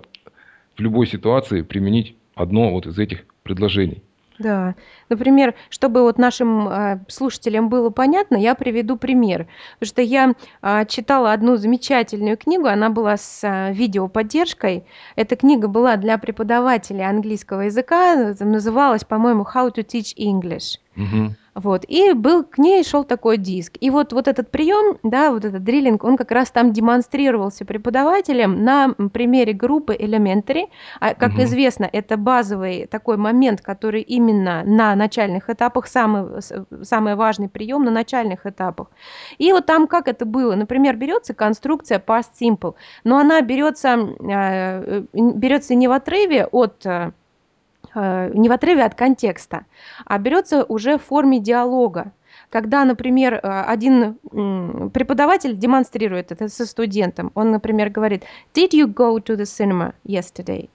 в 0.76 0.80
любой 0.80 1.08
ситуации 1.08 1.62
применить 1.62 2.15
одно 2.36 2.72
вот 2.72 2.88
из 2.88 2.98
этих 2.98 3.26
предложений. 3.44 4.04
Да. 4.42 4.76
Например, 5.10 5.54
чтобы 5.70 6.02
вот 6.02 6.18
нашим 6.18 6.68
а, 6.68 7.00
слушателям 7.08 7.70
было 7.70 7.90
понятно, 7.92 8.38
я 8.38 8.56
приведу 8.56 8.98
пример. 8.98 9.48
Потому 9.80 9.88
что 9.88 10.02
я 10.02 10.34
а, 10.62 10.86
читала 10.86 11.32
одну 11.32 11.58
замечательную 11.58 12.38
книгу, 12.38 12.66
она 12.66 12.90
была 12.90 13.18
с 13.18 13.42
а, 13.44 13.72
видеоподдержкой. 13.72 14.84
Эта 15.16 15.36
книга 15.36 15.68
была 15.68 15.96
для 15.98 16.18
преподавателей 16.18 17.06
английского 17.06 17.62
языка, 17.62 18.34
называлась, 18.40 19.04
по-моему, 19.04 19.44
How 19.44 19.72
to 19.72 19.86
Teach 19.86 20.16
English. 20.18 20.80
Мгм. 20.96 21.36
Вот, 21.54 21.84
и 21.86 22.14
был 22.14 22.44
к 22.46 22.58
ней 22.58 22.82
шел 22.84 23.04
такой 23.04 23.38
диск. 23.38 23.74
И 23.82 23.90
вот, 23.90 24.14
вот 24.14 24.30
этот 24.30 24.52
прием, 24.52 24.98
да, 25.04 25.32
вот 25.32 25.44
этот 25.44 25.64
дриллинг, 25.64 26.04
он 26.04 26.16
как 26.16 26.32
раз 26.32 26.50
там 26.50 26.72
демонстрировался 26.72 27.66
преподавателем 27.66 28.64
на 28.64 28.94
примере 29.14 29.52
группы 29.52 29.94
Elementary. 29.94 30.68
А, 31.02 31.14
как 31.14 31.34
Мгм. 31.34 31.44
известно, 31.44 31.90
это 31.92 32.16
базовый 32.16 32.88
такой 32.88 33.18
момент, 33.18 33.62
который 33.62 34.02
именно 34.02 34.64
на 34.64 34.96
начальных 34.96 35.50
этапах, 35.50 35.88
самый, 35.88 36.42
самый 36.84 37.16
важный 37.16 37.50
прием 37.50 37.84
на 37.84 37.92
начальных 37.92 38.46
этапах. 38.46 38.88
И 39.38 39.52
вот 39.52 39.66
там 39.66 39.88
как 39.88 40.08
это 40.08 40.26
было? 40.26 40.56
Например, 40.56 40.96
берется 40.96 41.34
конструкция 41.34 42.00
past 42.00 42.30
simple, 42.42 42.76
но 43.04 43.18
она 43.18 43.42
берется, 43.42 43.90
э, 44.20 45.04
э, 45.04 45.04
берется 45.14 45.76
не 45.76 45.90
в 45.90 45.92
отрыве 45.92 46.46
от 46.46 46.86
э, 46.86 47.12
не 47.96 48.50
в 48.50 48.52
отрыве 48.52 48.84
от 48.84 48.96
контекста, 48.96 49.66
а 50.06 50.18
берется 50.18 50.64
уже 50.64 50.98
в 50.98 51.04
форме 51.04 51.40
диалога. 51.40 52.12
Когда, 52.50 52.84
например, 52.86 53.36
э, 53.36 53.40
один 53.68 54.16
преподаватель 54.90 55.56
демонстрирует 55.56 56.32
это 56.32 56.50
со 56.50 56.66
студентом, 56.66 57.32
он, 57.36 57.52
например, 57.52 57.90
говорит, 57.90 58.24
Did 58.54 58.72
you 58.72 58.86
go 58.88 59.18
to 59.18 59.36
the 59.38 59.44
cinema 59.44 59.94
yesterday? 60.06 60.70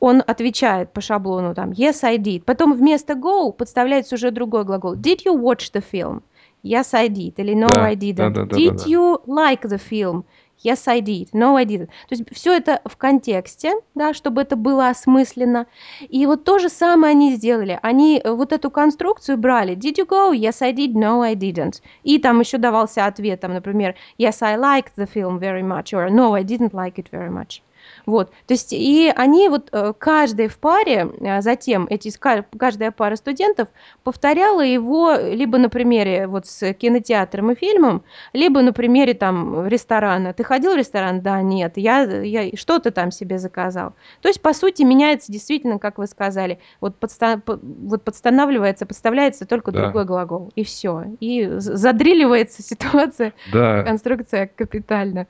Он 0.00 0.22
отвечает 0.26 0.92
по 0.92 1.00
шаблону 1.00 1.54
там 1.54 1.70
Yes, 1.70 2.00
I 2.02 2.18
did. 2.18 2.42
Потом 2.44 2.74
вместо 2.74 3.14
go 3.14 3.52
подставляется 3.52 4.16
уже 4.16 4.30
другой 4.30 4.64
глагол. 4.64 4.94
Did 4.94 5.20
you 5.26 5.40
watch 5.40 5.72
the 5.72 5.82
film? 5.92 6.22
Yes, 6.64 6.88
I 6.92 7.08
did. 7.08 7.34
Или 7.36 7.54
No, 7.54 7.68
Да, 7.68 7.84
I 7.84 7.96
да, 7.96 8.06
didn't. 8.06 8.14
да, 8.14 8.30
да, 8.30 8.44
да, 8.46 8.56
Did 8.56 8.76
да. 8.76 8.84
you 8.84 9.20
like 9.26 9.62
the 9.62 9.80
film? 9.90 10.24
Yes, 10.64 10.86
I 10.86 11.00
did. 11.00 11.30
No, 11.32 11.56
I 11.56 11.64
didn't. 11.64 11.86
То 12.08 12.14
есть 12.14 12.24
все 12.32 12.56
это 12.56 12.80
в 12.84 12.96
контексте, 12.96 13.72
да, 13.94 14.14
чтобы 14.14 14.42
это 14.42 14.54
было 14.54 14.88
осмысленно. 14.88 15.66
И 16.00 16.24
вот 16.26 16.44
то 16.44 16.58
же 16.58 16.68
самое 16.68 17.12
они 17.12 17.34
сделали. 17.34 17.78
Они 17.82 18.20
э, 18.22 18.30
вот 18.30 18.52
эту 18.52 18.70
конструкцию 18.70 19.38
брали. 19.38 19.74
Did 19.74 19.96
you 19.96 20.06
go? 20.06 20.32
Yes, 20.32 20.62
I 20.62 20.72
did. 20.72 20.94
No, 20.94 21.22
I 21.22 21.34
didn't. 21.34 21.82
И 22.04 22.18
там 22.18 22.40
еще 22.40 22.58
давался 22.58 23.06
ответ, 23.06 23.40
там, 23.40 23.54
например, 23.54 23.96
Yes, 24.18 24.36
I 24.40 24.56
liked 24.56 24.92
the 24.96 25.08
film 25.12 25.40
very 25.40 25.62
much. 25.62 25.92
Or 25.92 26.08
No, 26.10 26.34
I 26.34 26.44
didn't 26.44 26.72
like 26.72 26.94
it 26.98 27.08
very 27.10 27.30
much. 27.30 27.60
Вот, 28.04 28.30
то 28.46 28.54
есть 28.54 28.72
и 28.72 29.12
они 29.14 29.48
вот 29.48 29.68
э, 29.72 29.92
каждый 29.98 30.48
в 30.48 30.58
паре, 30.58 31.08
э, 31.20 31.40
затем 31.40 31.86
эти 31.88 32.10
каждая 32.58 32.90
пара 32.90 33.16
студентов 33.16 33.68
повторяла 34.02 34.62
его 34.62 35.14
либо 35.14 35.58
на 35.58 35.68
примере 35.68 36.26
вот 36.26 36.46
с 36.46 36.72
кинотеатром 36.74 37.52
и 37.52 37.54
фильмом, 37.54 38.02
либо 38.32 38.60
на 38.62 38.72
примере 38.72 39.14
там 39.14 39.66
ресторана. 39.66 40.32
Ты 40.32 40.42
ходил 40.44 40.72
в 40.72 40.76
ресторан? 40.76 41.20
Да, 41.20 41.40
нет. 41.42 41.76
Я, 41.76 42.02
я 42.02 42.56
что 42.56 42.78
ты 42.78 42.90
там 42.90 43.12
себе 43.12 43.38
заказал? 43.38 43.94
То 44.20 44.28
есть 44.28 44.40
по 44.42 44.52
сути 44.52 44.82
меняется 44.82 45.30
действительно, 45.30 45.78
как 45.78 45.98
вы 45.98 46.06
сказали, 46.06 46.58
вот, 46.80 46.96
подста- 47.00 47.40
по- 47.40 47.60
вот 47.62 48.02
подстанавливается, 48.02 48.84
подставляется 48.86 49.46
только 49.46 49.70
Да. 49.70 49.82
другой 49.82 50.04
глагол 50.04 50.52
и 50.56 50.64
все, 50.64 51.04
и 51.20 51.46
задриливается 51.58 52.62
ситуация, 52.62 53.32
Да, 53.52 53.82
конструкция 53.84 54.48
капитально. 54.54 55.26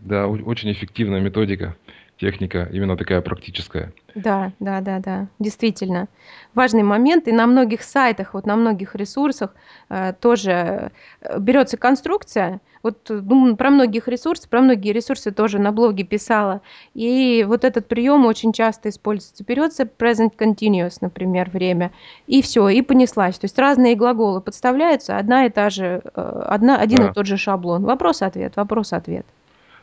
да, 0.00 0.28
очень 0.28 0.72
эффективная 0.72 1.20
методика. 1.20 1.76
Техника 2.18 2.68
именно 2.72 2.96
такая 2.96 3.20
практическая. 3.20 3.92
Да, 4.14 4.52
да, 4.60 4.80
да, 4.80 4.98
да, 4.98 5.26
действительно. 5.38 6.08
Важный 6.54 6.82
момент. 6.82 7.28
И 7.28 7.32
на 7.32 7.46
многих 7.46 7.82
сайтах, 7.82 8.32
вот 8.32 8.46
на 8.46 8.56
многих 8.56 8.94
ресурсах 8.94 9.54
э, 9.90 10.14
тоже 10.18 10.90
э, 11.20 11.38
берется 11.38 11.76
конструкция. 11.76 12.60
Вот 12.82 12.98
думаю, 13.08 13.56
про 13.56 13.68
многих 13.68 14.08
ресурсов, 14.08 14.48
про 14.48 14.60
многие 14.60 14.92
ресурсы 14.92 15.32
тоже 15.32 15.58
на 15.58 15.72
блоге 15.72 16.04
писала. 16.04 16.62
И 16.94 17.44
вот 17.46 17.64
этот 17.64 17.88
прием 17.88 18.24
очень 18.24 18.52
часто 18.52 18.88
используется. 18.88 19.44
Берется 19.44 19.82
present 19.82 20.32
continuous, 20.38 20.98
например, 21.02 21.50
время, 21.50 21.92
и 22.26 22.40
все, 22.40 22.68
и 22.68 22.80
понеслась. 22.80 23.38
То 23.38 23.44
есть 23.44 23.58
разные 23.58 23.96
глаголы 23.96 24.40
подставляются, 24.40 25.18
одна 25.18 25.44
и 25.44 25.50
та 25.50 25.68
же, 25.68 26.00
э, 26.14 26.42
одна, 26.46 26.78
один 26.78 27.02
и 27.02 27.06
Да, 27.08 27.12
тот 27.12 27.26
же 27.26 27.36
шаблон. 27.36 27.84
Вопрос-ответ, 27.84 28.56
вопрос-ответ. 28.56 29.26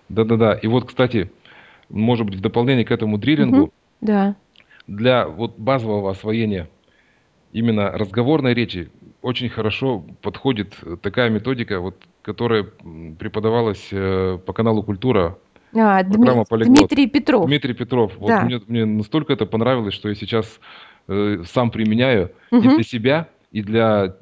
да-да-да. 0.09 0.53
И 0.53 0.65
вот, 0.65 0.85
кстати, 0.85 1.29
может 1.89 2.25
быть, 2.25 2.35
в 2.35 2.41
дополнение 2.41 2.85
к 2.85 2.91
этому 2.91 3.17
дриллингу, 3.17 3.73
Да. 4.01 4.35
для 4.87 5.27
вот 5.27 5.57
базового 5.57 6.11
освоения 6.11 6.69
именно 7.51 7.91
разговорной 7.91 8.53
речи 8.53 8.89
очень 9.21 9.49
хорошо 9.49 10.03
подходит 10.21 10.73
такая 11.01 11.29
методика, 11.29 11.79
вот, 11.79 11.95
которая 12.21 12.63
преподавалась 13.19 13.87
э, 13.91 14.37
по 14.45 14.53
каналу 14.53 14.83
«Культура», 14.83 15.37
А, 15.75 16.03
Дми- 16.03 16.13
программа 16.13 16.45
«Полиглот». 16.45 16.77
Дмитрий 16.77 17.07
Петров. 17.07 17.45
Дмитрий 17.47 17.73
Петров. 17.73 18.13
Вот 18.17 18.27
Да. 18.27 18.41
мне, 18.43 18.61
мне 18.67 18.85
настолько 18.85 19.33
это 19.33 19.45
понравилось, 19.47 19.93
что 19.95 20.09
я 20.09 20.15
сейчас 20.15 20.59
э, 21.07 21.43
сам 21.45 21.71
применяю 21.71 22.31
и 22.51 22.55
Мгм. 22.55 22.75
для 22.75 22.83
себя, 22.83 23.27
и 23.51 23.61
для 23.63 24.15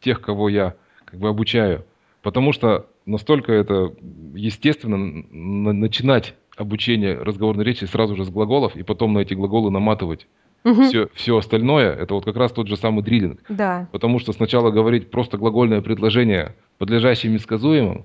тех, 0.00 0.20
кого 0.20 0.48
я 0.48 0.74
как 1.04 1.18
бы 1.20 1.28
обучаю. 1.28 1.84
Потому 2.22 2.52
что 2.52 2.86
настолько 3.06 3.52
это 3.52 3.92
естественно 4.34 4.96
начинать 4.98 6.34
обучение 6.60 7.14
разговорной 7.16 7.64
речи 7.64 7.84
сразу 7.86 8.14
же 8.16 8.24
с 8.24 8.28
глаголов 8.30 8.76
и 8.76 8.82
потом 8.82 9.14
на 9.14 9.20
эти 9.20 9.34
глаголы 9.34 9.70
наматывать 9.70 10.26
Мгм. 10.62 10.84
все, 10.84 11.08
все 11.14 11.38
остальное. 11.38 11.94
Это 11.94 12.12
вот 12.14 12.24
как 12.26 12.36
раз 12.36 12.52
тот 12.52 12.68
же 12.68 12.76
самый 12.76 13.02
дриллинг. 13.02 13.40
Да. 13.48 13.88
Потому 13.92 14.18
что 14.18 14.32
сначала 14.34 14.70
говорить 14.70 15.10
просто 15.10 15.38
глагольное 15.38 15.80
предложение, 15.80 16.54
подлежащим 16.76 17.34
и 17.34 17.38
сказуемым, 17.38 18.04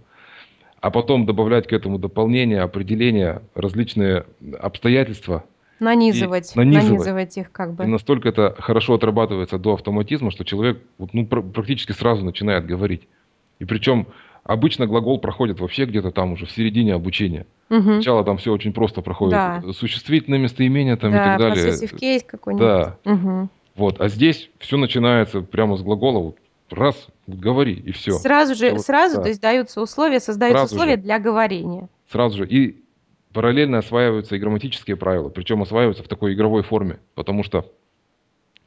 а 0.80 0.90
потом 0.90 1.26
добавлять 1.26 1.68
к 1.68 1.74
этому 1.74 2.00
дополнения, 2.00 2.62
определения, 2.62 3.42
различные 3.56 4.26
обстоятельства 4.58 5.44
и 5.82 5.84
Нанизывать, 5.84 6.56
нанизывать. 6.56 6.90
нанизывать 6.92 7.38
их 7.38 7.52
как 7.52 7.70
И 7.72 7.74
бы. 7.74 7.86
настолько 7.88 8.30
это 8.30 8.56
хорошо 8.60 8.94
отрабатывается 8.94 9.58
до 9.58 9.74
автоматизма, 9.74 10.32
что 10.32 10.46
человек 10.46 10.82
ну, 11.12 11.26
пр- 11.26 11.44
практически 11.44 11.92
сразу 11.92 12.24
начинает 12.24 12.66
говорить. 12.66 13.08
И 13.60 13.66
причем 13.66 14.08
обычно 14.46 14.86
глагол 14.88 15.20
проходит 15.20 15.60
вообще 15.60 15.86
где-то 15.86 16.12
там 16.12 16.34
уже 16.34 16.46
в 16.46 16.52
середине 16.52 16.94
обучения. 16.94 17.46
Мгм. 17.70 17.96
Сначала 17.96 18.24
там 18.24 18.38
все 18.38 18.54
очень 18.54 18.72
просто 18.74 19.02
проходит. 19.02 19.34
Да. 19.34 19.62
Существительное 19.74 20.40
местоимение 20.40 20.96
там 20.96 21.10
и 21.12 21.18
так 21.18 21.40
Да, 21.40 21.50
далее. 21.50 21.66
possessive 21.74 22.00
case 22.00 22.24
какой-нибудь. 22.26 22.66
Да. 22.66 22.98
Мгм. 23.04 23.50
Вот. 23.76 24.00
А 24.00 24.08
здесь 24.08 24.50
все 24.60 24.78
начинается 24.78 25.42
прямо 25.42 25.76
с 25.76 25.82
глагола. 25.82 26.20
Вот 26.20 26.38
раз, 26.72 27.08
говори, 27.28 27.74
и 27.74 27.92
все. 27.92 28.14
Сразу 28.14 28.56
же, 28.56 28.78
сразу, 28.80 29.18
то 29.18 29.24
да. 29.24 29.30
есть 29.30 29.42
даются 29.42 29.82
условия, 29.82 30.20
создаются 30.20 30.62
Сразу 30.68 30.76
условия 30.76 30.96
же. 30.96 31.02
для 31.02 31.20
говорения. 31.20 31.90
Сразу 32.12 32.38
же. 32.38 32.48
И 32.48 32.84
параллельно 33.34 33.80
осваиваются 33.80 34.36
и 34.36 34.40
грамматические 34.40 34.96
правила. 34.96 35.30
Причем 35.30 35.62
осваиваются 35.62 36.04
в 36.04 36.08
такой 36.08 36.34
игровой 36.34 36.64
форме. 36.64 37.00
Потому 37.16 37.44
что 37.44 37.66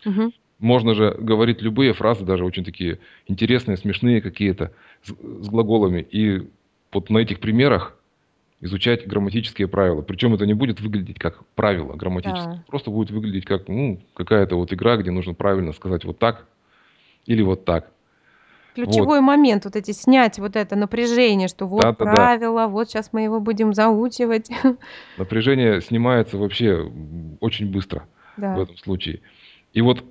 Мгм. 0.05 0.33
Можно 0.59 0.95
же 0.95 1.17
говорить 1.19 1.63
любые 1.63 1.93
фразы, 1.93 2.25
даже 2.25 2.45
очень 2.45 2.65
такие 2.65 2.99
интересные, 3.27 3.77
смешные 3.77 4.21
какие-то, 4.21 4.73
с, 5.03 5.11
с 5.11 5.49
глаголами. 5.49 6.01
И 6.11 6.49
вот 6.93 7.11
на 7.11 7.19
этих 7.19 7.41
примерах 7.41 7.95
изучать 8.61 9.07
грамматические 9.07 9.69
правила. 9.69 10.03
Причем 10.03 10.35
это 10.35 10.45
не 10.47 10.55
будет 10.55 10.81
выглядеть 10.81 11.19
как 11.19 11.45
правило 11.55 11.95
грамматические. 11.95 12.57
Да. 12.57 12.65
Просто 12.67 12.91
будет 12.91 13.11
выглядеть 13.11 13.45
как 13.45 13.69
ну, 13.69 14.01
какая-то 14.15 14.57
вот 14.57 14.73
игра, 14.73 14.97
где 14.97 15.11
нужно 15.11 15.35
правильно 15.35 15.73
сказать 15.73 16.05
вот 16.05 16.19
так 16.19 16.47
или 17.27 17.43
вот 17.43 17.65
так. 17.65 17.93
Ключевой 18.75 19.21
момент, 19.21 19.65
вот 19.65 19.75
эти 19.75 19.91
снять 19.91 20.39
вот 20.39 20.55
это 20.55 20.77
напряжение, 20.77 21.49
что 21.49 21.67
вот 21.67 21.83
Да-да-да. 21.83 22.13
правило, 22.13 22.67
вот 22.69 22.89
сейчас 22.89 23.13
мы 23.13 23.23
его 23.23 23.41
будем 23.41 23.75
заучивать. 23.75 24.51
Напряжение 25.17 25.81
снимается 25.81 26.37
вообще 26.37 26.91
очень 27.41 27.71
быстро 27.71 28.07
в 28.37 28.41
Да. 28.41 28.57
этом 28.63 28.77
случае. 28.77 29.21
И 29.73 29.81
вот 29.81 30.05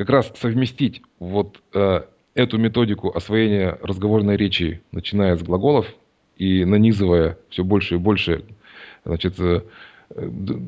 как 0.00 0.08
раз 0.08 0.32
совместить 0.36 1.02
вот 1.18 1.60
э, 1.74 2.04
эту 2.34 2.56
методику 2.56 3.14
освоения 3.14 3.78
разговорной 3.82 4.38
речи, 4.38 4.80
начиная 4.92 5.36
с 5.36 5.42
глаголов 5.42 5.94
и 6.38 6.64
нанизывая 6.64 7.36
все 7.50 7.64
больше 7.64 7.96
и 7.96 7.98
больше 7.98 8.46
значит, 9.04 9.38
э, 9.38 9.60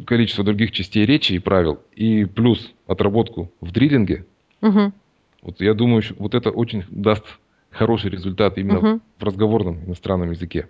количество 0.06 0.44
других 0.44 0.72
частей 0.72 1.06
речи 1.06 1.32
и 1.32 1.38
правил, 1.38 1.80
и 1.96 2.26
плюс 2.26 2.74
отработку 2.86 3.50
в 3.62 3.72
дриллинге, 3.72 4.26
Мгм. 4.60 4.92
вот 5.40 5.62
я 5.62 5.72
думаю, 5.72 6.02
что 6.02 6.14
вот 6.18 6.34
это 6.34 6.50
очень 6.50 6.84
даст 6.90 7.24
хороший 7.70 8.10
результат 8.10 8.58
именно 8.58 8.80
Мгм. 8.80 9.00
в 9.18 9.24
разговорном 9.24 9.82
иностранном 9.86 10.32
языке. 10.32 10.68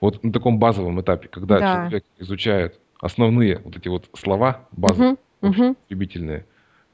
Вот 0.00 0.22
на 0.22 0.32
таком 0.32 0.60
базовом 0.60 1.00
этапе, 1.00 1.26
когда 1.26 1.58
Да. 1.58 1.86
человек 1.88 2.04
изучает 2.20 2.78
основные 3.00 3.60
вот 3.64 3.76
эти 3.76 3.88
вот 3.88 4.08
слова 4.16 4.68
базовые, 4.70 5.16
Мгм. 5.42 5.50
Мгм. 5.50 5.76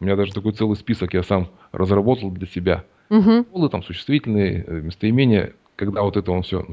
У 0.01 0.05
меня 0.05 0.17
даже 0.17 0.33
такой 0.33 0.53
целый 0.53 0.77
список 0.77 1.13
я 1.13 1.23
сам 1.23 1.49
разработал 1.73 2.31
для 2.31 2.47
себя. 2.47 2.85
Мгм. 3.11 3.43
Глаголы, 3.45 3.69
там 3.69 3.83
существительные, 3.83 4.65
э, 4.67 4.81
местоимения, 4.81 5.53
когда 5.77 6.03
вот 6.03 6.17
это 6.17 6.33
он 6.33 6.43
все 6.43 6.65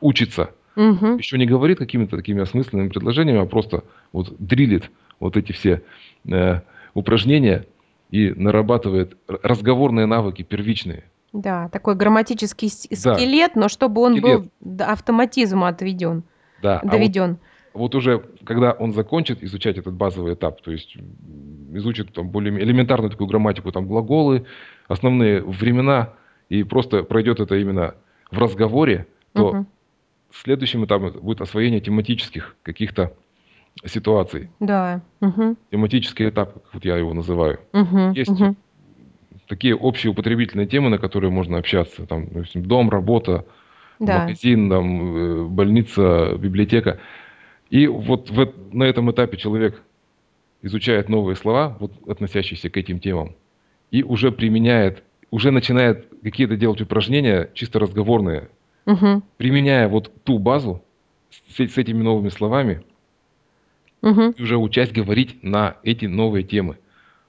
учится, 0.00 0.50
Мгм. 0.74 1.16
еще 1.18 1.38
не 1.38 1.46
говорит 1.46 1.78
какими-то 1.78 2.16
такими 2.16 2.42
осмысленными 2.42 2.88
предложениями, 2.88 3.40
а 3.42 3.46
просто 3.46 3.84
вот 4.12 4.34
дрилит 4.38 4.90
вот 5.20 5.36
эти 5.36 5.52
все 5.52 5.82
э, 6.28 6.60
упражнения 6.94 7.66
и 8.10 8.30
нарабатывает 8.30 9.16
разговорные 9.28 10.06
навыки 10.06 10.42
первичные. 10.42 11.04
Да, 11.32 11.68
такой 11.68 11.94
грамматический 11.94 12.68
с- 12.68 12.88
Да, 13.04 13.14
скелет, 13.14 13.54
но 13.54 13.68
чтобы 13.68 14.00
он 14.00 14.16
скелет, 14.16 14.40
был 14.42 14.50
до 14.60 14.86
автоматизма 14.86 15.68
отведен, 15.68 16.24
да. 16.60 16.78
А 16.78 16.82
вот 16.82 16.90
доведен. 16.90 17.38
Вот 17.72 17.94
уже, 17.94 18.22
когда 18.44 18.72
он 18.72 18.92
закончит 18.92 19.42
изучать 19.42 19.78
этот 19.78 19.94
базовый 19.94 20.34
этап, 20.34 20.60
то 20.60 20.72
есть 20.72 20.96
изучит 21.72 22.12
там 22.12 22.30
более 22.30 22.58
элементарную 22.60 23.10
такую 23.10 23.28
грамматику, 23.28 23.70
там 23.70 23.86
глаголы, 23.86 24.44
основные 24.88 25.40
времена, 25.42 26.12
и 26.48 26.64
просто 26.64 27.04
пройдет 27.04 27.38
это 27.38 27.56
именно 27.56 27.94
в 28.30 28.38
разговоре, 28.38 29.06
то 29.34 29.52
Мгм. 29.52 29.66
следующим 30.32 30.84
этапом 30.84 31.12
будет 31.20 31.40
освоение 31.40 31.80
тематических 31.80 32.56
каких-то 32.62 33.12
ситуаций. 33.84 34.50
Да. 34.58 35.00
Мгм. 35.20 35.56
Тематический 35.70 36.28
этап, 36.28 36.54
как 36.54 36.74
вот 36.74 36.84
я 36.84 36.96
его 36.96 37.14
называю. 37.14 37.60
Мгм. 37.72 38.12
Есть 38.12 38.32
Мгм. 38.32 38.56
такие 39.46 39.76
общие 39.76 40.10
употребительные 40.10 40.66
темы, 40.66 40.90
на 40.90 40.98
которые 40.98 41.30
можно 41.30 41.58
общаться. 41.58 42.04
Там, 42.06 42.26
допустим, 42.26 42.64
дом, 42.64 42.90
работа, 42.90 43.44
Да. 44.00 44.22
магазин, 44.22 44.68
там, 44.68 45.16
э, 45.16 45.44
больница, 45.44 46.34
библиотека. 46.36 46.98
И 47.70 47.86
вот 47.86 48.30
в, 48.30 48.52
на 48.72 48.84
этом 48.84 49.10
этапе 49.10 49.36
человек 49.36 49.80
изучает 50.62 51.08
новые 51.08 51.36
слова, 51.36 51.76
вот, 51.80 51.92
относящиеся 52.08 52.68
к 52.68 52.76
этим 52.76 52.98
темам, 53.00 53.36
и 53.90 54.02
уже 54.02 54.32
применяет, 54.32 55.04
уже 55.30 55.52
начинает 55.52 56.08
какие-то 56.22 56.56
делать 56.56 56.80
упражнения 56.80 57.48
чисто 57.54 57.78
разговорные, 57.78 58.50
Мгм. 58.86 59.22
применяя 59.36 59.88
вот 59.88 60.12
ту 60.24 60.38
базу 60.38 60.82
с, 61.30 61.64
с 61.64 61.78
этими 61.78 62.02
новыми 62.02 62.28
словами, 62.28 62.82
Мгм. 64.02 64.30
и 64.30 64.42
уже 64.42 64.56
учась 64.56 64.90
говорить 64.90 65.42
на 65.42 65.76
эти 65.84 66.06
новые 66.06 66.42
темы. 66.42 66.76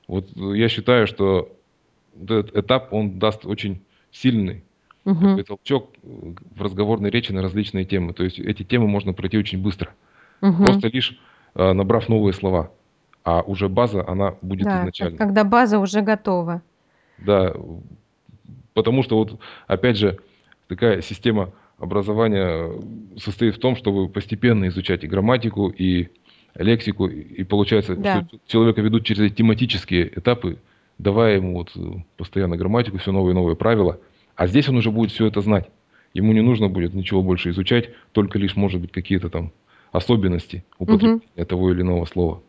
Вот 0.08 0.30
э, 0.36 0.58
я 0.58 0.70
считаю, 0.70 1.06
что 1.06 1.56
этот 2.22 2.56
этап, 2.56 2.92
он 2.94 3.20
даст 3.20 3.46
очень 3.46 3.82
сильный 4.12 4.64
такой 5.04 5.14
Мгм. 5.34 5.44
толчок 5.44 5.94
э, 6.02 6.08
в 6.56 6.62
разговорной 6.62 7.12
речи 7.12 7.32
на 7.32 7.42
различные 7.42 7.86
темы. 7.86 8.14
То 8.14 8.24
есть 8.24 8.40
эти 8.40 8.64
темы 8.64 8.88
можно 8.88 9.14
пройти 9.14 9.38
очень 9.38 9.62
быстро. 9.62 9.94
Мгм. 10.42 10.66
Просто 10.66 10.88
лишь 10.90 11.18
э, 11.56 11.74
набрав 11.74 12.10
новые 12.10 12.34
слова. 12.34 12.72
А 13.24 13.42
уже 13.42 13.70
база, 13.70 14.04
она 14.08 14.36
будет 14.42 14.66
Да, 14.66 14.80
изначально. 14.82 15.18
когда 15.18 15.44
база 15.44 15.78
уже 15.80 16.02
готова. 16.02 16.62
Да, 17.20 17.54
потому 18.74 19.04
что 19.04 19.18
вот, 19.18 19.40
опять 19.68 19.98
же, 19.98 20.18
такая 20.68 21.02
система 21.02 21.52
образования 21.78 22.72
состоит 23.18 23.56
в 23.56 23.60
том, 23.60 23.76
чтобы 23.76 24.10
постепенно 24.10 24.68
изучать 24.70 25.04
и 25.04 25.08
грамматику, 25.08 25.70
и 25.70 26.10
лексику, 26.56 27.08
и 27.08 27.20
и 27.22 27.44
получается, 27.44 27.96
Да. 27.96 28.24
что 28.24 28.40
человека 28.48 28.82
ведут 28.82 29.06
через 29.06 29.22
эти 29.22 29.36
тематические 29.36 30.08
этапы, 30.18 30.58
давая 30.98 31.36
ему 31.36 31.54
вот 31.54 31.72
э, 31.76 31.80
постоянно 32.18 32.58
грамматику, 32.58 32.98
все 32.98 33.12
новые 33.12 33.32
и 33.34 33.36
новые 33.36 33.56
правила. 33.56 34.00
А 34.36 34.48
здесь 34.48 34.68
он 34.68 34.78
уже 34.78 34.90
будет 34.92 35.12
все 35.12 35.28
это 35.28 35.42
знать. 35.42 35.70
Ему 36.14 36.34
не 36.34 36.42
нужно 36.42 36.68
будет 36.70 36.94
ничего 36.94 37.22
больше 37.22 37.52
изучать, 37.52 37.90
только 38.12 38.38
лишь, 38.40 38.56
может 38.56 38.82
быть, 38.82 38.92
какие-то 38.92 39.30
там 39.30 39.52
особенности 39.92 40.64
употребления 40.80 41.46
того 41.46 41.72
или 41.72 41.82
иного 41.82 42.06
слова. 42.06 42.42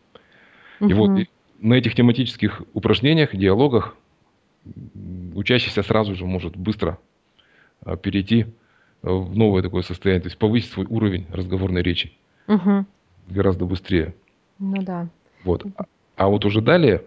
И 0.81 0.92
вот 0.92 1.18
и 1.18 1.28
на 1.59 1.74
этих 1.74 1.94
тематических 1.94 2.62
упражнениях, 2.74 3.37
диалогах 3.37 3.96
учащийся 5.35 5.83
сразу 5.83 6.14
же 6.14 6.24
может 6.24 6.57
быстро 6.57 6.98
а, 7.85 7.96
перейти 7.96 8.46
в 9.02 9.37
новое 9.37 9.62
такое 9.62 9.83
состояние, 9.83 10.22
то 10.22 10.26
есть 10.28 10.38
повысить 10.38 10.70
свой 10.70 10.87
уровень 10.87 11.26
разговорной 11.31 11.83
речи. 11.83 12.12
Мгм. 12.46 12.87
гораздо 13.28 13.64
быстрее. 13.64 14.14
Ну 14.59 14.83
да. 14.83 15.09
Вот. 15.44 15.64
А 16.16 16.28
вот 16.28 16.44
уже 16.44 16.61
далее 16.61 17.02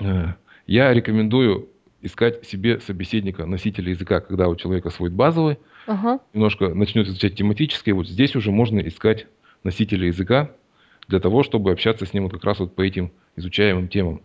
э, 0.00 0.26
я 0.66 0.92
рекомендую 0.92 1.68
искать 2.04 2.46
себе 2.46 2.80
собеседника, 2.80 3.46
носителя 3.46 3.90
языка, 3.90 4.20
когда 4.20 4.48
у 4.48 4.56
человека 4.56 4.88
освоит 4.88 5.12
базовый, 5.12 5.58
Ага. 5.86 6.20
немножко 6.32 6.68
начнет 6.74 7.06
изучать 7.08 7.34
тематический, 7.36 7.92
вот 7.92 8.06
здесь 8.08 8.36
уже 8.36 8.50
можно 8.50 8.80
искать 8.80 9.26
носителя 9.64 10.06
языка 10.06 10.50
для 11.08 11.18
того, 11.20 11.42
чтобы 11.42 11.72
общаться 11.72 12.06
с 12.06 12.12
ним 12.12 12.24
вот 12.24 12.32
как 12.32 12.44
раз 12.44 12.58
вот 12.60 12.74
по 12.74 12.82
этим 12.82 13.10
изучаемым 13.36 13.88
темам. 13.88 14.20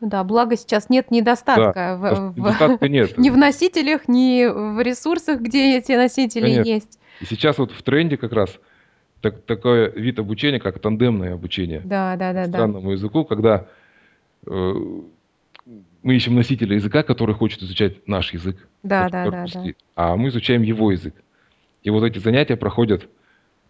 Да, 0.00 0.22
благо 0.24 0.56
сейчас 0.56 0.88
нет 0.90 1.10
недостатка 1.10 1.98
Да, 2.00 2.14
в, 2.14 2.32
в- 2.32 2.38
недостатка 2.38 2.88
нет. 2.88 3.16
ни 3.18 3.30
в 3.30 3.36
носителях, 3.36 4.08
ни 4.08 4.44
в 4.46 4.80
ресурсах, 4.82 5.40
где 5.40 5.78
эти 5.78 5.92
носители 5.92 6.42
Конечно. 6.42 6.68
есть. 6.68 6.98
И 7.20 7.24
сейчас 7.24 7.58
вот 7.58 7.72
в 7.72 7.82
тренде 7.82 8.16
как 8.16 8.32
раз 8.32 8.58
так- 9.22 9.42
такой 9.42 9.90
вид 9.92 10.18
обучения, 10.18 10.60
как 10.60 10.78
тандемное 10.78 11.34
обучение 11.34 11.80
Да, 11.84 12.14
да, 12.16 12.32
да, 12.32 12.32
да. 12.34 12.40
иностранному 12.42 12.92
языку, 12.92 13.24
когда 13.24 13.66
э, 14.46 14.74
мы 16.06 16.14
ищем 16.14 16.36
носителя 16.36 16.76
языка, 16.76 17.02
который 17.02 17.34
хочет 17.34 17.60
изучать 17.64 18.06
наш 18.06 18.32
язык, 18.32 18.68
Да, 18.84 19.08
да, 19.08 19.28
да, 19.28 19.46
да. 19.52 19.64
а 19.96 20.16
мы 20.16 20.28
изучаем 20.28 20.62
его 20.62 20.92
язык. 20.92 21.14
И 21.82 21.90
вот 21.90 22.04
эти 22.04 22.20
занятия 22.20 22.56
проходят 22.56 23.08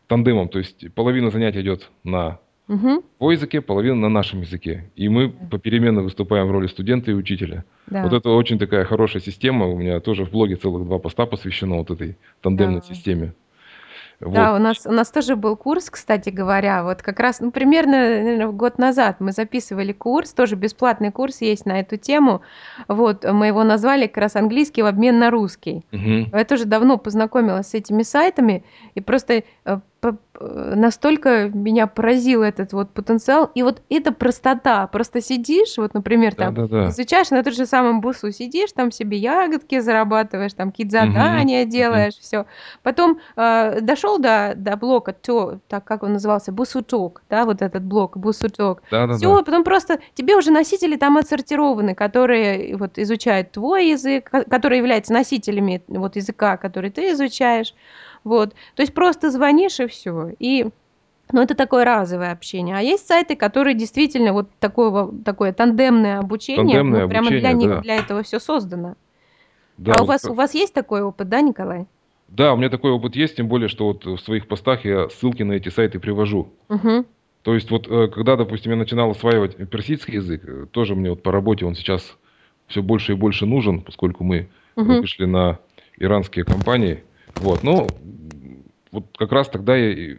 тандемом, 0.07 0.49
то 0.51 0.59
есть 0.59 0.93
половина 0.95 1.31
занятий 1.31 1.63
идет 1.63 1.91
на 2.05 2.39
Мгм, 2.69 3.01
его 3.21 3.33
языке, 3.33 3.61
половина 3.63 3.95
на 3.95 4.09
нашем 4.11 4.41
языке. 4.43 4.91
И 4.97 5.09
мы 5.09 5.31
попеременно 5.31 6.03
выступаем 6.03 6.47
в 6.49 6.51
роли 6.51 6.67
студента 6.67 7.11
и 7.11 7.15
учителя. 7.15 7.65
да. 7.87 8.03
Вот 8.03 8.13
это 8.13 8.29
очень 8.31 8.59
такая 8.59 8.85
хорошая 8.85 9.23
система. 9.23 9.67
У 9.67 9.79
меня 9.79 10.01
тоже 10.01 10.25
в 10.27 10.31
блоге 10.31 10.57
целых 10.57 10.85
два 10.85 10.99
поста 10.99 11.25
посвящено 11.27 11.77
вот 11.77 11.91
этой 11.91 12.19
тандемной 12.43 12.81
Да. 12.81 12.95
системе. 12.95 13.33
Да, 14.21 14.53
Вот. 14.53 14.61
у 14.61 14.63
нас, 14.63 14.87
у 14.87 14.93
нас 14.93 15.11
тоже 15.11 15.37
был 15.37 15.57
курс, 15.57 15.91
кстати 15.91 16.31
говоря, 16.31 16.83
вот 16.85 17.03
как 17.03 17.21
раз, 17.21 17.41
ну, 17.41 17.51
примерно, 17.51 17.93
наверно, 18.23 18.53
год 18.53 18.79
назад 18.79 19.17
мы 19.21 19.33
записывали 19.33 19.93
курс, 19.93 20.33
тоже 20.33 20.57
бесплатный 20.57 21.13
курс 21.13 21.43
есть 21.43 21.67
на 21.67 21.81
эту 21.81 21.97
тему, 21.99 22.41
вот, 22.89 23.25
мы 23.25 23.49
его 23.49 23.63
назвали 23.63 24.07
как 24.07 24.19
раз 24.19 24.37
«Английский 24.37 24.83
в 24.83 24.87
обмен 24.87 25.19
на 25.19 25.31
русский». 25.31 25.85
Мгм. 25.93 26.31
Я 26.33 26.45
тоже 26.45 26.65
давно 26.65 26.97
познакомилась 26.97 27.69
с 27.69 27.75
этими 27.75 28.03
сайтами, 28.03 28.65
и 28.95 29.01
просто 29.01 29.43
э, 29.65 29.81
настолько 30.39 31.49
меня 31.49 31.87
поразил 31.87 32.43
этот 32.43 32.73
вот 32.73 32.91
потенциал, 32.91 33.51
и 33.55 33.63
вот 33.63 33.83
эта 33.89 34.13
простота, 34.13 34.87
просто 34.87 35.21
сидишь, 35.21 35.77
вот, 35.79 35.95
например, 35.95 36.35
там, 36.35 36.55
Да-да-да. 36.55 36.89
изучаешь 36.91 37.31
на 37.31 37.43
том 37.43 37.53
же 37.53 37.67
самом 37.67 38.01
бусу, 38.01 38.31
сидишь, 38.33 38.73
там 38.73 38.91
себе 38.91 39.17
ягодки 39.17 39.79
зарабатываешь, 39.81 40.53
там 40.53 40.71
какие-то 40.71 40.93
задания 40.93 41.63
мгм. 41.63 41.71
делаешь, 41.71 42.15
все. 42.19 42.47
Потом 42.83 43.19
э, 43.37 43.81
дошел 43.81 44.19
до, 44.19 44.53
до 44.57 44.77
блока, 44.77 45.13
то, 45.13 45.59
так 45.69 45.85
как 45.85 46.03
он 46.03 46.15
назывался, 46.15 46.53
бусуток, 46.53 47.23
да, 47.31 47.45
вот 47.45 47.63
этот 47.63 47.83
блок, 47.83 48.17
бусуток. 48.17 48.83
Да-да-да. 48.91 49.17
Все, 49.17 49.43
потом 49.43 49.65
просто 49.65 50.01
тебе 50.15 50.37
уже 50.37 50.51
носители 50.51 50.97
там 50.97 51.17
отсортированы, 51.17 51.95
которые 51.95 52.77
вот 52.77 52.99
изучают 52.99 53.53
твой 53.53 53.89
язык, 53.89 54.31
ко- 54.31 54.45
которые 54.45 54.79
являются 54.79 55.13
носителями 55.13 55.83
вот 55.89 56.17
языка, 56.17 56.57
который 56.57 56.91
ты 56.91 57.13
изучаешь. 57.13 57.75
Вот. 58.27 58.55
То 58.75 58.83
есть 58.83 58.93
просто 58.93 59.31
звонишь 59.31 59.79
и 59.79 59.87
все. 59.87 60.33
И 60.41 60.67
ну, 61.31 61.41
это 61.43 61.55
такое 61.55 61.85
разовое 61.85 62.33
общение. 62.33 62.77
А 62.77 62.81
есть 62.81 63.07
сайты, 63.07 63.37
которые 63.37 63.77
действительно 63.77 64.33
вот 64.33 64.51
такое, 64.59 65.09
такое 65.25 65.53
тандемное 65.53 66.19
обучение, 66.19 66.65
Тандемное 66.65 67.03
ну, 67.05 67.09
прямо 67.09 67.29
для 67.29 67.51
обучение, 67.51 67.55
них, 67.55 67.77
да. 67.77 67.81
для 67.83 67.97
этого 67.97 68.25
все 68.25 68.41
создано. 68.41 68.97
Да, 69.77 69.93
а 69.93 69.99
у 69.99 70.01
вот 70.01 70.09
вас, 70.09 70.23
как- 70.23 70.33
у 70.33 70.35
вас 70.35 70.55
есть 70.55 70.75
такой 70.75 71.03
опыт, 71.03 71.29
да, 71.29 71.41
Николай? 71.41 71.87
да, 72.27 72.53
у 72.53 72.57
меня 72.57 72.69
такой 72.69 72.91
опыт 72.91 73.15
есть, 73.15 73.37
тем 73.37 73.47
более, 73.47 73.69
что 73.69 73.87
вот 73.87 74.05
в 74.05 74.19
своих 74.19 74.49
постах 74.49 74.85
я 74.85 75.09
ссылки 75.09 75.45
на 75.45 75.53
эти 75.53 75.69
сайты 75.69 76.01
привожу. 76.01 76.53
Угу. 76.69 77.05
То 77.43 77.55
есть 77.55 77.71
вот 77.71 77.87
э, 77.87 78.09
когда, 78.09 78.35
допустим, 78.35 78.73
я 78.73 78.77
начинал 78.77 79.13
осваивать 79.13 79.57
персидский 79.71 80.15
язык, 80.15 80.43
э, 80.45 80.67
тоже 80.73 80.97
мне 80.97 81.11
вот 81.11 81.23
по 81.23 81.31
работе 81.31 81.65
он 81.65 81.77
сейчас 81.77 82.17
все 82.67 82.83
больше 82.83 83.13
и 83.13 83.15
больше 83.15 83.47
нужен, 83.47 83.83
поскольку 83.83 84.25
мы 84.25 84.49
Мгм. 84.75 85.01
вышли 85.03 85.27
на 85.27 85.61
иранские 85.97 86.45
компании. 86.45 87.05
Вот, 87.39 87.63
но 87.63 87.97
м, 88.01 88.65
вот 88.93 89.05
как 89.17 89.33
раз 89.33 89.49
тогда 89.49 89.77
я 89.77 90.17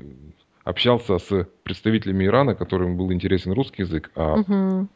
общался 0.64 1.18
с 1.18 1.48
представителями 1.64 2.26
Ирана, 2.26 2.56
которым 2.56 2.98
был 2.98 3.12
интересен 3.12 3.54
русский 3.54 3.84
язык, 3.84 4.12
а 4.16 4.36
Угу. 4.36 4.88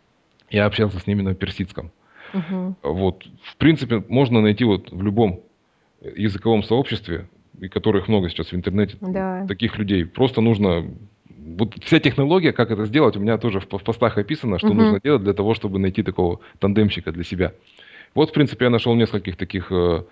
я 0.49 0.65
общался 0.65 0.99
с 0.99 1.07
ними 1.07 1.21
на 1.21 1.34
персидском. 1.34 1.91
Угу. 2.34 2.75
Вот, 2.84 3.25
в 3.43 3.57
принципе, 3.57 4.03
можно 4.07 4.41
найти 4.41 4.63
вот 4.63 4.91
в 4.91 5.01
любом 5.01 5.41
языковом 6.15 6.63
сообществе, 6.63 7.27
и 7.60 7.67
которых 7.67 8.07
много 8.07 8.29
сейчас 8.29 8.51
в 8.51 8.55
интернете, 8.55 8.97
Да. 9.01 9.45
таких 9.47 9.77
людей. 9.77 10.05
Просто 10.05 10.41
нужно... 10.41 10.86
Вот 11.57 11.75
вся 11.84 11.99
технология, 11.99 12.53
как 12.53 12.71
это 12.71 12.86
сделать, 12.86 13.17
у 13.17 13.19
меня 13.19 13.38
тоже 13.38 13.60
в, 13.60 13.67
по- 13.67 13.77
в 13.79 13.84
постах 13.84 14.17
описано, 14.17 14.57
что 14.60 14.69
Мгм. 14.69 14.77
нужно 14.77 14.99
делать 15.03 15.23
для 15.23 15.34
того, 15.34 15.53
чтобы 15.53 15.79
найти 15.79 16.03
такого 16.03 16.39
тандемщика 16.60 17.12
для 17.12 17.23
себя. 17.23 17.53
Вот, 18.13 18.29
в 18.29 18.34
принципе, 18.34 18.65
я 18.65 18.69
нашел 18.71 18.93
нескольких 18.95 19.38
таких 19.38 19.71
э, 19.71 20.03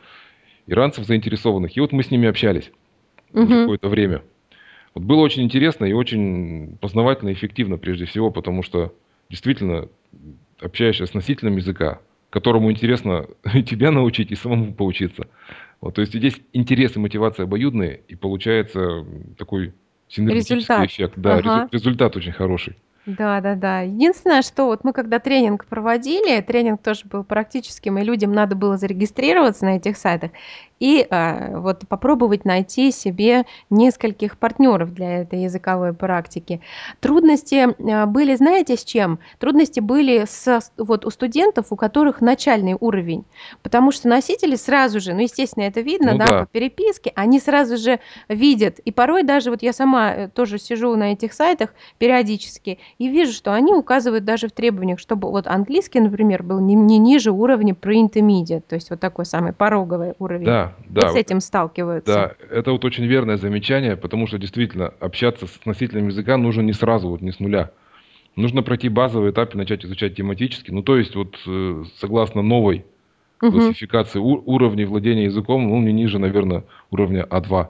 иранцев 0.70 1.06
заинтересованных, 1.06 1.76
и 1.76 1.80
вот 1.82 1.92
мы 1.92 2.04
с 2.04 2.12
ними 2.12 2.28
общались 2.28 2.72
уже 3.34 3.46
Мгм. 3.46 3.60
какое-то 3.62 3.90
время. 3.90 4.24
Вот 4.96 5.04
было 5.04 5.22
очень 5.22 5.44
интересно 5.44 5.86
и 5.86 5.94
очень 5.94 6.78
познавательно 6.78 7.32
эффективно 7.34 7.78
прежде 7.78 8.06
всего, 8.06 8.32
потому 8.32 8.64
что 8.64 8.94
действительно 9.30 9.88
общаешься 10.62 11.06
с 11.06 11.14
носителем 11.14 11.58
языка, 11.58 12.02
которому 12.30 12.72
интересно 12.72 13.28
и 13.54 13.64
тебя 13.64 13.92
научить, 13.92 14.32
и 14.32 14.36
самому 14.36 14.74
поучиться. 14.74 15.28
Вот, 15.82 15.96
то 15.96 16.02
есть 16.02 16.14
здесь 16.14 16.40
интерес 16.54 16.96
и 16.96 17.00
мотивация 17.00 17.44
обоюдные, 17.46 18.02
и 18.08 18.16
получается 18.16 19.06
такой 19.38 19.74
синергетический 20.08 20.58
Результат. 20.58 20.88
эффект. 20.90 21.14
Да, 21.18 21.38
Ага. 21.38 21.70
результат 21.72 22.18
очень 22.18 22.32
хороший. 22.34 22.76
Да, 23.18 23.42
да, 23.42 23.56
да. 23.56 23.82
Единственное, 23.82 24.44
что 24.44 24.66
вот 24.68 24.84
мы 24.84 24.94
когда 24.94 25.18
тренинг 25.18 25.66
проводили, 25.66 26.42
тренинг 26.42 26.84
тоже 26.84 27.06
был 27.06 27.24
практическим, 27.24 27.98
и 27.98 28.04
людям 28.04 28.32
надо 28.34 28.56
было 28.56 28.78
зарегистрироваться 28.78 29.66
на 29.66 29.78
этих 29.78 29.98
сайтах 29.98 30.30
и 30.80 31.06
а, 31.10 31.60
вот 31.60 31.88
попробовать 31.88 32.46
найти 32.46 32.92
себе 32.92 33.46
нескольких 33.70 34.38
партнеров 34.38 34.94
для 34.94 35.22
этой 35.22 35.44
языковой 35.44 35.94
практики. 35.94 36.62
Трудности 37.00 37.68
а, 37.92 38.06
были, 38.06 38.36
знаете, 38.36 38.78
с 38.78 38.84
чем? 38.84 39.20
Трудности 39.40 39.80
были 39.80 40.26
с- 40.28 40.72
вот 40.78 41.06
у 41.06 41.10
студентов, 41.10 41.68
у 41.72 41.76
которых 41.76 42.22
начальный 42.22 42.76
уровень, 42.80 43.26
потому 43.64 43.92
что 43.92 44.08
носители 44.08 44.56
сразу 44.56 45.00
же, 45.00 45.14
ну, 45.14 45.22
естественно, 45.22 45.64
это 45.64 45.82
видно, 45.82 46.14
Ну 46.14 46.20
да, 46.20 46.26
да. 46.26 46.40
по 46.42 46.46
переписке, 46.46 47.12
они 47.16 47.40
сразу 47.40 47.78
же 47.78 48.00
видят, 48.28 48.80
и 48.80 48.92
порой 48.92 49.24
даже 49.24 49.50
вот 49.52 49.62
я 49.62 49.74
сама 49.74 50.14
э, 50.14 50.28
тоже 50.30 50.58
сижу 50.60 50.96
на 50.96 51.12
этих 51.14 51.34
сайтах 51.34 51.74
периодически 51.98 52.80
и 52.98 53.08
вижу, 53.10 53.34
что 53.34 53.54
они 53.54 53.74
указывают 53.74 54.24
даже 54.26 54.48
в 54.48 54.52
требованиях, 54.52 55.00
чтобы 55.00 55.30
вот 55.30 55.48
английский, 55.48 56.00
например, 56.00 56.44
был 56.44 56.60
не, 56.60 56.76
не 56.76 56.98
ниже 56.98 57.32
уровня 57.32 57.74
pre-intermediate, 57.74 58.64
то 58.68 58.76
есть 58.76 58.90
вот 58.90 59.00
такой 59.00 59.26
самый 59.26 59.54
пороговый 59.54 60.14
уровень. 60.20 60.46
Да, 60.46 60.69
Да. 60.90 61.10
с 61.10 61.14
вот 61.14 61.20
этим 61.20 61.40
сталкиваются. 61.40 62.36
Да, 62.40 62.46
это 62.50 62.72
вот 62.72 62.86
очень 62.86 63.06
верное 63.06 63.38
замечание, 63.38 63.96
потому 63.96 64.28
что 64.28 64.38
действительно 64.38 64.88
общаться 65.00 65.48
с 65.48 65.66
носителем 65.66 66.08
языка 66.08 66.38
нужно 66.38 66.62
не 66.62 66.74
сразу, 66.74 67.10
вот 67.10 67.22
не 67.22 67.32
с 67.32 67.40
нуля. 67.40 67.72
Нужно 68.36 68.64
пройти 68.64 68.90
базовый 68.90 69.32
этап 69.32 69.54
и 69.54 69.58
начать 69.58 69.84
изучать 69.84 70.16
тематически. 70.16 70.72
Ну, 70.72 70.82
то 70.82 70.98
есть, 70.98 71.16
вот 71.16 71.38
э, 71.46 71.84
согласно 71.98 72.42
новой 72.42 72.86
Мгм. 73.42 73.52
классификации 73.52 74.20
уровней 74.20 74.86
владения 74.86 75.26
языком, 75.26 75.68
ну, 75.68 75.82
не 75.82 75.94
ниже, 75.94 76.20
наверное, 76.20 76.66
уровня 76.92 77.26
А2, 77.30 77.68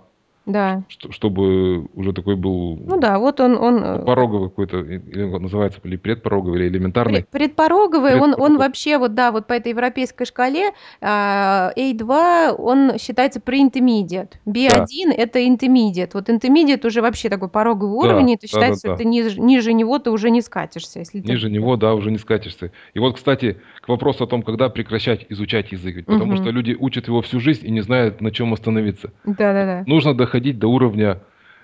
Да. 0.50 0.84
что- 0.88 1.12
чтобы 1.12 1.86
уже 1.94 2.12
такой 2.14 2.36
был 2.36 2.78
Ну 2.86 3.00
да, 3.00 3.20
вот 3.20 3.40
он, 3.40 3.56
он 3.58 3.84
э, 3.84 4.06
пороговый 4.06 4.50
какой-то, 4.50 4.80
или 4.80 5.22
он 5.24 5.44
называется 5.44 5.80
или 5.84 5.96
предпороговый, 5.96 6.60
или 6.62 6.68
элементарный. 6.70 7.24
Пред- 7.24 7.30
Предпороговый, 7.30 8.14
он, 8.16 8.22
он 8.22 8.28
Предпороговый. 8.30 8.58
вообще, 8.60 8.98
вот 8.98 9.14
да, 9.14 9.32
вот 9.32 9.48
по 9.48 9.54
этой 9.54 9.70
европейской 9.70 10.26
шкале 10.26 10.72
а, 11.02 11.72
A2, 11.78 12.56
он 12.58 12.98
считается 12.98 13.40
pre-intermediate. 13.40 14.34
B1 14.46 15.12
это 15.16 15.40
intermediate. 15.40 16.12
Вот 16.14 16.30
intermediate 16.30 16.86
уже 16.86 17.02
вообще 17.02 17.30
такой 17.30 17.50
пороговый 17.50 18.08
Да, 18.08 18.16
уровень, 18.16 18.32
и 18.32 18.34
это 18.36 18.42
да, 18.44 18.48
считается, 18.48 18.88
да, 18.88 18.94
что 18.96 18.98
да. 18.98 18.98
ты 18.98 19.06
ниже, 19.06 19.40
ниже 19.40 19.74
него 19.74 20.00
ты 20.00 20.12
уже 20.12 20.30
не 20.30 20.42
скатишься. 20.42 21.00
Если 21.00 21.22
ты- 21.22 21.28
Ниже 21.32 21.50
него, 21.50 21.76
да, 21.78 21.94
уже 21.94 22.12
не 22.12 22.18
скатишься. 22.18 22.72
И 22.94 23.00
вот, 23.00 23.16
кстати, 23.16 23.58
к 23.82 23.88
вопросу 23.88 24.24
о 24.24 24.28
том, 24.28 24.42
когда 24.42 24.70
прекращать 24.70 25.26
изучать 25.30 25.72
язык. 25.72 25.96
Ведь 25.98 26.06
Потому 26.06 26.34
Мгм. 26.34 26.38
что 26.44 26.52
люди 26.52 26.76
учат 26.80 27.08
его 27.08 27.22
всю 27.22 27.40
жизнь 27.40 27.66
и 27.68 27.72
не 27.72 27.82
знают, 27.82 28.22
на 28.22 28.32
чем 28.32 28.54
остановиться. 28.54 29.12
Да-да-да. 29.26 29.84
Нужно 29.86 30.14
доходить 30.16 30.39
до 30.60 30.68
уровня 30.68 31.22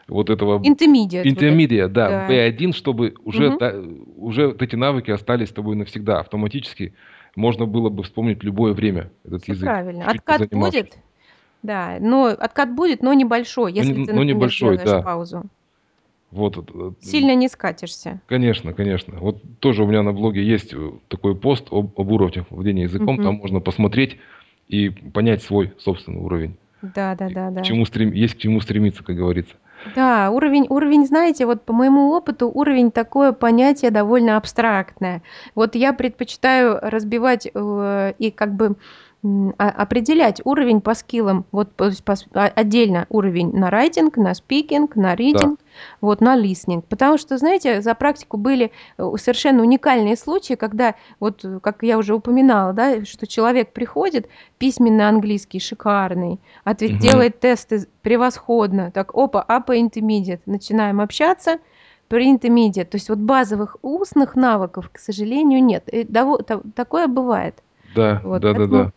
вот 0.08 0.30
этого 0.30 0.60
Intermediate. 0.60 1.18
вот 1.24 1.26
интермедиа, 1.28 1.88
да, 1.88 2.28
да. 2.28 2.30
B1, 2.30 2.74
чтобы 2.74 3.16
уже, 3.24 3.50
Мгм. 3.50 3.58
та- 3.58 3.74
уже 4.18 4.48
вот 4.48 4.62
эти 4.62 4.76
навыки 4.76 5.12
остались 5.12 5.50
с 5.50 5.52
тобой 5.54 5.76
навсегда. 5.76 6.20
Автоматически 6.20 6.94
можно 7.36 7.66
было 7.66 7.90
бы 7.90 8.04
вспомнить 8.04 8.44
любое 8.44 8.74
время 8.74 9.10
этот 9.26 9.44
Всё 9.44 9.54
язык. 9.54 9.68
правильно. 9.68 10.06
чуть 10.12 10.20
Откат 10.20 10.50
будет, 10.52 10.98
да, 11.64 11.98
но 12.00 12.26
откат 12.28 12.74
будет, 12.76 13.02
но 13.02 13.14
небольшой, 13.14 13.72
Но 13.72 13.76
не- 13.76 13.78
если 13.80 13.94
ты, 13.94 14.00
но 14.00 14.06
например, 14.20 14.36
небольшой, 14.36 14.76
сделаешь 14.78 15.00
да. 15.00 15.02
паузу. 15.02 15.44
Вот, 16.32 16.70
Сильно 17.02 17.34
не 17.34 17.48
скатишься. 17.48 18.20
Конечно, 18.28 18.74
конечно. 18.74 19.20
Вот 19.20 19.42
тоже 19.60 19.84
у 19.84 19.88
меня 19.88 20.04
на 20.04 20.12
блоге 20.12 20.44
есть 20.44 20.74
э, 20.74 20.92
такой 21.08 21.34
пост 21.36 21.68
об, 21.72 21.98
об 22.00 22.12
уровнях 22.12 22.46
владения 22.50 22.84
языком. 22.84 23.16
Мгм. 23.16 23.24
Там 23.24 23.36
можно 23.36 23.60
посмотреть 23.62 24.18
и 24.68 24.90
понять 24.90 25.44
свой 25.44 25.72
собственный 25.78 26.20
уровень. 26.20 26.58
И 26.86 26.92
Да-да-да-да. 26.94 27.62
К 27.62 27.64
чему 27.66 27.86
стрем... 27.86 28.12
Есть 28.12 28.36
к 28.36 28.38
чему 28.38 28.62
стремиться, 28.62 29.04
как 29.04 29.16
говорится. 29.16 29.54
Да, 29.96 30.32
уровень 30.32 30.66
уровень, 30.70 31.06
знаете, 31.06 31.46
вот 31.46 31.62
по 31.64 31.72
моему 31.74 32.10
опыту, 32.12 32.50
уровень- 32.50 32.92
такое 32.92 33.34
понятие 33.34 33.92
довольно 33.92 34.38
абстрактное. 34.38 35.22
Вот 35.54 35.76
я 35.76 35.94
предпочитаю 35.94 36.80
разбивать, 36.82 37.48
э, 37.54 38.14
и 38.18 38.32
как 38.32 38.56
бы, 38.56 38.76
а 39.24 39.70
определять 39.70 40.42
уровень 40.44 40.82
по 40.82 40.94
скиллам. 40.96 41.46
Вот 41.52 41.70
есть 41.82 42.04
пос 42.04 42.26
а 42.34 42.46
отдельно 42.48 43.06
уровень 43.10 43.52
на 43.56 43.70
райтинг, 43.70 44.18
на 44.18 44.34
спикинг, 44.34 44.96
на 44.96 45.10
Да. 45.10 45.16
ридинг, 45.16 45.60
вот, 46.02 46.22
на 46.22 46.36
листенинг. 46.36 46.86
Потому 46.86 47.18
что, 47.18 47.38
знаете, 47.38 47.82
за 47.82 47.96
практику 47.96 48.38
были, 48.38 48.72
э, 48.98 49.12
совершенно 49.18 49.62
уникальные 49.62 50.16
случаи, 50.16 50.54
когда, 50.56 50.96
вот, 51.20 51.46
как 51.62 51.84
я 51.84 51.98
уже 51.98 52.14
упоминала, 52.16 52.74
да, 52.74 53.06
что 53.06 53.28
человек 53.28 53.74
приходит, 53.74 54.28
письменный 54.58 55.08
английский 55.08 55.60
шикарный, 55.60 56.40
отве 56.64 56.90
Мгм. 56.90 57.00
делает 57.00 57.40
тесты 57.40 57.88
превосходно, 58.02 58.92
так 58.92 59.14
опа, 59.16 59.46
upper 59.48 59.80
intermediate, 59.80 60.42
начинаем 60.46 61.02
общаться, 61.02 61.58
pre-intermediate. 62.10 62.86
То 62.86 62.96
есть 62.98 63.10
вот 63.10 63.18
базовых 63.20 63.78
устных 63.82 64.36
навыков, 64.36 64.90
к 64.92 65.00
сожалению, 65.00 65.64
нет. 65.64 65.90
И 65.90 66.04
дово 66.04 66.42
та 66.44 66.62
такое 66.76 67.08
бывает. 67.08 67.56
Да, 67.96 68.22
Вот, 68.24 68.42
поэтому 68.42 68.68
да-да-да. 68.68 68.92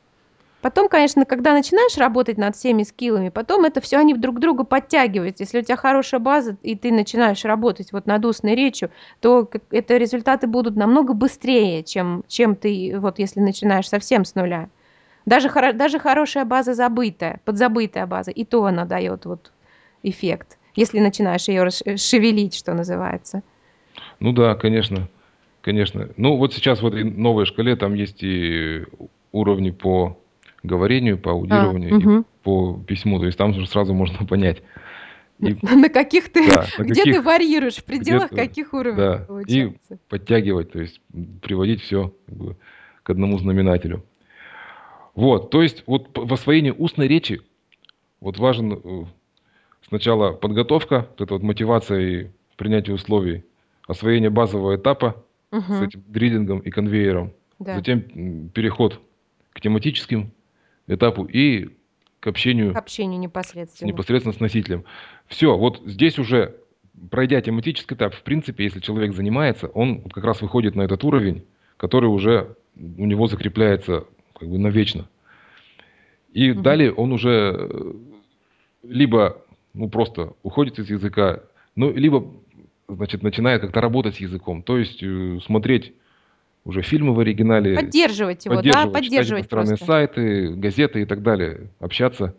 Потом, 0.62 0.88
конечно, 0.88 1.24
когда 1.24 1.52
начинаешь 1.52 1.96
работать 1.98 2.38
над 2.38 2.56
всеми 2.56 2.82
скиллами, 2.82 3.28
потом 3.28 3.64
это 3.64 3.80
всё, 3.80 3.98
они 3.98 4.14
друг 4.14 4.36
к 4.36 4.38
другу 4.40 4.64
подтягиваются. 4.64 5.44
Если 5.44 5.60
у 5.60 5.62
тя 5.62 5.76
хорошая 5.76 6.20
база 6.20 6.56
и 6.62 6.74
ты 6.76 6.92
начинаешь 6.92 7.44
работать 7.44 7.92
вот 7.92 8.06
над 8.06 8.24
устной 8.24 8.54
речью, 8.54 8.90
то 9.20 9.48
это 9.70 9.96
результаты 9.96 10.46
будут 10.46 10.76
намного 10.76 11.14
быстрее, 11.14 11.82
чем 11.84 12.24
чем 12.28 12.56
ты, 12.56 12.94
вот 12.98 13.18
если 13.18 13.40
начинаешь 13.40 13.88
совсем 13.88 14.24
с 14.24 14.34
нуля. 14.34 14.68
Даже 15.26 15.48
хоро 15.48 15.72
даже 15.72 15.98
хорошая 15.98 16.44
база 16.44 16.74
забытая, 16.74 17.40
подзабытая 17.44 18.06
база, 18.06 18.30
и 18.30 18.44
то 18.44 18.64
она 18.64 18.84
даёт 18.84 19.26
вот 19.26 19.52
эффект, 20.02 20.58
если 20.76 21.00
начинаешь 21.00 21.48
раш 21.48 21.82
шевелить, 22.00 22.54
что 22.54 22.74
называется. 22.74 23.42
Ну 24.20 24.32
да, 24.32 24.54
конечно, 24.54 25.08
конечно. 25.60 26.08
Ну, 26.16 26.36
вот 26.36 26.54
сейчас 26.54 26.82
в 26.82 26.86
этой 26.86 27.04
новой 27.04 27.46
шкале 27.46 27.76
там 27.76 27.94
есть 27.94 28.22
и 28.22 28.84
уровни 29.32 29.70
по 29.70 30.18
говорению, 30.62 31.18
по 31.18 31.30
А, 31.30 31.34
аудированию 31.34 31.90
и 31.90 31.94
мгм. 31.94 32.24
по 32.42 32.80
письму. 32.86 33.18
То 33.18 33.26
есть 33.26 33.38
там 33.38 33.50
уже 33.50 33.66
сразу 33.66 33.94
можно 33.94 34.26
понять. 34.26 34.62
И 35.40 35.56
на 35.62 35.88
каких 35.88 36.32
ты 36.32 36.48
да, 36.48 36.66
на 36.78 36.84
где 36.84 37.04
ты 37.04 37.12
каких 37.12 37.24
варьируешь, 37.24 37.76
в 37.76 37.84
пределах 37.84 38.30
каких 38.30 38.74
уровней 38.74 38.96
да, 39.00 39.22
и 39.22 39.26
получается? 39.26 39.98
подтягивать, 40.08 40.72
то 40.72 40.80
есть, 40.80 41.00
приводить 41.42 41.86
как 41.88 42.36
бы 42.36 42.56
к 43.02 43.10
одному 43.10 43.38
знаменателю. 43.38 44.04
Вот, 45.14 45.50
то 45.50 45.62
есть 45.62 45.82
вот 45.86 46.16
в 46.16 46.32
освоении 46.32 46.70
устной 46.70 47.08
речи 47.08 47.40
вот 48.20 48.38
важен, 48.38 48.72
э, 48.72 49.04
сначала 49.88 50.32
подготовка, 50.32 51.08
вот 51.10 51.20
эта 51.20 51.34
вот 51.34 51.42
мотивация 51.42 52.00
и 52.00 52.26
принятие 52.56 52.94
условий, 52.94 53.44
освоение 53.86 54.30
базового 54.30 54.76
этапа 54.76 55.24
с 55.52 55.56
Мгм. 55.56 55.84
этим 55.84 56.04
дриллингом 56.08 56.58
и 56.60 56.70
конвейером, 56.70 57.32
Да. 57.58 57.74
затем, 57.76 58.48
переход 58.50 59.00
к 59.52 59.60
тематическим 59.60 60.30
этапу 60.88 61.24
и 61.24 61.66
к 62.20 62.24
К 62.24 62.26
общению 62.28 62.76
общению 62.76 63.18
с 63.20 63.22
непосредственно. 63.22 63.88
непосредственно 63.88 64.34
с 64.34 64.40
носителем. 64.40 64.84
Всё, 65.28 65.56
вот 65.56 65.80
здесь 65.86 66.18
уже, 66.18 66.56
пройдя 67.10 67.40
тематический 67.40 67.94
этап, 67.96 68.14
в 68.14 68.22
принципе, 68.22 68.64
если 68.64 68.80
человек 68.80 69.14
занимается, 69.14 69.68
он 69.68 70.00
вот 70.00 70.12
как 70.12 70.24
раз 70.24 70.42
выходит 70.42 70.74
на 70.74 70.82
этот 70.82 71.04
уровень, 71.04 71.44
который 71.76 72.06
уже 72.06 72.56
у 72.76 73.04
него 73.06 73.26
закрепляется 73.28 74.04
как 74.38 74.48
бы 74.48 74.58
навечно. 74.58 75.08
И 76.32 76.50
Мгм. 76.52 76.62
далее 76.62 76.92
он 76.92 77.12
уже, 77.12 77.54
э, 77.58 77.92
либо, 78.82 79.42
ну, 79.74 79.88
просто 79.88 80.34
уходит 80.42 80.78
из 80.78 80.90
языка, 80.90 81.42
ну, 81.76 81.92
либо, 81.92 82.26
значит, 82.88 83.22
начинает 83.22 83.60
как-то 83.62 83.80
работать 83.80 84.16
с 84.16 84.20
языком, 84.20 84.62
то 84.62 84.78
есть, 84.78 85.02
э, 85.02 85.38
смотреть 85.44 85.92
уже 86.68 86.82
фильмы 86.82 87.14
в 87.14 87.18
оригинале, 87.20 87.74
Поддерживать 87.74 88.44
его, 88.44 88.56
да, 88.56 88.60
поддерживать, 88.60 88.84
читать 88.84 89.02
поддерживать 89.04 89.40
иностранные 89.40 89.76
просто. 89.78 89.86
сайты, 89.86 90.48
газеты 90.54 91.02
и 91.02 91.04
так 91.06 91.22
далее, 91.22 91.70
общаться. 91.80 92.34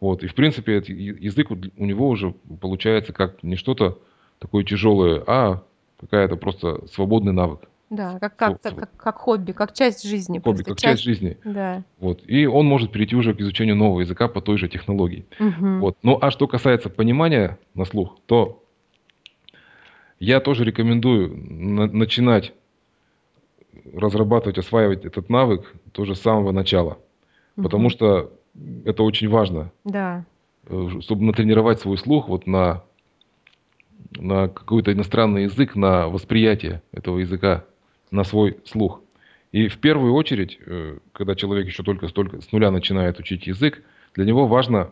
Вот, 0.00 0.22
и 0.22 0.26
в 0.26 0.34
принципе, 0.34 0.76
язык 0.76 1.50
у 1.50 1.84
него 1.84 2.08
уже 2.08 2.34
получается 2.60 3.14
как 3.14 3.42
не 3.42 3.56
что-то 3.56 3.98
такое 4.38 4.64
тяжелое, 4.64 5.24
а 5.26 5.62
какая-то 5.98 6.36
просто 6.36 6.86
свободный 6.88 7.32
навык. 7.32 7.60
Да, 7.88 8.18
как 8.20 8.36
как-то 8.36 8.68
сво 8.70 8.80
как 8.80 8.96
как 8.96 9.16
хобби, 9.16 9.52
как 9.52 9.72
часть 9.72 10.06
жизни, 10.06 10.34
Хобби, 10.34 10.42
просто 10.44 10.64
как 10.64 10.78
часть 10.78 11.02
часть 11.02 11.02
жизни. 11.02 11.38
Да. 11.44 11.82
Вот, 11.98 12.22
и 12.26 12.46
он 12.46 12.66
может 12.66 12.92
перейти 12.92 13.16
уже 13.16 13.34
к 13.34 13.40
изучению 13.40 13.76
нового 13.76 14.00
языка 14.00 14.28
по 14.28 14.42
той 14.42 14.58
же 14.58 14.68
технологии. 14.68 15.24
Мгм. 15.38 15.80
Вот. 15.80 15.96
Ну, 16.02 16.18
а 16.20 16.30
что 16.30 16.46
касается 16.46 16.90
понимания 16.90 17.58
на 17.74 17.86
слух, 17.86 18.18
то 18.26 18.62
я 20.18 20.40
тоже 20.40 20.64
рекомендую 20.64 21.34
на 21.34 21.86
начинать 21.86 22.52
разрабатывать, 23.94 24.58
осваивать 24.58 25.04
этот 25.04 25.28
навык 25.28 25.72
тоже 25.92 26.14
с 26.14 26.20
самого 26.20 26.52
начала. 26.52 26.98
Потому 27.56 27.84
Мгм. 27.84 27.90
что, 27.90 28.32
это 28.84 29.02
очень 29.02 29.28
важно, 29.28 29.70
Да. 29.84 30.24
э, 30.66 30.88
чтобы 31.00 31.24
натренировать 31.24 31.80
свой 31.80 31.98
слух 31.98 32.28
вот 32.28 32.46
на 32.46 32.82
на 34.18 34.48
какой-то 34.48 34.92
иностранный 34.92 35.44
язык, 35.44 35.76
на 35.76 36.08
восприятие 36.08 36.82
этого 36.92 37.18
языка, 37.18 37.64
на 38.10 38.24
свой 38.24 38.58
слух. 38.64 39.00
И 39.52 39.68
в 39.68 39.78
первую 39.78 40.14
очередь, 40.14 40.58
э, 40.66 40.98
когда 41.12 41.34
человек 41.34 41.66
еще 41.66 41.82
только 41.82 42.08
с 42.08 42.52
нуля 42.52 42.70
начинает 42.70 43.18
учить 43.20 43.46
язык, 43.46 43.82
для 44.14 44.24
него 44.24 44.46
важно, 44.46 44.90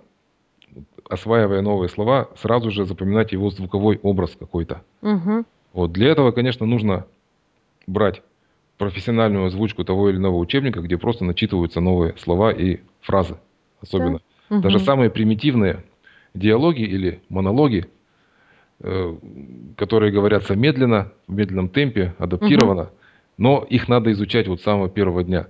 осваивая 1.09 1.62
новые 1.62 1.89
слова, 1.89 2.28
сразу 2.36 2.70
же 2.70 2.84
запоминать 2.84 3.32
его 3.32 3.51
звуковой 3.51 3.99
образ 4.03 4.36
какой-то. 4.39 4.82
Мгм. 5.03 5.45
Вот, 5.72 5.93
для 5.93 6.09
этого, 6.11 6.30
конечно, 6.32 6.64
нужно 6.66 7.07
брать 7.86 8.22
профессиональную 8.79 9.47
озвучку 9.47 9.85
того 9.85 10.09
или 10.11 10.16
иного 10.16 10.37
учебника, 10.37 10.81
где 10.81 10.97
просто 10.97 11.24
начитываются 11.24 11.81
новые 11.81 12.16
слова 12.16 12.53
и 12.53 12.79
фразы 13.01 13.35
Да. 13.35 13.39
особенно. 13.83 14.20
Даже 14.51 14.79
самые 14.79 15.11
примитивные 15.11 15.85
диалоги 16.35 16.83
или 16.83 17.20
монологи, 17.29 17.87
э, 18.81 19.16
которые 19.76 20.12
говорятся 20.12 20.55
медленно, 20.57 21.12
в 21.26 21.35
медленном 21.35 21.68
темпе, 21.68 22.14
адаптированно, 22.18 22.91
но 23.37 23.66
их 23.68 23.89
надо 23.89 24.11
изучать 24.12 24.49
вот 24.49 24.61
с 24.61 24.64
самого 24.64 24.89
первого 24.89 25.24
дня. 25.24 25.49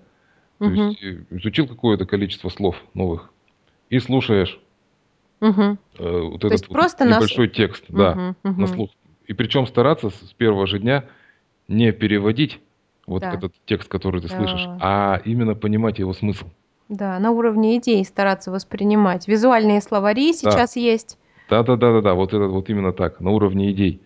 То 0.62 0.70
Мгм. 0.70 0.89
есть, 0.89 1.03
э, 1.03 1.24
изучил 1.31 1.66
какое-то 1.68 2.07
количество 2.07 2.49
слов 2.49 2.76
новых 2.95 3.31
и 3.91 3.99
слушаешь 3.99 4.59
Мгм. 5.41 5.79
э, 5.99 6.20
вот 6.20 6.41
То 6.41 6.49
этот 6.49 6.68
вот 6.68 6.76
просто 6.76 7.05
небольшой 7.07 7.49
текст, 7.49 7.85
да, 7.89 8.14
Мгм, 8.45 8.61
на 8.61 8.66
слух. 8.66 8.91
И 9.26 9.33
причем 9.35 9.66
стараться 9.66 10.11
с 10.11 10.33
первого 10.37 10.66
же 10.66 10.79
дня 10.79 11.05
не 11.68 11.93
переводить 11.93 12.61
вот 13.09 13.23
Да. 13.23 13.33
этот 13.33 13.55
текст, 13.65 13.89
который 13.89 14.21
ты 14.21 14.29
слышишь, 14.29 14.65
Да. 14.67 14.79
а 14.81 15.21
именно 15.25 15.55
понимать 15.55 15.99
его 15.99 16.13
смысл. 16.13 16.47
Да, 16.89 17.19
на 17.19 17.31
уровне 17.33 17.77
идей 17.79 18.05
стараться 18.05 18.51
воспринимать. 18.51 19.27
Визуальные 19.29 19.81
словари 19.81 20.33
Да. 20.33 20.39
сейчас 20.53 20.77
есть. 20.77 21.19
Да-да-да-да-да, 21.51 22.15
вот 22.15 22.35
это 22.35 22.47
вот 22.47 22.69
именно 22.69 22.93
так, 22.93 23.21
на 23.21 23.31
уровне 23.31 23.71
идей. 23.73 24.03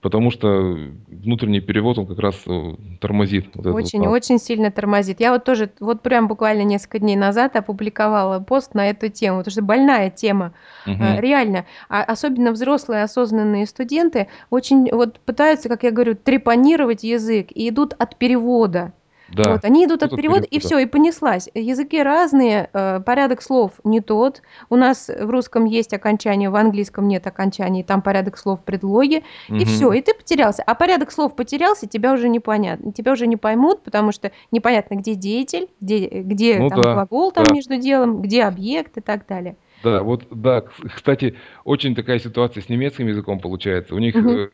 Потому 0.00 0.30
что, 0.30 0.76
внутренний 1.08 1.60
перевод, 1.60 1.98
он 1.98 2.06
как 2.06 2.18
раз, 2.20 2.36
э, 2.46 2.72
тормозит 3.00 3.46
вот 3.54 3.66
этот 3.66 3.66
вот 3.66 3.82
Очень 3.84 4.06
очень 4.06 4.38
сильно 4.38 4.70
тормозит. 4.70 5.20
Я 5.20 5.32
вот 5.32 5.44
тоже 5.44 5.70
вот 5.80 6.02
прям 6.02 6.28
буквально 6.28 6.62
несколько 6.62 7.00
дней 7.00 7.16
назад 7.16 7.56
опубликовала 7.56 8.38
пост 8.38 8.74
на 8.74 8.90
эту 8.90 9.08
тему, 9.08 9.38
потому 9.38 9.50
что 9.52 9.62
больная 9.62 10.10
тема. 10.10 10.52
Мгм. 10.86 11.18
реально, 11.20 11.66
а 11.88 12.02
особенно 12.04 12.52
взрослые 12.52 13.02
осознанные 13.02 13.66
студенты 13.66 14.28
очень 14.50 14.88
вот 14.92 15.18
пытаются, 15.20 15.68
как 15.68 15.82
я 15.82 15.90
говорю, 15.90 16.14
трепанировать 16.14 17.02
язык 17.02 17.48
и 17.50 17.68
идут 17.68 17.94
от 17.98 18.16
перевода. 18.16 18.92
Вот, 19.28 19.36
Да, 19.36 19.60
они 19.62 19.84
идут 19.84 20.00
тут 20.00 20.12
от 20.12 20.16
перевода, 20.16 20.46
и 20.46 20.58
перевода. 20.58 20.66
всё, 20.66 20.78
и 20.78 20.86
понеслась. 20.86 21.48
Языки 21.54 22.02
разные, 22.02 22.70
э, 22.72 23.00
порядок 23.00 23.42
слов 23.42 23.72
не 23.84 24.00
тот. 24.00 24.42
У 24.70 24.76
нас 24.76 25.08
в 25.08 25.30
русском 25.30 25.64
есть 25.66 25.92
окончание, 25.92 26.50
в 26.50 26.56
английском 26.56 27.06
нет 27.08 27.26
окончаний, 27.26 27.82
там 27.84 28.02
порядок 28.02 28.38
слов, 28.38 28.64
предлоги, 28.64 29.22
и 29.56 29.64
всё, 29.64 29.88
Мгм. 29.88 29.94
и 29.94 30.00
ты 30.00 30.14
потерялся. 30.14 30.62
А 30.66 30.74
порядок 30.74 31.10
слов 31.12 31.36
потерялся, 31.36 31.86
тебя 31.86 32.12
уже 32.12 32.28
не 32.28 32.40
понят 32.40 32.80
тебя 32.94 33.12
уже 33.12 33.26
не 33.26 33.36
поймут, 33.36 33.82
потому 33.84 34.12
что 34.12 34.32
непонятно, 34.50 34.94
где 34.96 35.14
деятель, 35.14 35.68
где 35.80 36.06
где 36.08 36.58
Ну 36.58 36.68
там 36.68 36.80
да, 36.80 36.92
глагол 36.94 37.30
там 37.32 37.44
да. 37.46 37.52
между 37.52 37.76
делом, 37.76 38.22
где 38.22 38.44
объект 38.44 38.96
и 38.96 39.00
так 39.00 39.26
далее. 39.26 39.56
Да, 39.82 40.02
вот, 40.02 40.26
да, 40.30 40.62
кс 40.62 40.74
кстати, 40.96 41.36
очень 41.64 41.94
такая 41.94 42.18
ситуация 42.18 42.62
с 42.62 42.68
немецким 42.68 43.06
языком 43.06 43.38
получается. 43.40 43.94
У 43.94 43.98
них, 43.98 44.16
Мгм. 44.16 44.48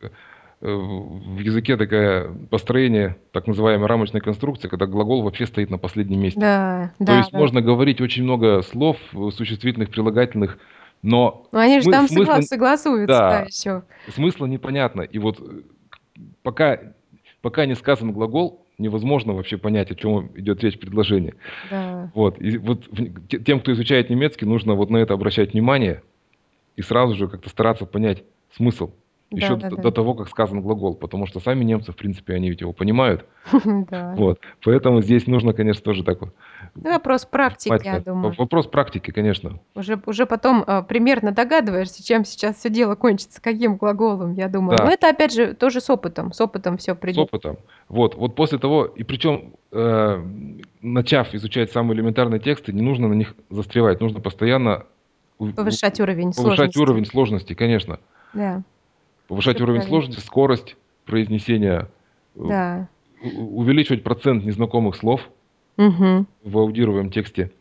Э, 0.65 0.75
в 0.75 1.39
языке 1.39 1.77
такая 1.77 2.29
построение, 2.49 3.17
так 3.31 3.47
называемая 3.47 3.87
рамочная 3.87 4.21
конструкция, 4.21 4.69
когда 4.69 4.85
глагол 4.85 5.21
вообще 5.21 5.45
стоит 5.45 5.69
на 5.69 5.77
последнем 5.77 6.19
месте. 6.21 6.39
Да, 6.39 6.91
То 6.97 7.05
да, 7.05 7.17
есть 7.19 7.31
да. 7.31 7.37
можно 7.37 7.61
говорить 7.61 8.01
очень 8.01 8.23
много 8.23 8.61
слов, 8.63 8.97
э, 9.13 9.29
существительных, 9.31 9.89
прилагательных, 9.89 10.57
но 11.01 11.47
Ну, 11.51 11.59
они 11.59 11.75
же 11.77 11.83
смы 11.83 11.91
там 11.91 12.07
согла 12.07 12.25
смысла 12.25 12.41
согласуются, 12.41 13.07
да, 13.17 13.29
да, 13.29 13.41
ещё. 13.43 13.83
смысла 14.09 14.45
непонятно. 14.47 15.01
И 15.01 15.19
вот, 15.19 15.39
э, 15.39 15.61
пока 16.43 16.79
пока 17.41 17.67
не 17.67 17.75
сказан 17.75 18.11
глагол, 18.11 18.65
невозможно 18.79 19.33
вообще 19.33 19.57
понять, 19.57 19.91
о 19.91 19.95
чём 19.95 20.31
идет 20.35 20.63
речь 20.63 20.77
в 20.77 20.79
предложении. 20.79 21.35
Да. 21.69 22.11
Вот, 22.15 22.41
и 22.41 22.57
вот 22.57 22.87
тем, 23.45 23.59
кто 23.59 23.71
изучает 23.73 24.09
немецкий, 24.09 24.45
нужно 24.45 24.73
вот 24.73 24.89
на 24.89 24.97
это 24.97 25.13
обращать 25.13 25.53
внимание 25.53 26.01
и 26.75 26.81
сразу 26.81 27.15
же 27.15 27.27
как-то 27.27 27.49
стараться 27.49 27.85
понять 27.85 28.23
смысл. 28.55 28.91
Еще 29.31 29.55
до, 29.55 29.61
Да-да-да. 29.61 29.81
до 29.81 29.91
того, 29.91 30.13
как 30.13 30.29
сказан 30.29 30.61
глагол, 30.61 30.93
потому 30.95 31.25
что 31.25 31.39
сами 31.39 31.63
немцы, 31.63 31.91
в 31.91 31.95
принципе, 31.95 32.35
они 32.35 32.49
ведь 32.51 32.61
его 32.61 32.73
понимают. 32.73 33.25
Да. 33.89 34.13
Вот. 34.15 34.39
Поэтому 34.63 35.01
здесь 35.01 35.25
нужно, 35.27 35.53
конечно, 35.53 35.83
тоже 35.83 36.03
так 36.03 36.21
вот 36.21 36.29
Ну, 36.75 36.91
вопрос 36.91 37.25
практики, 37.25 37.81
я 37.83 37.99
думаю. 37.99 38.33
Вопрос 38.37 38.67
практики, 38.67 39.11
конечно. 39.11 39.59
Уже 39.73 39.99
уже 40.05 40.25
потом, 40.25 40.63
а, 40.67 40.83
примерно 40.83 41.31
догадываешься, 41.31 42.03
чем 42.03 42.23
сейчас 42.23 42.57
все 42.57 42.69
дело 42.69 42.95
кончится, 42.95 43.41
каким 43.41 43.77
глаголом, 43.77 44.33
я 44.33 44.47
думаю. 44.47 44.77
Но 44.79 44.85
Да, 44.85 44.91
это, 44.93 45.09
опять 45.09 45.33
же, 45.33 45.53
тоже 45.53 45.81
с 45.81 45.89
опытом. 45.89 46.31
С 46.31 46.39
опытом 46.39 46.77
все 46.77 46.93
с 46.93 46.97
придет. 46.97 47.23
опытом. 47.25 47.57
Вот, 47.89 48.15
вот 48.15 48.35
после 48.35 48.59
того, 48.59 48.85
и 48.85 49.03
причем, 49.03 49.53
э, 49.71 50.23
начав 50.81 51.33
изучать 51.33 51.71
самые 51.71 51.97
элементарные 51.97 52.39
тексты, 52.39 52.71
не 52.73 52.81
нужно 52.83 53.07
на 53.07 53.13
них 53.13 53.33
застревать, 53.49 53.99
нужно 54.01 54.19
постоянно 54.19 54.85
Повышать 55.37 55.99
уровень 55.99 56.31
повышать 56.31 56.57
сложности. 56.73 56.77
уровень 56.79 57.05
сложности, 57.05 57.53
конечно. 57.53 57.99
Да, 58.33 58.61
Повышать 59.27 59.57
уровень 59.61 59.81
правильно. 59.81 59.87
сложности, 60.01 60.25
скорость 60.25 60.75
произнесения, 61.05 61.89
э, 62.35 62.39
Да. 62.39 62.89
увеличивать 63.21 64.03
процент 64.03 64.43
незнакомых 64.45 64.95
слов 64.95 65.21
Мгм. 65.77 66.27
в 66.43 66.57
аудируемом 66.57 67.09
тексте. 67.11 67.51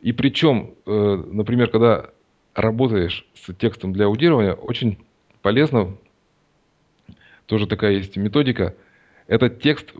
И 0.00 0.12
причем, 0.12 0.74
э, 0.86 1.24
например, 1.32 1.68
когда 1.70 2.10
работаешь 2.54 3.26
с 3.34 3.52
текстом 3.54 3.92
для 3.92 4.06
аудирования, 4.06 4.52
очень 4.52 4.98
полезно, 5.42 5.96
тоже 7.46 7.66
такая 7.66 7.92
есть 7.92 8.16
методика, 8.16 8.74
этот 9.26 9.60
текст 9.60 9.92
э, 9.94 9.98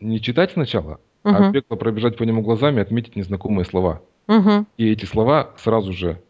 не 0.00 0.20
читать 0.20 0.52
сначала, 0.52 1.00
а 1.22 1.40
Мгм. 1.40 1.52
бегло 1.52 1.76
пробежать 1.76 2.16
по 2.16 2.24
нему 2.24 2.42
глазами, 2.42 2.80
отметить 2.82 3.16
незнакомые 3.16 3.64
слова. 3.64 4.02
Мгм. 4.26 4.66
И 4.76 4.90
эти 4.90 5.04
слова 5.04 5.52
сразу 5.58 5.92
же 5.92 6.20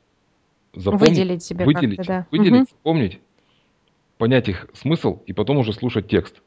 запомнить, 0.74 1.10
Выделить 1.10 1.42
себе 1.44 1.64
выделить, 1.64 2.00
да. 2.06 2.26
выделить, 2.30 2.52
Мгм. 2.62 2.66
запомнить, 2.70 3.20
понять 4.18 4.48
их 4.48 4.68
смысл 4.74 5.20
и 5.26 5.32
потом 5.32 5.58
уже 5.58 5.72
слушать 5.72 6.08
текст. 6.08 6.42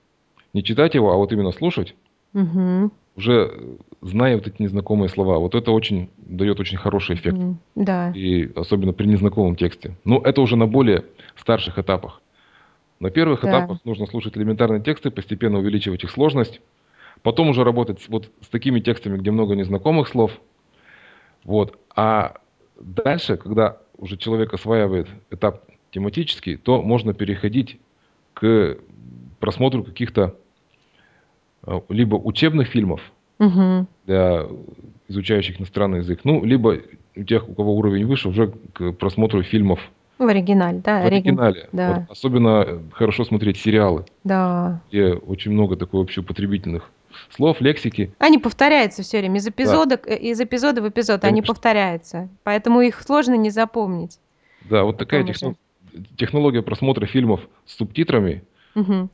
Не 0.54 0.64
читать 0.64 0.96
его, 0.96 1.12
а 1.12 1.18
вот 1.18 1.32
именно 1.32 1.52
слушать, 1.52 1.96
Мгм. 2.34 2.92
уже 3.16 3.52
э, 3.54 3.76
зная 4.02 4.36
вот 4.36 4.48
эти 4.48 4.62
незнакомые 4.62 5.10
слова. 5.10 5.40
Вот 5.40 5.56
это 5.56 5.72
очень 5.72 6.10
дает 6.18 6.60
очень 6.60 6.78
хороший 6.78 7.16
эффект. 7.16 7.38
Да. 7.76 8.12
И 8.12 8.50
особенно 8.56 8.94
при 8.94 9.06
незнакомом 9.08 9.56
тексте. 9.56 9.96
Но 10.06 10.20
это 10.24 10.42
уже 10.42 10.56
на 10.56 10.68
более 10.68 11.06
старших 11.36 11.78
этапах. 11.80 12.22
На 13.00 13.10
первых 13.12 13.42
Да. 13.42 13.50
этапах 13.50 13.80
нужно 13.86 14.08
слушать 14.08 14.38
элементарные 14.38 14.82
тексты, 14.82 15.12
постепенно 15.12 15.60
увеличивать 15.60 16.04
их 16.04 16.12
сложность. 16.12 16.62
Потом 17.24 17.50
уже 17.50 17.64
работать 17.64 18.08
вот, 18.10 18.30
с 18.42 18.48
такими 18.48 18.80
текстами, 18.80 19.18
где 19.18 19.32
много 19.32 19.56
незнакомых 19.56 20.08
слов. 20.08 20.32
Вот. 21.44 21.78
А 21.96 22.38
дальше, 22.80 23.38
когда 23.38 23.78
уже 23.98 24.18
человек 24.18 24.54
осваивает 24.54 25.08
этап 25.32 25.64
тематический, 25.98 26.58
то 26.58 26.82
можно 26.84 27.14
переходить 27.14 27.80
к 28.36 28.78
просмотру 29.40 29.84
каких-то 29.84 30.36
э, 31.66 31.80
либо 31.90 32.16
учебных 32.16 32.68
фильмов 32.68 33.02
Мгм. 33.40 33.88
для 34.06 34.46
изучающих 35.08 35.60
иностранный 35.60 36.00
язык, 36.00 36.20
ну, 36.24 36.44
либо 36.46 36.78
у 37.16 37.24
тех, 37.24 37.50
у 37.50 37.54
кого 37.56 37.76
уровень 37.76 38.06
выше, 38.06 38.30
уже 38.30 38.54
к 38.74 38.92
просмотру 38.94 39.42
фильмов 39.42 39.80
В 40.20 40.28
оригинале, 40.28 40.82
да, 40.84 41.02
в 41.02 41.06
оригин 41.06 41.40
оригинале. 41.40 41.70
да. 41.72 42.06
Вот 42.08 42.12
особенно 42.12 42.64
э, 42.68 42.80
хорошо 42.92 43.26
смотреть 43.26 43.58
сериалы, 43.58 44.06
Да. 44.24 44.82
где 44.90 45.14
очень 45.14 45.52
много 45.52 45.76
такой 45.78 46.02
общеупотребительных 46.04 46.92
слов, 47.32 47.60
лексики. 47.62 48.12
Они 48.20 48.38
повторяются 48.38 49.02
все 49.02 49.18
время. 49.20 49.38
Из 49.38 49.46
Да, 49.46 49.50
эпизода 49.50 49.98
к 49.98 50.08
э, 50.08 50.16
из 50.18 50.40
эпизода 50.40 50.82
в 50.84 50.90
эпизод 50.90 51.24
они 51.24 51.38
конечно. 51.42 51.54
повторяются. 51.56 52.30
Поэтому 52.44 52.82
их 52.82 53.02
сложно 53.02 53.36
не 53.36 53.50
запомнить 53.50 54.20
Да, 54.70 54.84
вот 54.84 54.98
такая 54.98 55.22
потом 55.22 55.34
техно- 55.34 55.48
уже. 55.50 55.58
Технология 56.18 56.62
просмотра 56.62 57.06
фильмов 57.06 57.42
с 57.66 57.76
субтитрами, 57.78 58.44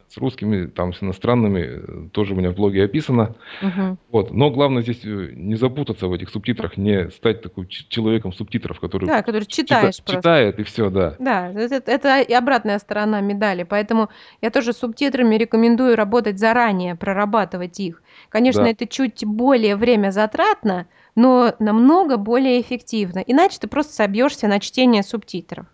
с 0.09 0.17
русскими, 0.17 0.65
там, 0.65 0.93
с 0.93 1.01
иностранными, 1.01 1.59
э, 1.61 2.09
тоже 2.11 2.34
у 2.34 2.36
меня 2.36 2.51
в 2.51 2.55
блоге 2.55 2.84
описано. 2.84 3.36
Мгм. 3.61 3.97
Вот. 4.11 4.31
Но 4.34 4.49
главное 4.51 4.81
здесь 4.81 4.99
э, 5.05 5.29
не 5.36 5.55
запутаться 5.55 6.07
в 6.09 6.11
этих 6.13 6.31
субтитрах, 6.31 6.75
не 6.75 7.09
стать 7.11 7.41
таким 7.43 7.65
человеком 7.69 8.34
субтитров, 8.34 8.81
который 8.81 9.05
Да, 9.05 9.21
который 9.21 9.43
чита- 9.45 9.47
читаешь 9.67 9.97
просто. 10.03 10.15
читает 10.17 10.59
и 10.59 10.63
все, 10.63 10.89
да. 10.89 11.15
Да, 11.17 11.49
это 11.49 11.81
это 11.89 12.19
и 12.19 12.34
обратная 12.34 12.77
сторона 12.77 13.21
медали. 13.21 13.63
Поэтому 13.63 14.09
я 14.41 14.49
тоже 14.49 14.73
с 14.73 14.79
субтитрами 14.79 15.36
рекомендую 15.36 15.95
работать 15.95 16.39
заранее, 16.39 16.95
прорабатывать 16.95 17.79
их. 17.79 18.03
Конечно, 18.27 18.63
Да, 18.63 18.69
это 18.69 18.86
чуть 18.86 19.23
более 19.23 19.77
время 19.77 20.09
затратно, 20.11 20.88
но 21.15 21.55
намного 21.59 22.17
более 22.17 22.59
эффективно. 22.59 23.19
Иначе 23.19 23.59
ты 23.61 23.67
просто 23.67 23.93
собьешься 23.93 24.49
на 24.49 24.59
чтение 24.59 25.03
субтитров. 25.03 25.67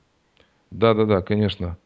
Да, 0.71 0.93
да, 0.93 1.05
да, 1.05 1.21
конечно. 1.21 1.77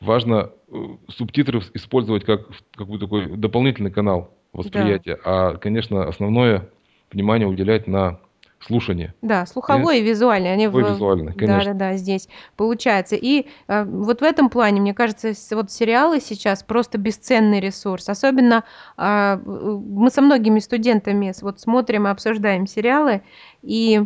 Важно 0.00 0.50
э, 0.68 0.74
субтитры 1.08 1.60
использовать 1.74 2.24
как 2.24 2.48
в- 2.50 2.76
какой-то 2.76 3.06
такой 3.06 3.26
дополнительный 3.36 3.90
канал 3.90 4.30
Да. 4.52 4.58
восприятия, 4.58 5.18
а, 5.24 5.56
конечно, 5.56 6.08
основное 6.08 6.68
внимание 7.12 7.46
уделять 7.46 7.86
на 7.86 8.18
слушание. 8.60 9.14
Да, 9.22 9.42
И 9.42 9.46
слуховой 9.46 10.00
и 10.00 10.02
визуальный, 10.02 10.52
они 10.52 10.68
свой 10.68 10.82
в 10.84 10.88
визуальный, 10.88 11.32
конечно. 11.32 11.72
да-да-да, 11.74 11.96
здесь 11.96 12.28
получается. 12.56 13.16
И, 13.16 13.46
э, 13.68 13.84
вот 13.84 14.20
в 14.20 14.24
этом 14.24 14.50
плане, 14.50 14.80
мне 14.80 14.94
кажется, 14.94 15.34
с 15.34 15.50
вот 15.54 15.70
сериалы 15.70 16.20
сейчас 16.20 16.62
просто 16.62 16.98
бесценный 16.98 17.60
ресурс. 17.60 18.08
Особенно, 18.08 18.64
а, 18.96 19.36
в 19.44 19.80
мы 20.00 20.10
со 20.10 20.22
многими 20.22 20.58
студентами 20.60 21.32
с 21.32 21.42
вот 21.42 21.60
смотрим 21.60 22.06
и 22.06 22.10
обсуждаем 22.10 22.66
сериалы, 22.66 23.22
и 23.62 24.02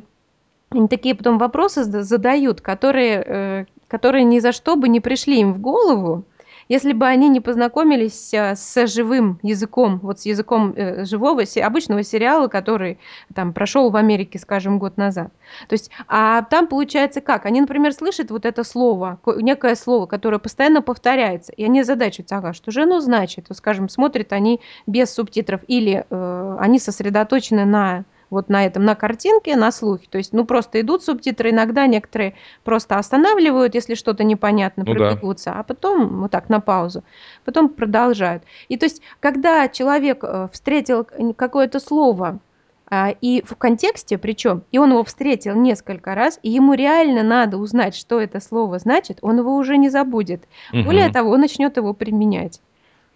они 0.70 0.88
такие 0.88 1.14
потом 1.14 1.38
вопросы 1.38 1.84
зада 1.84 2.02
задают, 2.02 2.60
которые, 2.60 3.22
э, 3.26 3.64
которые 3.88 4.24
ни 4.24 4.38
за 4.38 4.52
что 4.52 4.76
бы 4.76 4.88
не 4.88 5.00
пришли 5.00 5.40
им 5.40 5.54
в 5.54 5.60
голову, 5.60 6.24
если 6.68 6.92
бы 6.92 7.06
они 7.06 7.28
не 7.28 7.40
познакомились, 7.40 8.34
а, 8.34 8.56
с 8.56 8.86
живым 8.88 9.38
языком, 9.42 10.00
вот 10.02 10.20
с 10.20 10.26
языком, 10.26 10.72
э, 10.76 11.04
живого 11.04 11.44
обычного 11.62 12.02
сериала, 12.02 12.48
который 12.48 12.98
там 13.34 13.52
прошел 13.52 13.90
в 13.90 13.96
Америке, 13.96 14.38
скажем, 14.38 14.78
год 14.78 14.96
назад. 14.96 15.32
То 15.68 15.74
есть, 15.74 15.90
а 16.08 16.42
там 16.42 16.66
получается 16.66 17.20
как? 17.20 17.46
Они, 17.46 17.60
например, 17.60 17.92
слышат 17.92 18.30
вот 18.30 18.44
это 18.44 18.64
слово, 18.64 19.20
ко 19.24 19.32
некое 19.40 19.76
слово, 19.76 20.06
которое 20.06 20.38
постоянно 20.38 20.82
повторяется, 20.82 21.52
и 21.52 21.64
они 21.64 21.80
озадачиваются: 21.80 22.38
ага, 22.38 22.52
что 22.52 22.72
же 22.72 22.82
оно 22.82 23.00
значит? 23.00 23.46
Вот, 23.48 23.58
скажем, 23.58 23.88
смотрят 23.88 24.32
они 24.32 24.60
без 24.86 25.12
субтитров 25.14 25.60
или, 25.68 26.04
э, 26.08 26.56
они 26.58 26.80
сосредоточены 26.80 27.64
на 27.64 28.04
вот 28.30 28.48
на 28.48 28.64
этом, 28.66 28.84
на 28.84 28.94
картинке, 28.94 29.56
на 29.56 29.70
слухе. 29.70 30.06
То 30.10 30.18
есть, 30.18 30.32
ну, 30.32 30.44
просто 30.44 30.80
идут 30.80 31.04
субтитры, 31.04 31.50
иногда 31.50 31.86
некоторые 31.86 32.34
просто 32.64 32.96
останавливают, 32.96 33.74
если 33.74 33.94
что-то 33.94 34.24
непонятно, 34.24 34.84
Ну 34.86 34.94
да. 34.94 35.08
пробегутся, 35.10 35.52
а 35.52 35.62
потом 35.62 36.20
вот 36.22 36.30
так 36.30 36.48
на 36.48 36.60
паузу, 36.60 37.04
потом 37.44 37.68
продолжают. 37.68 38.42
И 38.68 38.76
то 38.76 38.86
есть, 38.86 39.02
когда 39.20 39.68
человек, 39.68 40.24
э, 40.24 40.48
встретил 40.52 41.06
какое-то 41.36 41.78
слово, 41.80 42.40
а, 42.88 43.10
и 43.20 43.42
в 43.44 43.56
контексте 43.56 44.16
причем, 44.16 44.62
и 44.70 44.78
он 44.78 44.90
его 44.90 45.02
встретил 45.02 45.56
несколько 45.56 46.14
раз, 46.14 46.38
и 46.44 46.50
ему 46.50 46.74
реально 46.74 47.24
надо 47.24 47.56
узнать, 47.56 47.96
что 47.96 48.20
это 48.20 48.38
слово 48.40 48.78
значит, 48.78 49.18
он 49.22 49.38
его 49.38 49.56
уже 49.56 49.76
не 49.76 49.88
забудет. 49.88 50.44
Более 50.72 51.04
Мгм. 51.06 51.12
того, 51.12 51.30
он 51.32 51.40
начнет 51.40 51.76
его 51.76 51.94
применять. 51.94 52.60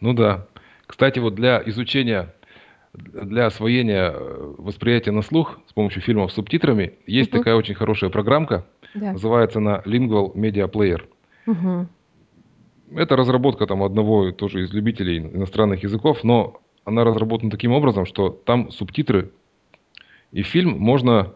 Ну 0.00 0.12
да. 0.12 0.46
Кстати, 0.88 1.20
вот 1.20 1.36
для 1.36 1.62
изучения, 1.66 2.34
для 2.94 3.46
освоения 3.46 4.10
э, 4.12 4.54
восприятия 4.58 5.12
на 5.12 5.22
слух 5.22 5.60
с 5.68 5.72
помощью 5.72 6.02
фильмов 6.02 6.32
с 6.32 6.34
субтитрами 6.34 6.94
есть 7.06 7.30
Мгм. 7.32 7.38
такая 7.38 7.54
очень 7.54 7.74
хорошая 7.74 8.10
программка, 8.10 8.66
Да. 8.94 9.12
называется 9.12 9.58
она 9.58 9.80
Lingual 9.86 10.34
Media 10.34 10.68
Player. 10.70 11.02
Мгм. 11.46 11.88
Это 12.96 13.14
разработка 13.14 13.66
там 13.66 13.84
одного 13.84 14.32
тоже 14.32 14.64
из 14.64 14.72
любителей 14.72 15.18
иностранных 15.18 15.84
языков, 15.84 16.24
но 16.24 16.60
она 16.84 17.04
разработана 17.04 17.50
таким 17.50 17.72
образом, 17.72 18.04
что 18.06 18.30
там 18.30 18.70
субтитры 18.72 19.30
и 20.32 20.42
фильм 20.42 20.76
можно 20.78 21.32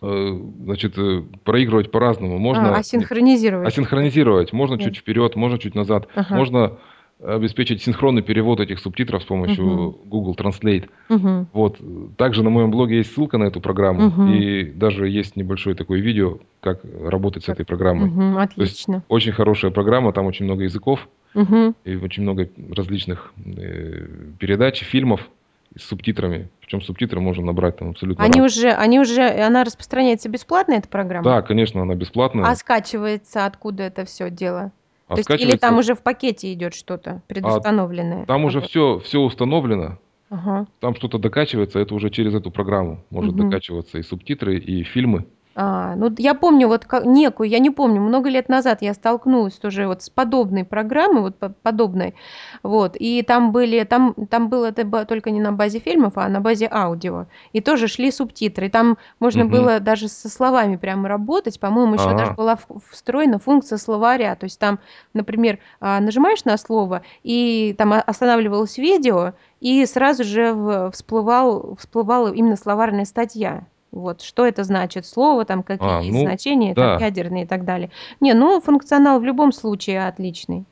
э, 0.00 0.40
значит, 0.62 0.96
э, 0.96 1.24
проигрывать 1.42 1.90
по-разному. 1.90 2.36
А, 2.36 2.38
Можно 2.38 2.68
не- 2.68 2.74
асинхронизировать 2.76 3.66
асинхронизировать, 3.66 4.52
можно 4.52 4.76
Да. 4.76 4.84
чуть 4.84 4.96
вперед, 4.98 5.34
можно 5.34 5.58
чуть 5.58 5.74
назад, 5.74 6.06
Ага. 6.14 6.36
можно 6.36 6.78
обеспечить 7.22 7.82
синхронный 7.82 8.22
перевод 8.22 8.60
этих 8.60 8.78
субтитров 8.78 9.22
с 9.22 9.26
помощью 9.26 9.64
Мгм. 9.64 9.90
Google 10.04 10.34
Translate. 10.34 10.88
Мгм. 11.08 11.48
Вот. 11.52 11.78
Также 12.16 12.42
на 12.42 12.50
моем 12.50 12.70
блоге 12.70 12.98
есть 12.98 13.12
ссылка 13.12 13.38
на 13.38 13.44
эту 13.44 13.60
программу, 13.60 14.02
Мгм. 14.08 14.32
и 14.32 14.64
даже 14.64 15.08
есть 15.08 15.34
небольшое 15.36 15.74
такое 15.74 16.00
видео, 16.00 16.38
как 16.60 16.80
работать 17.04 17.42
с 17.42 17.46
Как 17.46 17.56
этой 17.56 17.66
программой. 17.66 18.08
Мгм. 18.10 18.34
То 18.34 18.40
есть 18.62 18.72
Отлично. 18.84 19.02
очень 19.08 19.32
хорошая 19.32 19.70
программа, 19.72 20.12
там 20.12 20.26
очень 20.26 20.44
много 20.44 20.62
языков 20.62 21.08
Мгм. 21.34 21.74
и 21.84 21.96
очень 21.96 22.22
много 22.22 22.48
различных 22.74 23.32
э, 23.44 24.06
передач, 24.38 24.82
фильмов 24.84 25.28
с 25.76 25.82
субтитрами. 25.88 26.48
Причем 26.60 26.82
субтитры 26.82 27.20
можно 27.20 27.44
набрать 27.44 27.78
там 27.78 27.90
абсолютно 27.90 28.24
Они 28.24 28.40
разные. 28.40 28.44
уже 28.46 28.70
они 28.70 29.00
уже 29.00 29.22
она 29.28 29.64
распространяется 29.64 30.28
бесплатно, 30.28 30.74
эта 30.74 30.88
программа? 30.88 31.24
Да, 31.24 31.42
конечно, 31.42 31.82
она 31.82 31.94
А 31.94 31.96
бесплатная, 31.96 32.54
скачивается 32.54 33.44
откуда 33.44 33.82
это 33.84 34.04
всё 34.04 34.30
дело? 34.30 34.70
А 35.08 35.14
То 35.14 35.20
есть 35.20 35.30
или 35.30 35.56
там 35.56 35.78
уже 35.78 35.94
в 35.94 36.02
пакете 36.02 36.52
идет 36.52 36.74
что-то 36.74 37.10
а 37.10 37.20
предустановленное? 37.26 38.26
там 38.26 38.44
уже 38.44 38.60
все, 38.60 38.98
все 38.98 39.20
установлено, 39.20 39.98
Ага. 40.30 40.66
там 40.80 40.94
что-то 40.94 41.18
докачивается, 41.18 41.78
это 41.78 41.94
уже 41.94 42.10
через 42.10 42.34
эту 42.34 42.50
программу 42.50 43.04
может 43.10 43.34
Мгм. 43.34 43.44
докачиваться 43.48 43.98
и 43.98 44.02
субтитры, 44.02 44.58
и 44.58 44.82
фильмы. 44.84 45.26
А, 45.60 45.96
ну, 45.96 46.14
я 46.18 46.34
помню 46.34 46.68
вот 46.68 46.84
ка 46.84 47.00
некую, 47.04 47.48
я 47.48 47.58
не 47.58 47.70
помню, 47.70 48.00
много 48.00 48.28
лет 48.28 48.48
назад 48.48 48.80
я 48.80 48.94
столкнулась 48.94 49.54
тоже 49.54 49.88
вот 49.88 50.02
с 50.04 50.08
подобной 50.08 50.64
программой, 50.64 51.22
вот 51.22 51.36
по 51.36 51.48
подобной. 51.48 52.14
Вот, 52.62 52.94
и 52.96 53.22
там 53.22 53.50
были 53.50 53.82
там 53.82 54.14
там 54.30 54.50
было 54.50 54.66
это 54.66 55.04
только 55.04 55.32
не 55.32 55.40
на 55.40 55.50
базе 55.50 55.80
фильмов, 55.80 56.12
а 56.16 56.28
на 56.28 56.40
базе 56.40 56.68
аудио. 56.70 57.26
И 57.52 57.60
тоже 57.60 57.88
шли 57.88 58.12
субтитры. 58.12 58.66
И 58.66 58.70
там 58.70 58.98
можно 59.18 59.42
Мгм. 59.44 59.52
было 59.52 59.80
даже 59.80 60.06
со 60.06 60.28
словами 60.28 60.76
прямо 60.76 61.08
работать. 61.08 61.58
По-моему, 61.58 61.94
еще 61.94 62.14
даже 62.14 62.30
А. 62.30 62.34
была 62.36 62.54
в 62.56 62.80
встроена 62.92 63.40
функция 63.40 63.78
словаря. 63.78 64.36
То 64.36 64.44
есть 64.44 64.60
там, 64.60 64.78
например, 65.12 65.58
а, 65.80 65.98
нажимаешь 65.98 66.44
на 66.44 66.56
слово, 66.56 67.02
и 67.24 67.74
там 67.76 67.92
останавливалось 68.06 68.78
видео, 68.78 69.32
и 69.60 69.84
сразу 69.86 70.22
же 70.22 70.90
всплывал 70.92 71.74
всплывала 71.80 72.32
именно 72.32 72.54
словарная 72.56 73.04
статья. 73.06 73.66
Вот, 73.90 74.20
что 74.22 74.46
это 74.46 74.64
значит 74.64 75.06
слово, 75.06 75.44
там 75.44 75.60
А, 75.60 75.62
какие 75.62 76.06
есть 76.06 76.12
ну 76.12 76.20
значения, 76.20 76.74
там 76.74 76.98
да. 76.98 77.04
ядерные 77.04 77.44
и 77.44 77.46
так 77.46 77.64
далее. 77.64 77.90
Не, 78.20 78.34
ну, 78.34 78.60
функционал 78.60 79.18
в 79.20 79.24
любом 79.24 79.52
случае 79.52 80.06
отличный. 80.06 80.64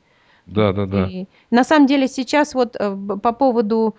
Вот, 0.46 0.54
Да-да-да. 0.54 1.06
и 1.08 1.26
на 1.50 1.64
самом 1.64 1.86
деле 1.86 2.08
сейчас 2.08 2.54
вот, 2.54 2.76
э, 2.78 2.90
б 2.94 3.18
по 3.18 3.32
поводу, 3.32 3.96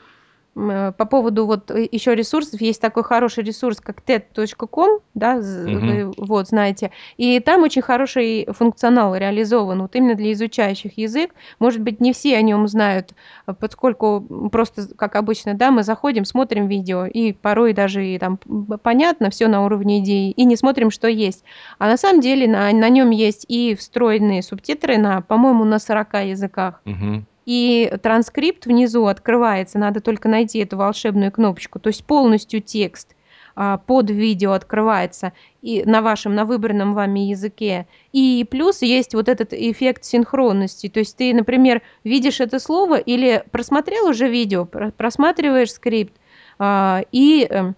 по 0.97 1.05
поводу 1.05 1.45
вот, 1.45 1.69
э, 1.71 1.87
еще 1.91 2.15
ресурсов, 2.15 2.59
есть 2.61 2.81
такой 2.81 3.03
хороший 3.03 3.43
ресурс, 3.43 3.79
как 3.79 4.01
TED.com, 4.01 4.99
да, 5.13 5.35
Мгм. 5.35 5.79
вы 5.79 6.13
вот 6.17 6.47
знаете. 6.47 6.91
И 7.17 7.39
там 7.39 7.61
очень 7.63 7.81
хороший 7.83 8.47
функционал 8.51 9.15
реализован 9.15 9.81
вот 9.83 9.95
именно 9.95 10.15
для 10.15 10.31
изучающих 10.33 10.97
язык. 10.97 11.35
Может 11.59 11.81
быть, 11.81 12.01
не 12.01 12.11
все 12.11 12.35
о 12.37 12.41
нем 12.41 12.67
знают, 12.67 13.13
а, 13.45 13.53
поскольку, 13.53 14.21
просто, 14.51 14.87
как 14.97 15.15
обычно, 15.15 15.53
да, 15.53 15.69
мы 15.69 15.83
заходим, 15.83 16.25
смотрим 16.25 16.67
видео, 16.67 17.05
и 17.05 17.33
порой 17.33 17.73
даже 17.73 18.05
и 18.05 18.17
там, 18.17 18.39
понятно 18.81 19.29
всё 19.29 19.47
на 19.47 19.63
уровне 19.63 19.99
идеи, 19.99 20.31
и 20.31 20.43
не 20.45 20.55
смотрим, 20.55 20.89
что 20.89 21.07
есть. 21.07 21.43
А 21.77 21.87
на 21.87 21.97
самом 21.97 22.21
деле 22.21 22.47
на 22.47 22.71
на 22.71 22.89
нём 22.89 23.11
есть 23.11 23.45
и 23.47 23.75
встроенные 23.75 24.41
субтитры 24.41 24.97
на, 24.97 25.21
по-моему, 25.21 25.65
на 25.65 25.77
40 25.79 26.21
языках. 26.23 26.81
Мгм. 26.85 27.25
И 27.47 27.93
транскрипт 28.03 28.65
внизу 28.65 29.05
открывается, 29.05 29.79
надо 29.79 30.01
только 30.01 30.27
найти 30.27 30.59
эту 30.59 30.75
волшебную 30.75 31.31
кнопочку. 31.31 31.79
То 31.79 31.87
есть 31.87 32.03
полностью 32.03 32.61
текст, 32.61 33.15
а, 33.55 33.77
под 33.77 34.09
видео 34.09 34.51
открывается 34.51 35.31
и 35.61 35.81
на 35.85 36.01
вашем, 36.01 36.35
на 36.35 36.43
выбранном 36.43 36.93
вами 36.93 37.21
языке. 37.21 37.87
И 38.11 38.45
плюс 38.51 38.81
есть 38.81 39.15
вот 39.15 39.29
этот 39.29 39.53
эффект 39.53 40.03
синхронности. 40.03 40.89
То 40.89 40.99
есть 40.99 41.15
ты, 41.15 41.33
например, 41.33 41.81
видишь 42.03 42.41
это 42.41 42.59
слово 42.59 42.97
или 42.97 43.45
просмотрел 43.49 44.09
уже 44.09 44.27
видео, 44.27 44.65
про 44.65 44.91
просматриваешь 44.91 45.71
скрипт, 45.71 46.13
а, 46.59 47.03
и, 47.13 47.47
эм, 47.49 47.77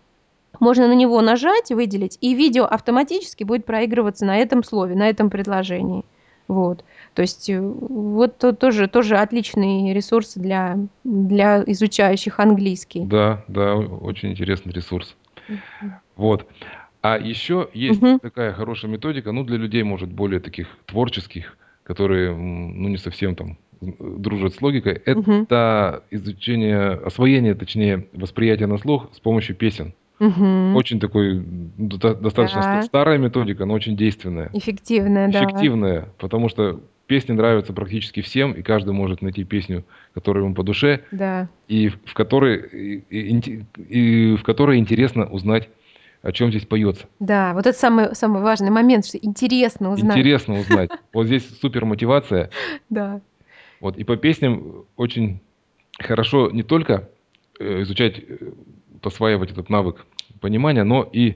можно 0.59 0.88
на 0.88 0.95
него 0.95 1.22
нажать, 1.22 1.70
выделить, 1.70 2.17
и 2.22 2.34
видео 2.34 2.65
автоматически 2.65 3.43
будет 3.43 3.65
проигрываться 3.65 4.26
на 4.26 4.39
этом 4.39 4.63
слове, 4.63 4.95
на 4.95 5.07
этом 5.07 5.30
предложении. 5.30 6.05
Вот. 6.49 6.84
То 7.20 7.24
есть, 7.24 7.49
э, 7.49 7.59
вот 7.59 8.38
то 8.38 8.53
тоже 8.53 8.88
тоже 8.88 9.17
отличный 9.17 9.91
ресурс 9.93 10.36
для 10.36 10.78
для 11.03 11.61
изучающих 11.67 12.39
английский. 12.39 13.01
Да, 13.03 13.43
да, 13.49 13.76
очень 13.76 14.32
интересный 14.32 14.72
ресурс. 14.72 15.17
Вот. 16.15 16.47
А 17.01 17.17
еще 17.17 17.67
есть 17.74 18.01
Мгм. 18.01 18.20
такая 18.20 18.53
хорошая 18.53 18.89
методика, 18.89 19.34
ну, 19.34 19.43
для 19.43 19.57
людей, 19.57 19.84
может, 19.84 20.09
более 20.09 20.39
таких 20.39 20.67
творческих, 20.86 21.57
которые, 21.84 22.34
ну, 22.34 22.88
не 22.88 22.97
совсем 22.97 23.36
там, 23.36 23.57
дружат 23.82 24.55
с 24.55 24.61
логикой. 24.61 24.93
Это 25.05 26.03
изучение, 26.11 26.91
освоение, 26.91 27.53
точнее, 27.53 28.07
восприятия 28.13 28.65
на 28.67 28.78
слух 28.78 29.09
с 29.13 29.20
помощью 29.20 29.57
песен. 29.57 29.93
Мгм. 30.20 30.74
Очень 30.78 31.01
такой, 31.01 31.43
достаточно 31.78 32.61
ста 32.61 32.74
Да. 32.76 32.82
старая 32.84 33.17
методика, 33.17 33.65
но 33.65 33.74
очень 33.74 33.97
действенная. 33.97 34.51
Эффективная, 34.53 35.30
да. 35.30 35.39
Эффективная, 35.39 36.07
потому 36.17 36.47
что 36.47 36.80
песни 37.10 37.34
нравятся 37.34 37.74
практически 37.74 38.22
всем, 38.22 38.53
и 38.53 38.62
каждый 38.62 38.93
может 38.93 39.22
найти 39.24 39.43
песню, 39.43 39.84
которая 40.14 40.43
ему 40.43 40.53
по 40.53 40.64
душе, 40.64 41.01
Да. 41.12 41.49
и 41.68 41.89
в 41.89 42.14
которой 42.14 42.60
и 42.70 43.03
и 43.10 43.66
и 43.89 44.36
в 44.38 44.43
которой 44.43 44.78
интересно 44.78 45.26
узнать, 45.26 45.70
о 46.22 46.32
чём 46.32 46.51
здесь 46.51 46.66
поется. 46.66 47.07
Да, 47.20 47.53
вот 47.55 47.66
это 47.66 47.78
самый 47.78 48.14
самый 48.16 48.41
важный 48.43 48.70
момент, 48.70 49.07
что 49.07 49.18
интересно 49.18 49.91
узнать. 49.91 50.18
Интересно 50.18 50.60
узнать. 50.60 50.91
Вот 51.14 51.26
здесь 51.26 51.49
супер 51.60 51.86
мотивация. 51.86 52.51
Да. 52.89 53.22
Вот, 53.82 53.97
и 53.97 54.03
по 54.03 54.16
песням 54.16 54.86
очень 54.95 55.39
хорошо 55.99 56.51
не 56.51 56.62
только, 56.64 57.10
э, 57.60 57.82
изучать, 57.82 58.20
э, 58.20 58.51
осваивать 59.03 59.51
этот 59.51 59.70
навык 59.70 60.05
понимания, 60.41 60.84
но 60.84 61.10
и, 61.12 61.36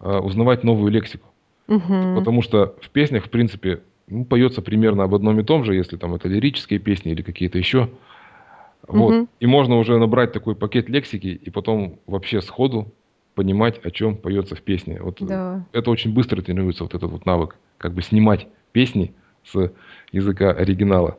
а, 0.00 0.20
узнавать 0.20 0.64
новую 0.64 0.92
лексику. 0.92 1.26
Мгм. 1.68 2.16
Потому 2.16 2.42
что 2.42 2.74
в 2.82 2.90
песнях, 2.90 3.24
в 3.26 3.30
принципе, 3.30 3.80
ну, 4.08 4.24
поется 4.24 4.62
примерно 4.62 5.04
об 5.04 5.14
одном 5.14 5.40
и 5.40 5.44
том 5.44 5.64
же, 5.64 5.74
если 5.74 5.96
там 5.96 6.14
это 6.14 6.28
лирические 6.28 6.78
песни 6.78 7.12
или 7.12 7.22
какие-то 7.22 7.58
еще. 7.58 7.90
Вот. 8.86 9.14
Мгм. 9.14 9.28
И 9.40 9.46
можно 9.46 9.76
уже 9.78 9.98
набрать 9.98 10.32
такой 10.32 10.54
пакет 10.56 10.88
лексики 10.88 11.28
и 11.28 11.50
потом 11.50 12.00
вообще 12.06 12.40
сходу 12.42 12.94
понимать, 13.34 13.80
о 13.84 13.90
чём 13.90 14.16
поется 14.16 14.54
в 14.56 14.62
песне. 14.62 15.00
Вот, 15.00 15.20
э, 15.22 15.26
Да. 15.26 15.64
это 15.72 15.90
очень 15.90 16.12
быстро 16.14 16.42
тренируется, 16.42 16.84
вот 16.84 16.94
этот 16.94 17.10
вот 17.10 17.26
навык, 17.26 17.56
как 17.78 17.94
бы 17.94 18.02
снимать 18.02 18.48
песни 18.72 19.14
с 19.44 19.72
языка 20.12 20.50
оригинала. 20.50 21.18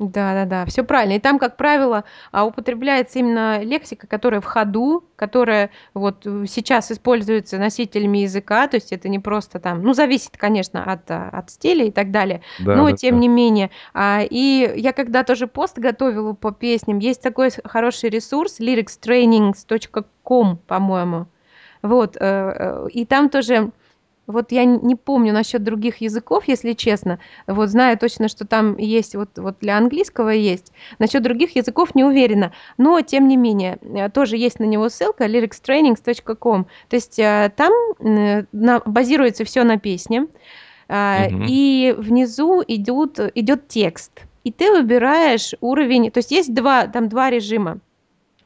Да-да-да, 0.00 0.64
всё 0.64 0.82
правильно. 0.82 1.16
И 1.16 1.18
там, 1.18 1.38
как 1.38 1.58
правило, 1.58 2.04
а, 2.32 2.46
употребляется 2.46 3.18
именно 3.18 3.62
лексика, 3.62 4.06
которая 4.06 4.40
в 4.40 4.46
ходу, 4.46 5.04
которая 5.14 5.68
вот, 5.92 6.26
э, 6.26 6.46
сейчас 6.48 6.90
используется 6.90 7.58
носителями 7.58 8.20
языка. 8.20 8.66
То 8.66 8.76
есть 8.78 8.92
это 8.92 9.10
не 9.10 9.18
просто 9.18 9.60
там 9.60 9.82
ну, 9.82 9.92
зависит, 9.92 10.38
конечно, 10.38 10.90
от, 10.90 11.10
а, 11.10 11.28
от 11.28 11.50
стиля 11.50 11.84
и 11.84 11.90
так 11.90 12.12
далее, 12.12 12.40
но 12.58 12.90
тем 12.92 13.16
Да-да-да. 13.16 13.20
не 13.20 13.28
менее. 13.28 13.70
А, 13.92 14.22
и 14.22 14.72
я 14.74 14.94
когда 14.94 15.22
тоже 15.22 15.46
пост 15.46 15.78
готовила 15.78 16.32
по 16.32 16.50
песням, 16.50 16.98
есть 16.98 17.20
такой 17.20 17.50
с 17.50 17.60
хороший 17.62 18.08
ресурс 18.08 18.58
lyricstrainings.com, 18.58 20.56
по-моему. 20.66 21.26
Вот, 21.82 22.16
э, 22.16 22.20
э, 22.20 22.88
и 22.90 23.04
там 23.04 23.28
тоже 23.28 23.70
вот 24.30 24.52
я 24.52 24.64
не 24.64 24.94
помню 24.96 25.32
насчёт 25.32 25.62
других 25.62 26.00
языков, 26.02 26.44
если 26.48 26.72
честно. 26.74 27.18
Вот 27.46 27.68
знаю 27.70 27.98
точно, 27.98 28.28
что 28.28 28.46
там 28.46 28.76
есть 28.78 29.14
вот 29.14 29.30
вот 29.38 29.56
для 29.60 29.76
английского 29.78 30.30
есть. 30.30 30.72
Насчёт 30.98 31.22
других 31.22 31.56
языков 31.56 31.94
не 31.94 32.04
уверена, 32.04 32.52
но 32.78 33.00
тем 33.02 33.28
не 33.28 33.36
менее, 33.36 33.78
э, 33.82 34.08
тоже 34.10 34.36
есть 34.36 34.60
на 34.60 34.64
него 34.64 34.88
ссылка 34.88 35.26
lyricstrainings.com. 35.26 36.64
То 36.88 36.96
есть, 36.96 37.18
а, 37.20 37.48
там, 37.50 37.72
на 38.00 38.80
базируется 38.86 39.44
всё 39.44 39.64
на 39.64 39.78
песне, 39.78 40.26
Мгм. 40.88 41.46
и 41.48 41.94
внизу 41.98 42.62
идут 42.66 43.18
идёт 43.34 43.68
текст, 43.68 44.12
и 44.44 44.50
ты 44.52 44.72
выбираешь 44.72 45.54
уровень. 45.60 46.10
То 46.10 46.18
есть 46.18 46.32
есть 46.32 46.54
2, 46.54 46.86
там 46.88 47.08
2 47.08 47.30
режима. 47.30 47.78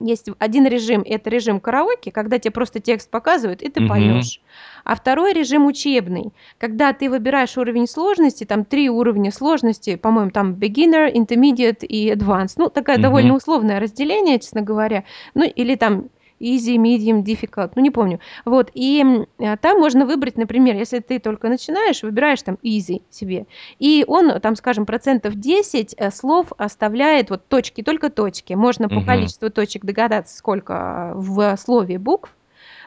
Есть 0.06 0.28
1 0.38 0.66
режим- 0.66 1.02
это 1.06 1.30
режим 1.30 1.60
караоке, 1.60 2.12
когда 2.12 2.38
те 2.38 2.50
просто 2.50 2.78
текст 2.78 3.10
показывают, 3.10 3.62
и 3.62 3.70
ты 3.70 3.80
Мгм. 3.80 3.88
поёшь. 3.88 4.40
А 4.84 4.96
2 4.96 5.32
режим 5.32 5.64
учебный, 5.64 6.32
когда 6.58 6.92
ты 6.92 7.08
выбираешь 7.08 7.56
уровень 7.56 7.86
сложности, 7.88 8.44
там 8.44 8.66
3 8.66 8.90
уровня 8.90 9.32
сложности, 9.32 9.96
по-моему, 9.96 10.30
там 10.30 10.52
beginner, 10.54 11.10
intermediate 11.10 11.86
и 11.86 12.10
advanced. 12.12 12.54
Ну, 12.58 12.68
такая 12.68 12.98
довольно 12.98 13.28
Мгм. 13.28 13.36
условное 13.38 13.80
разделение, 13.80 14.38
честно 14.38 14.60
говоря. 14.60 15.04
Ну, 15.34 15.44
или 15.44 15.74
там 15.74 16.10
easy, 16.40 16.76
medium, 16.76 17.22
difficult, 17.22 17.72
ну, 17.76 17.82
не 17.82 17.90
помню. 17.90 18.20
Вот, 18.44 18.70
и, 18.74 19.04
а, 19.38 19.56
там 19.56 19.78
можно 19.80 20.06
выбрать, 20.06 20.36
например, 20.36 20.76
если 20.76 21.00
ты 21.00 21.18
только 21.18 21.48
начинаешь, 21.48 22.02
выбираешь 22.02 22.42
там 22.42 22.58
easy 22.62 23.02
себе, 23.10 23.46
и 23.78 24.04
он 24.06 24.40
там, 24.40 24.56
скажем, 24.56 24.86
процентов 24.86 25.34
10, 25.36 25.94
э, 25.98 26.10
слов 26.10 26.52
оставляет 26.58 27.30
вот 27.30 27.46
точки, 27.48 27.82
только 27.82 28.10
точки. 28.10 28.54
Можно 28.54 28.88
по 28.88 28.96
Мгм. 28.96 29.04
количеству 29.06 29.50
точек 29.50 29.84
догадаться, 29.84 30.36
сколько, 30.36 30.74
а, 30.74 31.12
в 31.14 31.56
слове 31.56 31.98
букв. 31.98 32.34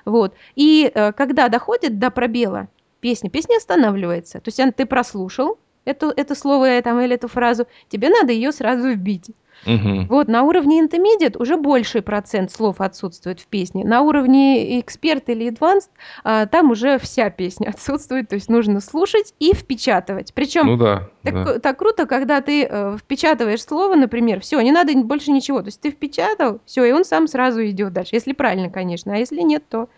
Вот, 0.05 0.33
и, 0.55 0.91
э, 0.93 1.11
когда 1.13 1.49
доходит 1.49 1.99
до 1.99 2.11
пробела 2.11 2.67
песня, 3.01 3.29
песня 3.29 3.57
останавливается. 3.57 4.39
То 4.39 4.49
есть 4.49 4.59
ан 4.59 4.73
ты 4.73 4.85
прослушал 4.85 5.57
эту 5.85 6.09
это 6.15 6.35
слово, 6.35 6.65
э, 6.69 6.81
там 6.81 6.99
или 7.01 7.15
эту 7.15 7.27
фразу, 7.27 7.67
тебе 7.89 8.09
надо 8.09 8.33
её 8.33 8.51
сразу 8.51 8.89
вбить. 8.91 9.31
Мгм. 9.65 10.07
Вот, 10.09 10.27
на 10.27 10.43
уровне 10.43 10.81
intermediate 10.81 11.37
уже 11.37 11.57
больший 11.57 12.01
процент 12.01 12.51
слов 12.51 12.79
отсутствует 12.79 13.39
в 13.39 13.47
песне. 13.47 13.83
На 13.85 14.01
уровне 14.01 14.79
expert 14.79 15.23
или 15.27 15.47
advanced, 15.51 15.89
а, 16.23 16.45
там 16.45 16.71
уже 16.71 16.97
вся 16.99 17.29
песня 17.29 17.69
отсутствует. 17.75 18.29
То 18.29 18.35
есть 18.35 18.49
нужно 18.49 18.79
слушать 18.79 19.33
и 19.39 19.53
впечатывать. 19.53 20.33
Причём 20.33 20.67
Ну 20.67 20.77
да, 20.77 21.09
да. 21.23 21.43
так 21.45 21.61
так 21.61 21.77
круто, 21.79 22.05
когда 22.05 22.41
ты, 22.41 22.65
э, 22.69 22.97
впечатываешь 22.97 23.63
слово, 23.63 23.95
например, 23.95 24.39
всё, 24.41 24.61
не 24.61 24.71
надо 24.71 24.93
больше 24.95 25.31
ничего. 25.31 25.59
То 25.61 25.67
есть 25.67 25.81
ты 25.81 25.91
впечатал, 25.91 26.61
всё, 26.65 26.85
и 26.85 26.91
он 26.91 27.03
сам 27.03 27.27
сразу 27.27 27.65
идёт 27.65 27.91
дальше. 27.93 28.15
Если 28.15 28.33
правильно, 28.33 28.69
конечно, 28.69 29.13
а 29.13 29.17
если 29.17 29.41
нет, 29.41 29.67
то 29.69 29.89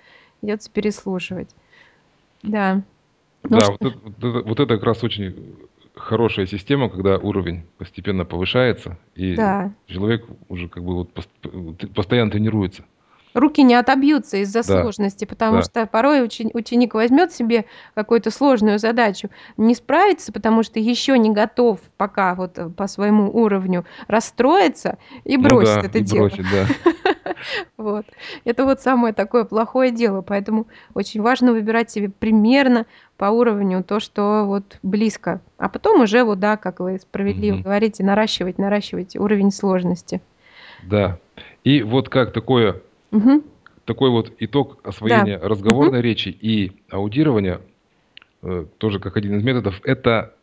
придётся 0.42 0.72
переслушивать. 0.72 1.50
Да. 2.44 2.84
Ну 3.50 3.60
Да, 3.60 3.68
вот 3.68 3.76
что 3.78 3.88
это 3.90 4.00
вот 4.00 4.18
это 4.20 4.50
вот 4.50 4.60
это 4.60 4.76
как 4.76 4.84
раз 4.86 5.04
очень, 5.04 5.58
хорошая 6.00 6.46
система, 6.48 6.90
когда 6.90 7.18
уровень 7.18 7.64
постепенно 7.78 8.26
повышается, 8.26 8.98
и 9.16 9.36
Да. 9.36 9.72
человек 9.88 10.26
уже 10.48 10.68
как 10.68 10.84
бы 10.84 10.96
вот 10.96 11.14
постоянно 11.94 12.32
тренируется. 12.32 12.84
руки 13.36 13.62
не 13.62 13.76
отобьются 13.76 14.38
из-за 14.38 14.68
Да, 14.68 14.82
сложности, 14.82 15.26
потому 15.26 15.58
да. 15.58 15.62
что 15.64 15.86
порой 15.86 16.24
учени 16.26 16.50
ученик 16.54 16.96
возьмет 16.96 17.32
себе 17.32 17.66
какую-то 17.94 18.32
сложную 18.32 18.80
задачу, 18.80 19.30
не 19.56 19.76
справится, 19.76 20.34
потому 20.34 20.64
что 20.64 20.80
еще 20.80 21.18
не 21.20 21.30
готов 21.30 21.80
пока 21.98 22.34
вот, 22.36 22.58
по 22.76 22.88
своему 22.88 23.30
уровню, 23.32 23.86
расстроится 24.08 24.98
и 25.26 25.38
Ну 25.38 25.44
бросит 25.44 25.82
да, 25.82 25.88
это 25.88 25.98
и 26.00 26.02
дело. 26.02 26.28
бросит, 26.30 26.46
да. 26.52 26.66
Вот. 27.78 28.06
Это 28.46 28.66
вот 28.66 28.82
самое 28.82 29.14
такое 29.14 29.44
плохое 29.46 29.92
дело, 29.92 30.22
поэтому 30.22 30.68
очень 30.94 31.22
важно 31.22 31.52
выбирать 31.54 31.90
себе 31.92 32.10
примерно 32.10 32.86
по 33.18 33.26
уровню 33.26 33.84
то, 33.84 34.00
что 34.00 34.44
вот 34.46 34.78
близко, 34.84 35.42
а 35.58 35.70
потом 35.70 36.02
уже 36.02 36.24
вот, 36.24 36.40
да, 36.40 36.58
как 36.58 36.80
вы 36.80 37.00
справедливо 37.00 37.56
Мгм. 37.56 37.64
говорите, 37.64 38.04
наращивать 38.04 38.58
наращивать 38.58 39.16
уровень 39.16 39.52
сложности. 39.52 40.22
Да. 40.84 41.18
И 41.64 41.82
вот 41.84 42.10
как 42.10 42.32
такое 42.34 42.82
Мгм. 43.12 43.44
такой 43.86 44.10
вот 44.10 44.32
итог 44.40 44.80
Да. 44.84 44.90
освоения 44.90 45.38
Мгм. 45.38 45.48
разговорной 45.48 46.02
речи 46.02 46.30
и 46.30 46.82
аудирования, 46.90 47.60
э, 48.44 48.66
тоже 48.78 49.00
как 49.00 49.18
один 49.18 49.38
из 49.38 49.44
методов- 49.44 49.82
это 49.84 50.34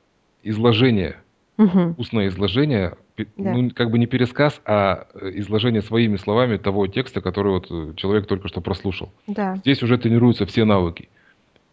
изложение, 0.42 1.16
Мгм. 1.56 1.94
устное 1.96 2.28
изложение, 2.28 2.96
Да. 3.36 3.52
ну, 3.52 3.70
как 3.74 3.90
бы 3.90 3.98
не 3.98 4.06
пересказ, 4.06 4.60
а, 4.64 5.06
э, 5.14 5.32
изложение 5.36 5.82
своими 5.82 6.16
словами 6.16 6.58
того 6.58 6.86
текста, 6.86 7.20
который 7.20 7.52
вот, 7.52 7.66
э, 7.70 7.94
человек 7.96 8.26
только 8.26 8.48
что 8.48 8.60
прослушал. 8.60 9.10
Да. 9.26 9.56
Здесь 9.56 9.82
уже 9.82 9.96
тренируются 9.98 10.44
все 10.46 10.64
навыки: 10.64 11.08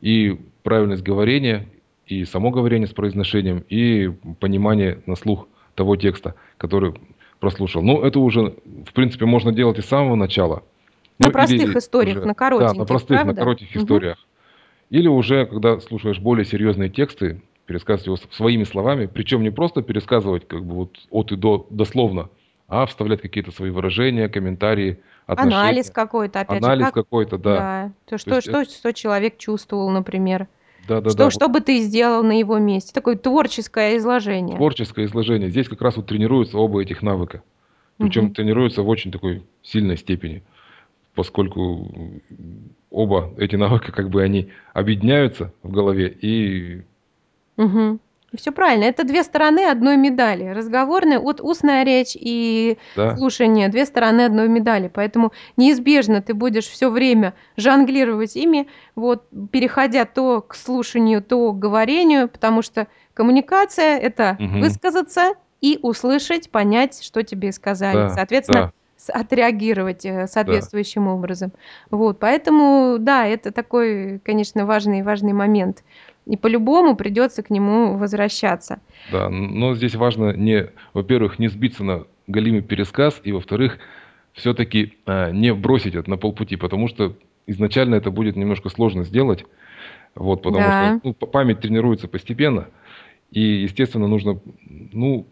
и 0.02 0.40
правильность 0.64 1.04
говорения, 1.04 1.68
и 2.08 2.24
само 2.26 2.52
говорение 2.52 2.88
с 2.88 2.94
произношением, 2.94 3.64
и 3.70 4.10
понимание 4.40 5.00
на 5.06 5.16
слух 5.16 5.48
того 5.76 5.96
текста, 5.96 6.36
который 6.58 6.94
прослушал. 7.40 7.82
Ну, 7.82 8.02
это 8.04 8.20
уже, 8.20 8.56
в 8.86 8.94
принципе, 8.94 9.26
можно 9.26 9.52
делать 9.52 9.78
и 9.80 9.82
с 9.82 9.86
самого 9.86 10.16
начала. 10.16 10.64
На 11.20 11.28
Ну, 11.28 11.34
простых 11.34 11.62
или 11.62 11.78
историях, 11.78 12.18
уже 12.18 12.20
на 12.20 12.24
да, 12.24 12.28
на 12.30 12.34
коротеньких, 12.36 12.88
простых, 12.88 13.18
на 13.18 13.24
правда? 13.26 13.42
коротких 13.42 13.76
Мгм. 13.76 13.84
историях. 13.84 14.28
Или 14.90 15.08
уже 15.08 15.46
когда 15.46 15.80
слушаешь 15.80 16.20
более 16.20 16.46
серьезные 16.46 16.90
тексты, 16.90 17.42
пересказывать 17.66 18.06
его 18.08 18.18
своими 18.32 18.64
словами, 18.64 19.06
причем 19.06 19.44
не 19.44 19.50
просто 19.50 19.82
пересказывать 19.82 20.48
как 20.48 20.66
бы 20.66 20.76
вот 20.76 20.98
от 21.10 21.32
и 21.32 21.36
до 21.36 21.66
дословно, 21.70 22.30
а 22.68 22.86
вставлять 22.86 23.22
какие-то 23.22 23.52
свои 23.52 23.70
выражения, 23.70 24.30
комментарии, 24.30 25.00
Анализ 25.26 25.54
отношения, 25.54 25.94
какой-то, 25.94 26.40
опять 26.42 26.60
же, 26.62 26.66
анализ 26.66 26.86
как 26.88 26.94
какой-то, 26.96 27.38
да. 27.38 27.56
да, 27.56 27.92
то, 28.06 28.12
То 28.12 28.18
что 28.18 28.36
есть 28.36 28.48
эт 28.48 28.68
что 28.68 28.76
что 28.78 28.94
человек 28.94 29.38
чувствовал, 29.38 29.90
например. 29.90 30.48
Да-да-да, 30.88 31.12
Что 31.12 31.24
вот 31.24 31.34
что 31.34 31.48
бы 31.48 31.62
ты 31.62 31.80
сделал 31.80 32.24
на 32.24 32.38
его 32.38 32.58
месте? 32.58 32.92
Такое 32.94 33.16
творческое 33.16 33.96
изложение. 33.98 34.58
Творческое 34.58 35.06
изложение. 35.06 35.50
Здесь 35.50 35.70
как 35.70 35.82
раз 35.82 35.96
вот 35.96 36.08
тренируются 36.08 36.58
оба 36.58 36.82
этих 36.82 37.02
навыка. 37.02 37.42
Причем 37.98 38.26
Мгм. 38.26 38.34
тренируются 38.34 38.82
в 38.82 38.90
очень 38.90 39.12
такой 39.14 39.44
сильной 39.62 39.98
степени, 39.98 40.44
поскольку, 41.16 41.90
оба 42.90 43.34
эти 43.38 43.56
навыка, 43.56 43.94
как 43.94 44.10
бы 44.10 44.22
они 44.22 44.50
объединяются 44.74 45.54
в 45.64 45.72
голове 45.72 46.10
и 46.10 46.82
Мгм. 47.58 48.00
Всё 48.36 48.52
правильно. 48.52 48.86
Это 48.86 49.04
2 49.04 49.24
стороны 49.24 49.66
одной 49.70 49.96
медали. 49.96 50.48
Разговорная, 50.50 51.20
вот 51.20 51.40
устная 51.40 51.84
речь 51.84 52.14
и 52.20 52.80
Да. 52.96 53.16
слушание- 53.16 53.70
2 53.70 53.86
стороны 53.86 54.22
одной 54.22 54.48
медали. 54.50 54.90
Поэтому 54.92 55.32
неизбежно 55.56 56.20
ты 56.22 56.34
будешь 56.34 56.68
всё 56.68 56.90
время 56.90 57.36
жонглировать 57.58 58.36
ими, 58.36 58.68
вот, 58.96 59.26
переходя 59.52 60.06
то 60.06 60.42
к 60.42 60.56
слушанию, 60.56 61.22
то 61.22 61.52
к 61.52 61.60
говорению, 61.60 62.28
потому 62.28 62.64
что 62.64 62.88
коммуникация- 63.14 64.00
это 64.00 64.36
Мгм. 64.40 64.62
высказаться 64.62 65.34
и 65.62 65.78
услышать, 65.84 66.50
понять, 66.50 67.04
что 67.04 67.22
тебе 67.22 67.52
сказали. 67.52 68.08
Да, 68.08 68.10
Соответственно, 68.10 68.62
да. 68.64 68.72
с 68.98 69.10
отреагировать, 69.12 70.06
э, 70.06 70.22
Да. 70.22 70.28
соответствующим 70.28 71.08
образом. 71.08 71.52
Вот, 71.92 72.18
поэтому, 72.20 72.98
да, 73.00 73.28
это 73.28 73.52
такой, 73.52 74.20
конечно, 74.26 74.66
важный 74.66 75.04
важный 75.04 75.34
момент. 75.34 75.84
И 76.26 76.38
по-любому 76.38 76.96
придется 76.96 77.44
к 77.44 77.50
нему 77.50 77.98
возвращаться. 77.98 78.80
Да, 79.12 79.30
но 79.30 79.76
здесь 79.76 79.96
важно 79.96 80.32
не, 80.36 80.70
во-первых, 80.94 81.38
не 81.40 81.50
сбиться 81.50 81.84
на 81.84 82.06
галимый 82.28 82.62
пересказ 82.62 83.20
и, 83.24 83.32
во-вторых, 83.34 83.78
всё-таки, 84.34 84.94
а, 85.06 85.32
не 85.32 85.54
бросить 85.54 85.96
это 85.96 86.10
на 86.10 86.18
полпути, 86.18 86.56
потому 86.56 86.88
что 86.88 87.16
изначально 87.46 87.96
это 87.96 88.10
будет 88.10 88.36
немножко 88.38 88.70
сложно 88.70 89.04
сделать. 89.04 89.46
Вот, 90.16 90.42
потому 90.44 90.72
что, 90.72 90.80
Да. 90.80 91.02
ну, 91.04 91.14
п 91.14 91.26
память 91.28 91.60
тренируется 91.62 92.08
постепенно, 92.08 92.68
и, 93.32 93.42
естественно, 93.42 94.08
нужно, 94.08 94.40
ну, 94.94 95.28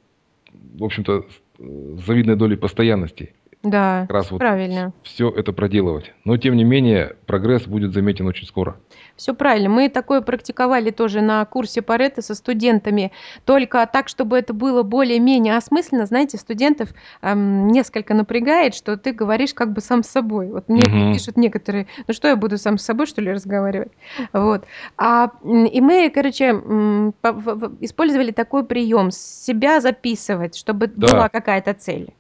в 0.78 0.84
общем-то, 0.84 1.26
э, 1.60 1.96
с 2.00 2.06
завидной 2.06 2.36
долей 2.36 2.58
постоянности 2.58 3.34
Да, 3.64 4.02
как 4.08 4.12
раз 4.16 4.32
вот 4.32 4.40
правильно. 4.40 4.92
всё 5.04 5.30
это 5.30 5.54
проделывать. 5.54 6.14
Но 6.26 6.38
тем 6.38 6.56
не 6.56 6.64
менее 6.64 7.16
прогресс 7.28 7.68
будет 7.68 7.94
заметен 7.94 8.26
очень 8.28 8.48
скоро. 8.48 8.78
Всё 9.16 9.36
правильно. 9.36 9.70
Мы 9.70 9.88
такое 9.90 10.22
практиковали 10.22 10.90
тоже 10.90 11.22
на 11.22 11.46
курсе 11.46 11.84
Парето 11.84 12.24
со 12.24 12.34
студентами, 12.34 13.12
только 13.46 13.88
так, 13.92 14.08
чтобы 14.10 14.38
это 14.40 14.54
было 14.54 14.82
более-менее 14.82 15.56
осмысленно. 15.58 16.08
Знаете, 16.08 16.38
студентов, 16.38 16.90
ам, 17.22 17.68
несколько 17.68 18.16
напрягает, 18.16 18.74
что 18.74 18.98
ты 18.98 19.12
говоришь 19.12 19.54
как 19.54 19.74
бы 19.74 19.82
сам 19.82 20.02
с 20.04 20.08
собой. 20.08 20.48
Вот 20.48 20.68
мне 20.68 20.82
Мгм. 20.88 21.14
пишут 21.14 21.38
некоторые: 21.38 21.86
"Ну 22.08 22.14
что, 22.16 22.28
я 22.30 22.36
буду 22.36 22.58
сам 22.58 22.80
с 22.80 22.84
собой, 22.84 23.06
что 23.06 23.22
ли, 23.22 23.32
разговаривать?" 23.32 23.92
Вот. 24.34 24.66
А, 24.98 25.30
и 25.44 25.82
мы, 25.82 26.10
короче, 26.10 26.50
использовали 27.82 28.32
такой 28.32 28.66
прием: 28.66 29.12
себя 29.12 29.82
записывать, 29.82 30.56
чтобы 30.56 30.88
была 30.88 31.24
Да. 31.24 31.30
какая-то 31.30 31.74
цель. 31.76 32.14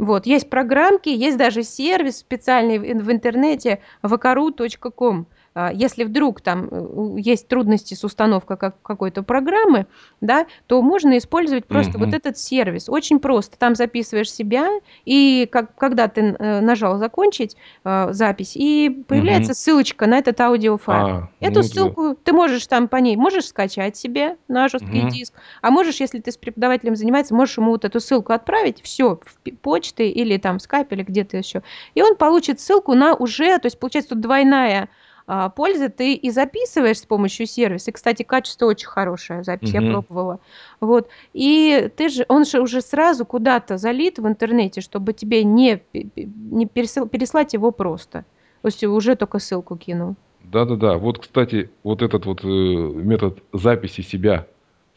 Вот. 0.00 0.24
Есть 0.24 0.48
программки, 0.48 1.10
есть 1.10 1.36
даже 1.36 1.62
сервис 1.62 2.20
специальный 2.20 2.78
в 2.78 2.90
ин 2.90 3.02
в 3.02 3.12
интернете 3.12 3.82
vakaru.com. 4.02 5.26
А, 5.54 5.72
если 5.72 6.04
вдруг 6.04 6.40
там, 6.40 6.68
э, 6.70 7.20
есть 7.20 7.48
трудности 7.48 7.94
с 7.94 8.04
установкой 8.04 8.56
как 8.56 8.80
какой-то 8.82 9.22
программы, 9.24 9.86
да, 10.20 10.46
то 10.66 10.80
можно 10.82 11.18
использовать 11.18 11.66
просто 11.66 11.98
вот 11.98 12.12
Мгм. 12.12 12.14
этот 12.14 12.38
сервис. 12.38 12.88
Очень 12.88 13.18
просто. 13.18 13.58
Там 13.58 13.74
записываешь 13.74 14.32
себя, 14.32 14.68
и 15.04 15.48
как 15.50 15.76
когда 15.76 16.06
ты 16.08 16.20
э, 16.38 16.60
нажал 16.60 16.98
"Закончить", 16.98 17.56
а, 17.84 18.12
запись, 18.12 18.52
и 18.56 19.04
появляется 19.08 19.54
ссылочка 19.54 20.06
на 20.06 20.18
этот 20.18 20.40
аудиофайл. 20.40 21.08
А, 21.08 21.28
Эту 21.40 21.62
ну 21.62 21.62
ссылку 21.62 22.14
ты 22.14 22.32
можешь 22.34 22.66
там 22.66 22.86
по 22.86 22.96
ней 22.96 23.16
можешь 23.16 23.46
скачать 23.46 23.96
себе 23.96 24.36
на 24.46 24.68
жесткий 24.68 25.04
Мгм. 25.04 25.06
диск, 25.06 25.34
а 25.62 25.70
можешь, 25.70 25.98
если 26.00 26.18
ты 26.20 26.30
с 26.32 26.36
преподавателем 26.36 26.94
занимается, 26.96 27.34
можешь 27.34 27.56
ему 27.56 27.70
вот 27.70 27.84
эту 27.86 27.98
ссылку 27.98 28.32
отправить, 28.34 28.82
всё, 28.82 29.20
в 29.24 29.50
почты 29.62 30.10
или 30.10 30.36
там 30.36 30.58
в 30.58 30.62
"Скайп", 30.62 30.92
или 30.92 31.02
где-то 31.02 31.38
еще. 31.38 31.62
И 31.94 32.02
он 32.02 32.16
получит 32.16 32.60
ссылку 32.60 32.94
на 32.94 33.14
уже 33.14 33.58
то 33.58 33.66
есть 33.66 33.80
получается 33.80 34.10
тут 34.10 34.20
двойная, 34.20 34.90
а, 35.32 35.48
польза. 35.50 35.88
Ты 35.88 36.14
и 36.14 36.30
записываешь 36.30 36.98
с 36.98 37.06
помощью 37.06 37.46
сервиса, 37.46 37.90
и, 37.90 37.94
кстати, 37.94 38.24
качество 38.24 38.66
очень 38.66 38.88
хорошее, 38.88 39.44
запись, 39.44 39.74
я 39.74 39.80
Мгм. 39.80 39.90
пробовала. 39.92 40.40
Вот. 40.80 41.08
И 41.32 41.88
ты 41.96 42.08
же 42.08 42.24
он 42.28 42.44
же 42.44 42.60
уже 42.60 42.80
сразу 42.80 43.24
куда-то 43.24 43.78
залит 43.78 44.18
в 44.18 44.26
интернете, 44.26 44.80
чтобы 44.80 45.12
тебе 45.12 45.44
не 45.44 45.82
не 45.92 46.66
пересыл 46.66 47.06
переслать 47.08 47.54
его 47.54 47.70
просто. 47.72 48.24
То 48.62 48.68
есть 48.68 48.84
уже 48.84 49.14
тока 49.14 49.38
ссылку 49.38 49.76
кинул. 49.78 50.16
Да-да-да. 50.44 50.98
Вот, 50.98 51.18
кстати, 51.20 51.70
вот 51.84 52.02
этот 52.02 52.26
вот, 52.26 52.44
э, 52.44 52.46
метод 52.48 53.42
записи 53.52 54.00
себя, 54.02 54.48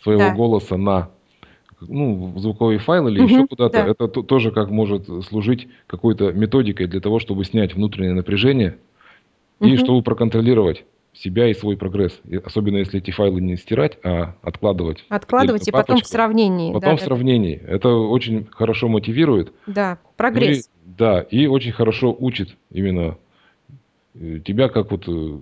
своего 0.01 0.29
Да. 0.29 0.35
голоса 0.35 0.77
на, 0.77 1.11
ну, 1.81 2.33
звуковой 2.39 2.77
файл 2.79 3.07
или 3.07 3.21
еще 3.23 3.45
куда-то, 3.47 3.77
Да. 3.77 3.87
это 3.87 4.07
то 4.07 4.23
тоже 4.23 4.51
как 4.51 4.69
может 4.71 5.07
служить 5.25 5.67
какой-то 5.87 6.31
методикой 6.33 6.87
для 6.87 7.01
того, 7.01 7.19
чтобы 7.19 7.45
снять 7.45 7.75
внутреннее 7.75 8.13
напряжение 8.13 8.79
и 9.59 9.77
чтобы 9.77 10.01
проконтролировать 10.03 10.85
себя 11.13 11.47
и 11.47 11.53
свой 11.53 11.77
прогресс. 11.77 12.19
И 12.27 12.37
особенно 12.37 12.77
если 12.77 12.99
эти 12.99 13.11
файлы 13.11 13.39
не 13.39 13.55
стирать, 13.55 13.99
а 14.03 14.35
откладывать 14.41 15.01
в 15.07 15.13
Откладывать 15.13 15.67
и 15.67 15.71
потом 15.71 15.97
в 15.97 15.99
папочку. 15.99 16.09
сравнении. 16.09 16.73
Потом 16.73 16.79
в 16.79 16.99
Да-да-да. 16.99 17.05
сравнении. 17.05 17.61
Это 17.67 17.89
очень 17.89 18.47
хорошо 18.51 18.87
мотивирует. 18.87 19.53
Да, 19.67 19.99
Ну 20.01 20.09
и 20.11 20.17
прогресс. 20.17 20.69
да, 20.85 21.21
и 21.21 21.45
очень 21.45 21.71
хорошо 21.71 22.15
учит 22.19 22.55
именно, 22.71 23.17
э, 24.15 24.39
тебя 24.43 24.69
как 24.69 24.89
вот, 24.89 25.07
э, 25.07 25.37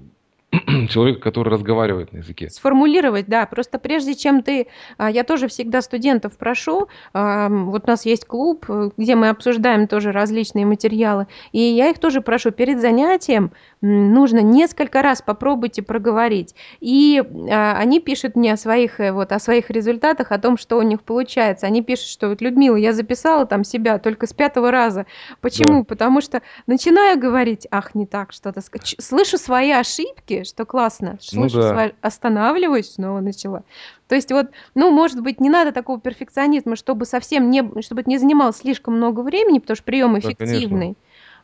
человека, 0.89 1.21
который 1.21 1.47
разговаривает 1.47 2.11
на 2.11 2.17
языке. 2.17 2.49
Сформулировать, 2.49 3.27
да. 3.27 3.45
Просто 3.45 3.79
прежде 3.79 4.13
чем 4.15 4.43
ты 4.43 4.67
а, 4.97 5.09
я 5.09 5.23
тоже 5.23 5.47
всегда 5.47 5.81
студентов 5.81 6.37
прошу, 6.37 6.89
вот 7.13 7.83
у 7.85 7.87
нас 7.87 8.05
есть 8.05 8.25
клуб, 8.25 8.65
э, 8.67 8.89
где 8.97 9.15
мы 9.15 9.29
обсуждаем 9.29 9.87
тоже 9.87 10.11
различные 10.11 10.65
материалы, 10.65 11.27
и 11.53 11.59
я 11.59 11.89
их 11.89 11.99
тоже 11.99 12.19
прошу: 12.19 12.51
перед 12.51 12.81
занятием, 12.81 13.51
нужно 13.81 14.39
несколько 14.39 15.01
раз 15.01 15.21
попробуйте 15.21 15.81
проговорить. 15.81 16.55
И, 16.79 17.21
а, 17.51 17.73
они 17.77 17.99
пишут 17.99 18.35
мне 18.35 18.53
о 18.53 18.57
своих, 18.57 18.99
э, 18.99 19.11
вот 19.11 19.31
о 19.31 19.39
своих 19.39 19.69
результатах, 19.69 20.31
о 20.31 20.37
том, 20.39 20.57
что 20.57 20.77
у 20.77 20.81
них 20.83 21.01
получается. 21.03 21.65
Они 21.67 21.81
пишут, 21.81 22.07
что 22.07 22.29
вот: 22.29 22.41
"Людмила, 22.41 22.75
я 22.75 22.93
записала 22.93 23.45
там 23.45 23.63
себя 23.63 23.97
только 23.99 24.27
с 24.27 24.33
5 24.33 24.71
раза". 24.71 25.05
Да. 25.29 25.35
Почему? 25.41 25.83
Потому 25.85 26.21
что 26.21 26.41
начинаю 26.67 27.19
говорить: 27.19 27.67
ах, 27.71 27.95
не 27.95 28.05
так 28.05 28.33
что-то 28.33 28.61
слышу 28.99 29.37
свои 29.37 29.71
ошибки, 29.71 30.43
что 30.43 30.65
классно, 30.65 31.17
Ну 31.33 31.49
слышу 31.49 31.57
да. 31.61 31.69
свои 31.69 31.89
останавливаюсь, 32.01 32.93
снова 32.93 33.19
начала. 33.19 33.63
То 34.07 34.15
есть 34.15 34.31
вот, 34.31 34.47
ну, 34.75 34.91
может 34.91 35.21
быть, 35.21 35.39
не 35.39 35.49
надо 35.49 35.71
такого 35.71 35.99
перфекционизма, 35.99 36.75
чтобы 36.75 37.05
совсем 37.05 37.49
не 37.49 37.61
чтобы 37.81 38.01
это 38.01 38.09
не 38.09 38.17
занимало 38.17 38.53
слишком 38.53 38.95
много 38.97 39.21
времени, 39.21 39.59
потому 39.59 39.75
что 39.75 39.85
прием 39.85 40.13
Да, 40.13 40.19
конечно. 40.37 40.95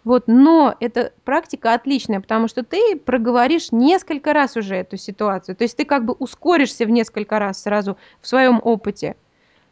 Вот, 0.08 0.24
но 0.28 0.74
эта 0.80 1.12
практика 1.26 1.74
отличная, 1.74 2.22
потому 2.22 2.48
что 2.48 2.64
ты 2.64 2.96
проговоришь 2.96 3.74
несколько 3.74 4.32
раз 4.32 4.56
уже 4.56 4.76
эту 4.76 4.96
ситуацию. 4.96 5.54
То 5.58 5.66
есть 5.66 5.76
ты 5.76 5.84
как 5.84 6.06
бы 6.06 6.14
ускоришься 6.14 6.86
в 6.86 6.90
несколько 6.90 7.40
раз 7.40 7.62
сразу 7.62 7.98
в 8.22 8.28
своем 8.30 8.62
опыте. 8.64 9.18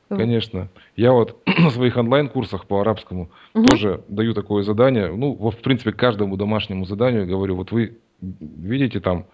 Конечно. 0.10 0.68
Я 0.98 1.14
вот 1.14 1.38
на 1.58 1.70
своих 1.70 1.96
онлайн-курсах 1.96 2.66
по 2.66 2.82
арабскому 2.82 3.30
угу. 3.54 3.64
тоже 3.64 4.04
даю 4.10 4.34
такое 4.34 4.64
задание. 4.64 5.08
Ну, 5.08 5.36
в 5.36 5.56
принципе, 5.56 5.94
каждому 5.94 6.36
домашнему 6.36 6.84
заданию 6.84 7.26
говорю, 7.26 7.56
вот 7.56 7.72
вы 7.72 7.98
видите 8.20 9.00
там 9.00 9.28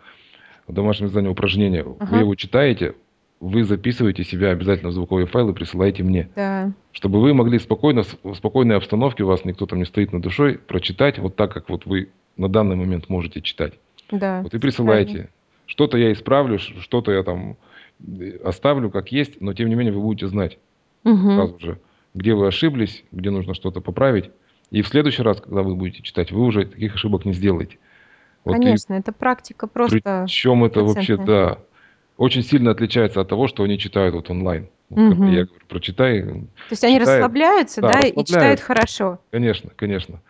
в 0.67 0.73
домашнем 0.73 1.07
задании 1.07 1.29
упражнение, 1.29 1.81
ага. 1.81 2.11
вы 2.11 2.19
его 2.19 2.35
читаете, 2.35 2.93
вы 3.41 3.63
записываете 3.63 4.23
себя 4.23 4.51
обязательно 4.51 4.91
в 4.91 4.93
звуковой 4.93 5.25
файл 5.25 5.49
и 5.49 5.53
присылаете 5.53 6.03
мне. 6.03 6.29
Да. 6.35 6.71
Чтобы 6.91 7.19
вы 7.19 7.33
могли 7.33 7.57
спокойно, 7.57 8.03
в 8.23 8.35
спокойной 8.35 8.77
обстановке, 8.77 9.23
у 9.23 9.27
вас 9.27 9.43
никто 9.45 9.65
там 9.65 9.79
не 9.79 9.85
стоит 9.85 10.13
над 10.13 10.21
душой, 10.21 10.59
прочитать 10.59 11.17
вот 11.17 11.35
так, 11.35 11.51
как 11.51 11.67
вот 11.67 11.87
вы 11.87 12.09
на 12.37 12.47
данный 12.47 12.75
момент 12.75 13.09
можете 13.09 13.41
читать. 13.41 13.73
Да. 14.11 14.41
Вот 14.43 14.53
и 14.53 14.59
присылаете. 14.59 15.29
Что-то 15.65 15.97
я 15.97 16.13
исправлю, 16.13 16.59
что-то 16.59 17.11
я 17.11 17.23
там 17.23 17.57
э, 18.05 18.37
оставлю 18.43 18.91
как 18.91 19.11
есть, 19.11 19.41
но 19.41 19.53
тем 19.53 19.69
не 19.69 19.75
менее 19.75 19.93
вы 19.93 20.01
будете 20.01 20.27
знать 20.27 20.59
угу. 21.03 21.31
сразу 21.31 21.59
же, 21.59 21.79
где 22.13 22.35
вы 22.35 22.47
ошиблись, 22.47 23.03
где 23.11 23.31
нужно 23.31 23.55
что-то 23.55 23.81
поправить. 23.81 24.29
И 24.69 24.83
в 24.83 24.87
следующий 24.87 25.23
раз, 25.23 25.41
когда 25.41 25.63
вы 25.63 25.75
будете 25.75 26.03
читать, 26.03 26.31
вы 26.31 26.43
уже 26.43 26.65
таких 26.65 26.93
ошибок 26.93 27.25
не 27.25 27.33
сделаете. 27.33 27.79
Вот 28.43 28.53
Конечно, 28.53 28.93
и... 28.93 28.99
это 28.99 29.11
практика 29.11 29.67
просто. 29.67 30.25
Причем 30.25 30.63
это 30.63 30.83
вообще, 30.83 31.17
да, 31.17 31.59
очень 32.21 32.43
сильно 32.43 32.69
отличается 32.69 33.19
от 33.19 33.29
того, 33.29 33.47
что 33.47 33.63
они 33.63 33.79
читают 33.79 34.13
вот 34.13 34.29
онлайн. 34.29 34.69
Вот, 34.91 35.13
угу. 35.13 35.23
Я 35.23 35.45
говорю, 35.45 35.49
прочитай. 35.67 36.21
То 36.21 36.45
есть 36.69 36.83
они 36.83 36.99
расслабляются, 36.99 37.81
да, 37.81 37.87
да 37.87 37.93
расслабляются. 37.93 38.21
и 38.21 38.25
читают 38.25 38.59
хорошо. 38.59 39.19
Конечно, 39.31 39.71
конечно. 39.75 40.21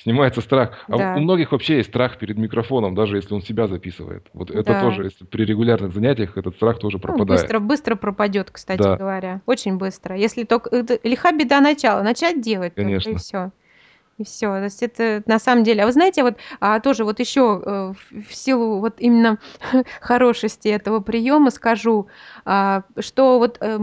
Снимается 0.00 0.40
страх. 0.42 0.84
А 0.86 0.96
да. 0.96 1.14
у 1.16 1.18
многих 1.18 1.50
вообще 1.50 1.78
есть 1.78 1.88
страх 1.88 2.18
перед 2.18 2.38
микрофоном, 2.38 2.94
даже 2.94 3.16
если 3.16 3.34
он 3.34 3.42
себя 3.42 3.66
записывает. 3.66 4.28
Вот 4.32 4.52
это 4.52 4.74
да. 4.74 4.82
тоже, 4.82 5.04
если 5.04 5.24
при 5.24 5.44
регулярных 5.44 5.92
занятиях 5.92 6.38
этот 6.38 6.54
страх 6.54 6.78
тоже 6.78 6.98
ну, 6.98 7.02
пропадает. 7.02 7.28
Ну, 7.28 7.34
быстро, 7.34 7.58
быстро 7.58 7.96
пропадет, 7.96 8.52
кстати 8.52 8.82
да. 8.82 8.96
говоря. 8.96 9.40
Очень 9.46 9.76
быстро. 9.76 10.16
Если 10.16 10.44
только 10.44 10.70
лиха 11.02 11.32
беда 11.32 11.60
начала, 11.60 12.04
начать 12.04 12.42
делать, 12.42 12.74
Конечно. 12.76 13.10
И 13.10 13.14
все. 13.16 13.50
И 14.16 14.24
все. 14.24 14.46
То 14.46 14.64
есть 14.64 14.82
это 14.82 15.24
на 15.26 15.40
самом 15.40 15.64
деле. 15.64 15.82
А 15.82 15.86
вы 15.86 15.92
знаете, 15.92 16.22
вот 16.22 16.36
а, 16.60 16.78
тоже 16.78 17.04
вот 17.04 17.18
еще 17.18 17.60
э, 17.64 17.92
в 18.28 18.34
силу 18.34 18.78
вот 18.78 18.94
именно 18.98 19.38
хорошести 20.00 20.68
этого 20.68 21.00
приема 21.00 21.50
скажу, 21.50 22.06
а, 22.44 22.84
что 23.00 23.38
вот 23.38 23.58
э, 23.60 23.80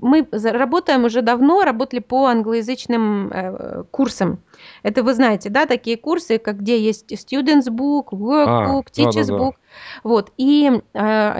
мы 0.00 0.26
работаем 0.32 1.04
уже 1.04 1.20
давно, 1.20 1.64
работали 1.64 2.00
по 2.00 2.26
англоязычным 2.26 3.30
э, 3.30 3.84
курсам. 3.90 4.38
Это 4.82 5.02
вы 5.02 5.12
знаете, 5.12 5.50
да, 5.50 5.66
такие 5.66 5.98
курсы, 5.98 6.38
как 6.38 6.60
где 6.60 6.80
есть 6.80 7.12
students 7.12 7.68
book, 7.68 8.08
workbook, 8.12 8.84
а, 8.86 9.00
teachers 9.00 9.26
да, 9.26 9.36
да, 9.36 9.44
book. 9.44 9.52
Вот. 10.02 10.32
И 10.36 10.70
э, 10.94 10.98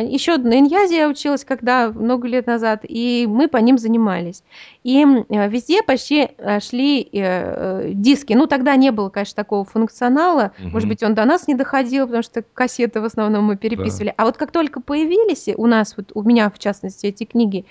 еще 0.09 0.37
на 0.37 0.59
иньязе 0.59 0.97
я 0.97 1.09
училась, 1.09 1.45
когда 1.45 1.91
много 1.91 2.29
лет 2.29 2.47
назад, 2.47 2.81
и 2.83 3.27
мы 3.29 3.49
по 3.49 3.59
ним 3.59 3.79
занимались. 3.79 4.43
И 4.83 5.05
э, 5.05 5.49
везде 5.49 5.83
почти 5.83 6.29
э, 6.37 6.61
шли 6.61 7.03
э, 7.03 7.07
э, 7.13 7.91
диски. 7.93 8.33
Ну, 8.33 8.47
тогда 8.47 8.77
не 8.77 8.91
было, 8.91 9.09
конечно, 9.09 9.37
такого 9.37 9.65
функционала. 9.65 10.53
Угу. 10.59 10.69
Может 10.69 10.89
быть, 10.89 11.03
он 11.03 11.15
до 11.15 11.25
нас 11.25 11.49
не 11.49 11.55
доходил, 11.55 12.07
потому 12.07 12.23
что 12.23 12.43
кассеты 12.43 13.01
в 13.01 13.05
основном 13.05 13.45
мы 13.45 13.57
переписывали. 13.57 14.09
Да. 14.09 14.15
А 14.19 14.25
вот 14.25 14.37
как 14.37 14.51
только 14.51 14.81
появились 14.81 15.49
у 15.57 15.67
нас, 15.67 15.95
вот 15.97 16.13
у 16.15 16.23
меня 16.23 16.51
в 16.51 16.59
частности, 16.59 17.07
эти 17.07 17.25
книги, 17.25 17.65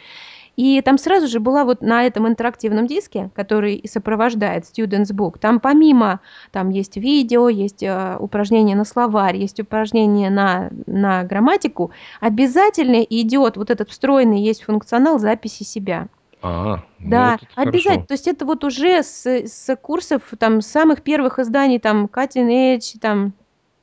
и 0.56 0.82
там 0.82 0.98
сразу 0.98 1.28
же 1.28 1.40
была 1.40 1.64
вот 1.66 1.82
на 1.82 2.04
этом 2.04 2.28
интерактивном 2.28 2.88
диске, 2.88 3.30
который 3.36 3.76
и 3.76 3.88
сопровождает 3.88 4.64
Students 4.64 5.14
Book, 5.14 5.40
там 5.40 5.60
помимо, 5.60 6.20
там 6.52 6.70
есть 6.70 6.98
видео, 6.98 7.50
есть 7.50 7.82
э, 7.82 8.18
упражнения 8.20 8.76
на 8.76 8.86
словарь, 8.86 9.38
есть 9.38 9.60
упражнения 9.60 10.30
на, 10.30 10.70
на 10.86 11.24
грамматику, 11.24 11.92
обязательно 12.20 13.02
идет 13.02 13.58
вот 13.58 13.72
этот 13.72 13.90
встроенный 13.90 14.42
есть 14.42 14.64
функционал 14.64 15.20
записи 15.20 15.64
себя. 15.64 16.08
А, 16.46 16.84
да, 17.00 17.38
вот 17.40 17.68
обязательно. 17.68 17.94
Хорошо. 17.94 18.08
То 18.08 18.14
есть 18.14 18.28
это 18.28 18.46
вот 18.46 18.64
уже 18.66 19.02
с, 19.02 19.26
с 19.26 19.76
курсов 19.78 20.22
там 20.38 20.60
самых 20.60 21.02
первых 21.02 21.40
изданий, 21.40 21.80
там 21.80 22.06
Cutting 22.06 22.78
Edge, 22.78 23.00
там 23.00 23.34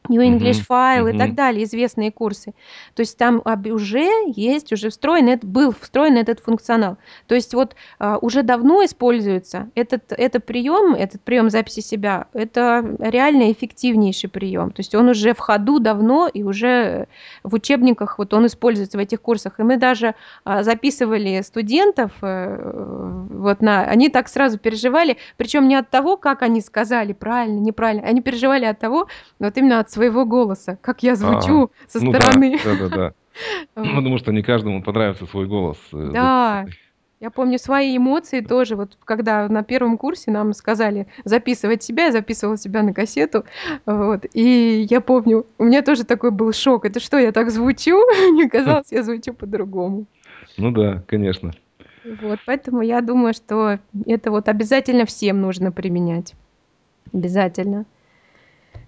New 0.08 0.22
English 0.22 0.66
File 0.66 1.04
uh-huh. 1.04 1.14
и 1.14 1.18
так 1.18 1.34
далее, 1.34 1.64
известные 1.64 2.10
курсы. 2.10 2.52
То 2.94 3.00
есть 3.00 3.16
там 3.16 3.42
уже 3.44 4.08
есть, 4.34 4.72
уже 4.72 4.90
встроен, 4.90 5.38
был 5.42 5.74
встроен 5.78 6.16
этот 6.16 6.40
функционал. 6.40 6.96
То 7.26 7.34
есть 7.34 7.54
вот 7.54 7.76
а, 7.98 8.18
уже 8.18 8.42
давно 8.42 8.84
используется 8.84 9.68
этот, 9.74 10.12
этот 10.12 10.44
прием, 10.46 10.94
этот 10.94 11.20
прием 11.20 11.50
записи 11.50 11.80
себя, 11.80 12.26
это 12.32 12.96
реально 12.98 13.52
эффективнейший 13.52 14.30
прием. 14.30 14.70
То 14.70 14.80
есть 14.80 14.94
он 14.94 15.08
уже 15.08 15.34
в 15.34 15.38
ходу 15.38 15.78
давно 15.78 16.28
и 16.32 16.42
уже 16.42 17.06
в 17.42 17.54
учебниках 17.54 18.18
вот 18.18 18.32
он 18.34 18.46
используется 18.46 18.96
в 18.96 19.00
этих 19.00 19.20
курсах. 19.20 19.60
И 19.60 19.62
мы 19.62 19.76
даже 19.76 20.14
а, 20.44 20.62
записывали 20.62 21.42
студентов, 21.42 22.12
э, 22.22 23.26
вот 23.30 23.60
на, 23.60 23.82
они 23.82 24.08
так 24.08 24.28
сразу 24.28 24.58
переживали, 24.58 25.18
причем 25.36 25.68
не 25.68 25.76
от 25.76 25.90
того, 25.90 26.16
как 26.16 26.42
они 26.42 26.60
сказали, 26.60 27.12
правильно, 27.12 27.60
неправильно, 27.60 28.06
они 28.06 28.22
переживали 28.22 28.64
от 28.64 28.78
того, 28.78 29.08
вот 29.38 29.56
именно 29.56 29.80
от 29.80 29.89
своего 29.90 30.24
голоса, 30.24 30.78
как 30.80 31.02
я 31.02 31.14
звучу 31.16 31.64
а, 31.64 31.88
со 31.88 32.04
ну 32.04 32.12
стороны. 32.12 32.58
Да, 32.64 32.76
да, 32.76 32.88
да. 32.88 32.96
да. 32.96 33.14
Потому 33.74 34.18
что 34.18 34.32
не 34.32 34.42
каждому 34.42 34.82
понравится 34.82 35.26
свой 35.26 35.46
голос. 35.46 35.78
Э, 35.92 36.10
да, 36.12 36.66
я 37.20 37.30
помню 37.30 37.58
свои 37.58 37.96
эмоции 37.96 38.40
тоже. 38.40 38.76
Вот 38.76 38.96
когда 39.04 39.46
на 39.48 39.62
первом 39.62 39.98
курсе 39.98 40.30
нам 40.30 40.54
сказали 40.54 41.06
записывать 41.24 41.82
себя, 41.82 42.06
я 42.06 42.12
записывала 42.12 42.56
себя 42.56 42.82
на 42.82 42.94
кассету. 42.94 43.44
Вот, 43.84 44.24
и 44.32 44.86
я 44.88 45.02
помню, 45.02 45.46
у 45.58 45.64
меня 45.64 45.82
тоже 45.82 46.04
такой 46.04 46.30
был 46.30 46.52
шок. 46.54 46.86
Это 46.86 46.98
что, 46.98 47.18
я 47.18 47.32
так 47.32 47.50
звучу? 47.50 48.02
Мне 48.32 48.48
казалось, 48.48 48.90
я 48.90 49.02
звучу 49.02 49.34
по-другому. 49.34 50.06
Ну 50.56 50.70
да, 50.70 51.02
конечно. 51.06 51.52
Вот, 52.22 52.38
поэтому 52.46 52.80
я 52.80 53.02
думаю, 53.02 53.34
что 53.34 53.78
это 54.06 54.30
вот 54.30 54.48
обязательно 54.48 55.04
всем 55.04 55.42
нужно 55.42 55.70
применять. 55.72 56.34
Обязательно. 57.12 57.84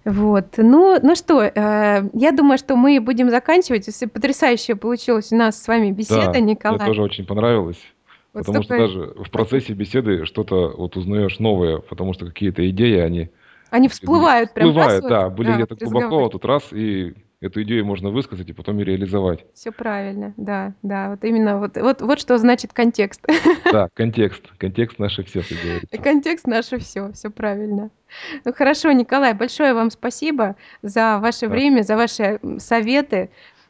Вот. 0.05 0.55
Ну, 0.57 0.99
ну 1.01 1.15
что, 1.15 1.41
э, 1.41 2.09
я 2.13 2.31
думаю, 2.31 2.57
что 2.57 2.75
мы 2.75 2.99
будем 2.99 3.29
заканчивать. 3.29 3.87
Если 3.87 4.05
потрясающая 4.05 4.75
получилась 4.75 5.31
у 5.31 5.35
нас 5.35 5.61
с 5.61 5.67
вами 5.67 5.91
беседа, 5.91 6.31
да, 6.33 6.39
Николай. 6.39 6.77
Мне 6.77 6.87
тоже 6.87 7.01
очень 7.01 7.25
понравилось. 7.25 7.79
Вот 8.33 8.45
потому 8.45 8.63
столько... 8.63 8.87
что 8.87 8.97
даже 8.97 9.23
в 9.23 9.31
процессе 9.31 9.73
беседы 9.73 10.25
что-то 10.25 10.73
вот 10.75 10.97
узнаешь 10.97 11.39
новое, 11.39 11.77
потому 11.77 12.13
что 12.13 12.25
какие-то 12.25 12.67
идеи, 12.69 12.97
они... 12.97 13.29
Они 13.69 13.87
всплывают 13.87 14.53
прям 14.53 14.69
Всплывают, 14.69 15.07
да, 15.07 15.29
были 15.29 15.47
да, 15.47 15.55
где-то 15.55 15.75
глубоко, 15.75 16.25
а 16.25 16.29
тут 16.29 16.45
раз, 16.45 16.63
и 16.71 17.13
эту 17.43 17.61
идею 17.63 17.85
можно 17.85 18.09
высказать 18.09 18.49
и 18.49 18.53
потом 18.53 18.79
и 18.79 18.83
реализовать. 18.83 19.45
Все 19.53 19.71
правильно, 19.71 20.33
да, 20.37 20.73
да, 20.81 21.09
вот 21.11 21.23
именно 21.25 21.59
вот, 21.59 21.75
вот, 21.75 22.01
вот 22.01 22.19
что 22.19 22.37
значит 22.37 22.73
контекст. 22.73 23.21
Да, 23.71 23.89
контекст, 23.95 24.43
контекст 24.59 24.99
наше 24.99 25.23
все, 25.23 25.41
как 25.41 25.57
говорится. 25.57 25.97
Контекст 25.97 26.47
наше 26.47 26.77
все, 26.77 27.11
все 27.11 27.31
правильно. 27.31 27.89
Ну 28.45 28.53
хорошо, 28.53 28.91
Николай, 28.91 29.33
большое 29.33 29.73
вам 29.73 29.89
спасибо 29.89 30.55
за 30.83 31.19
ваше 31.19 31.47
да. 31.47 31.49
время, 31.49 31.81
за 31.81 31.95
ваши 31.95 32.39
советы. 32.59 33.29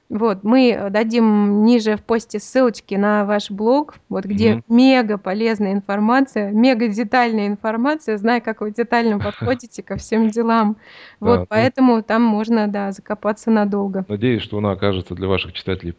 Вот, 0.09 0.43
мы 0.43 0.89
дадим 0.91 1.63
ниже 1.65 1.95
в 1.95 2.03
посте 2.03 2.39
ссылочки 2.39 2.95
на 2.95 3.25
ваш 3.25 3.49
блог, 3.49 3.95
вот 4.09 4.25
где 4.25 4.53
mm-hmm. 4.53 4.63
мега 4.67 5.17
полезная 5.17 5.73
информация, 5.73 6.51
мега 6.51 6.87
детальная 6.87 7.47
информация, 7.47 8.17
знаю, 8.17 8.41
как 8.41 8.61
вы 8.61 8.71
детально 8.71 9.17
подходите 9.23 9.81
ко 9.81 9.97
всем 9.97 10.29
делам. 10.29 10.77
Вот, 11.19 11.39
да, 11.39 11.45
поэтому 11.49 11.97
ну, 11.97 12.03
там 12.03 12.21
можно, 12.21 12.67
да, 12.67 12.91
закопаться 12.91 13.49
надолго. 13.49 14.05
Надеюсь, 14.07 14.43
что 14.43 14.57
она 14.57 14.71
окажется 14.71 15.15
для 15.15 15.27
ваших 15.27 15.53
читателей 15.53 15.93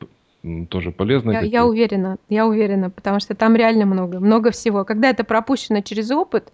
тоже 0.69 0.91
полезно. 0.91 1.33
Я, 1.33 1.41
я 1.41 1.67
уверена, 1.67 2.19
я 2.29 2.47
уверена, 2.47 2.91
потому 2.91 3.19
что 3.21 3.35
там 3.35 3.57
реально 3.57 3.87
много, 3.87 4.21
много 4.21 4.51
всего. 4.51 4.85
Когда 4.85 5.09
это 5.09 5.25
пропущено 5.25 5.81
через 5.81 6.11
опыт, 6.11 6.53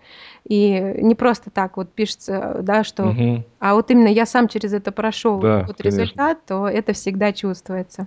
и 0.48 0.94
не 0.98 1.14
просто 1.14 1.50
так 1.50 1.76
вот 1.76 1.92
пишется, 1.92 2.58
да, 2.62 2.84
что, 2.84 3.08
угу. 3.08 3.44
а 3.58 3.74
вот 3.74 3.90
именно 3.90 4.08
я 4.08 4.26
сам 4.26 4.48
через 4.48 4.72
это 4.72 4.92
прошел 4.92 5.40
да, 5.40 5.64
вот 5.66 5.80
результат, 5.80 6.38
то 6.46 6.68
это 6.68 6.92
всегда 6.92 7.32
чувствуется. 7.32 8.06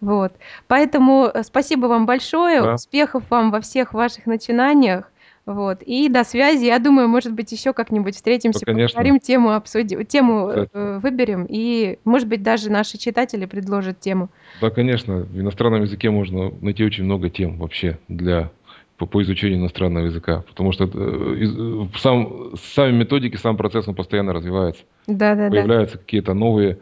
Вот. 0.00 0.32
Поэтому 0.66 1.30
э, 1.32 1.42
спасибо 1.42 1.86
вам 1.86 2.04
большое, 2.04 2.62
да. 2.62 2.74
успехов 2.74 3.22
вам 3.30 3.50
во 3.50 3.60
всех 3.60 3.94
ваших 3.94 4.26
начинаниях. 4.26 5.10
Вот. 5.46 5.82
И 5.82 6.08
до 6.08 6.24
связи. 6.24 6.64
Я 6.64 6.80
думаю, 6.80 7.08
может 7.08 7.32
быть, 7.32 7.52
еще 7.52 7.72
как-нибудь 7.72 8.16
встретимся, 8.16 8.64
ну, 8.66 8.86
поговорим, 8.86 9.20
тему 9.20 9.52
обсудим, 9.52 10.04
тему 10.04 10.50
э, 10.50 10.98
выберем, 10.98 11.46
и, 11.48 12.00
может 12.04 12.28
быть, 12.28 12.42
даже 12.42 12.68
наши 12.68 12.98
читатели 12.98 13.46
предложат 13.46 14.00
тему. 14.00 14.28
Да, 14.60 14.70
конечно. 14.70 15.18
В 15.18 15.40
иностранном 15.40 15.82
языке 15.82 16.10
можно 16.10 16.50
найти 16.60 16.84
очень 16.84 17.04
много 17.04 17.30
тем 17.30 17.58
вообще 17.58 17.98
для 18.08 18.50
по, 18.96 19.06
по 19.06 19.22
изучению 19.22 19.60
иностранного 19.60 20.06
языка, 20.06 20.42
потому 20.48 20.72
что 20.72 20.84
э, 20.84 20.88
э, 20.92 21.98
сам, 21.98 22.56
сами 22.74 22.96
методики, 22.96 23.36
сам 23.36 23.56
процесс, 23.56 23.86
он 23.86 23.94
постоянно 23.94 24.32
развивается. 24.32 24.82
Да, 25.06 25.36
да, 25.36 25.48
Появляются 25.48 25.96
да. 25.96 26.02
какие-то 26.02 26.34
новые 26.34 26.78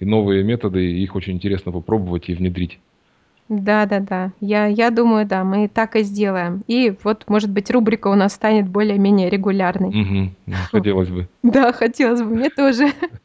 и 0.00 0.04
новые 0.04 0.42
методы, 0.42 0.84
и 0.84 1.02
их 1.02 1.14
очень 1.14 1.34
интересно 1.34 1.72
попробовать 1.72 2.28
и 2.28 2.34
внедрить. 2.34 2.78
Да-да-да. 3.60 4.32
Я 4.40 4.66
я 4.66 4.90
думаю, 4.90 5.26
да, 5.26 5.44
мы 5.44 5.68
так 5.68 5.94
и 5.96 6.02
сделаем. 6.02 6.64
И 6.66 6.94
вот, 7.04 7.24
может 7.28 7.50
быть, 7.50 7.70
рубрика 7.70 8.08
у 8.08 8.14
нас 8.14 8.32
станет 8.32 8.66
более-менее 8.68 9.28
регулярной. 9.28 9.90
Мгм. 9.90 10.34
М, 10.46 10.54
хотелось 10.72 11.10
бы. 11.10 11.28
Да, 11.42 11.72
хотелось 11.72 12.22
бы, 12.22 12.30
мне 12.30 12.48
тоже. 12.50 12.88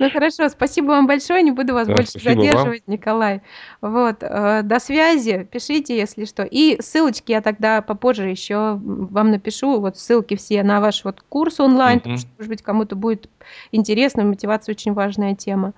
Ну, 0.00 0.10
хорошо, 0.10 0.48
спасибо 0.48 0.86
вам 0.88 1.06
большое, 1.06 1.40
не 1.44 1.52
буду 1.52 1.72
вас 1.72 1.86
Да, 1.86 1.94
больше 1.94 2.10
спасибо 2.18 2.30
вам. 2.30 2.40
задерживать, 2.40 2.82
Николай. 2.88 3.42
Вот, 3.80 4.16
э, 4.22 4.62
до 4.64 4.80
связи, 4.80 5.46
пишите, 5.50 5.96
если 5.96 6.24
что. 6.24 6.42
И 6.42 6.76
ссылочки 6.82 7.30
я 7.30 7.40
тогда 7.40 7.80
попозже 7.80 8.28
ещё, 8.28 8.72
м, 8.74 9.06
вам 9.06 9.30
напишу. 9.30 9.78
Вот 9.80 9.98
ссылки 9.98 10.34
все 10.34 10.64
на 10.64 10.80
ваш 10.80 11.04
вот 11.04 11.22
курс 11.28 11.60
онлайн, 11.60 11.98
потому 12.00 12.14
Мгм. 12.14 12.20
что, 12.22 12.30
может 12.38 12.48
быть, 12.50 12.62
кому-то 12.62 12.96
будет 12.96 13.28
интересно. 13.70 14.24
Мотивация- 14.24 14.72
очень 14.72 14.94
важная 14.94 15.36
тема. 15.36 15.74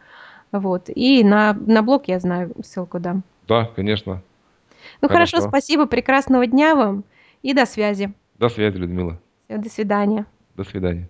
Вот. 0.50 0.84
И 0.88 1.22
на 1.22 1.52
на 1.52 1.82
блог, 1.82 2.08
я 2.08 2.20
знаю, 2.20 2.52
ссылку 2.64 2.98
дам. 3.00 3.22
Да, 3.49 3.64
конечно. 3.64 4.22
Ну, 5.01 5.09
хорошо, 5.09 5.38
Хорошо. 5.38 5.49
спасибо, 5.49 5.86
прекрасного 5.86 6.46
дня 6.46 6.74
вам 6.74 7.05
и 7.42 7.55
до 7.55 7.64
связи. 7.64 8.12
До 8.38 8.49
связи, 8.49 8.76
Людмила. 8.76 9.18
Всё, 9.49 9.59
до 9.59 9.70
свидания. 9.70 10.26
До 10.55 10.64
свидания. 10.64 11.09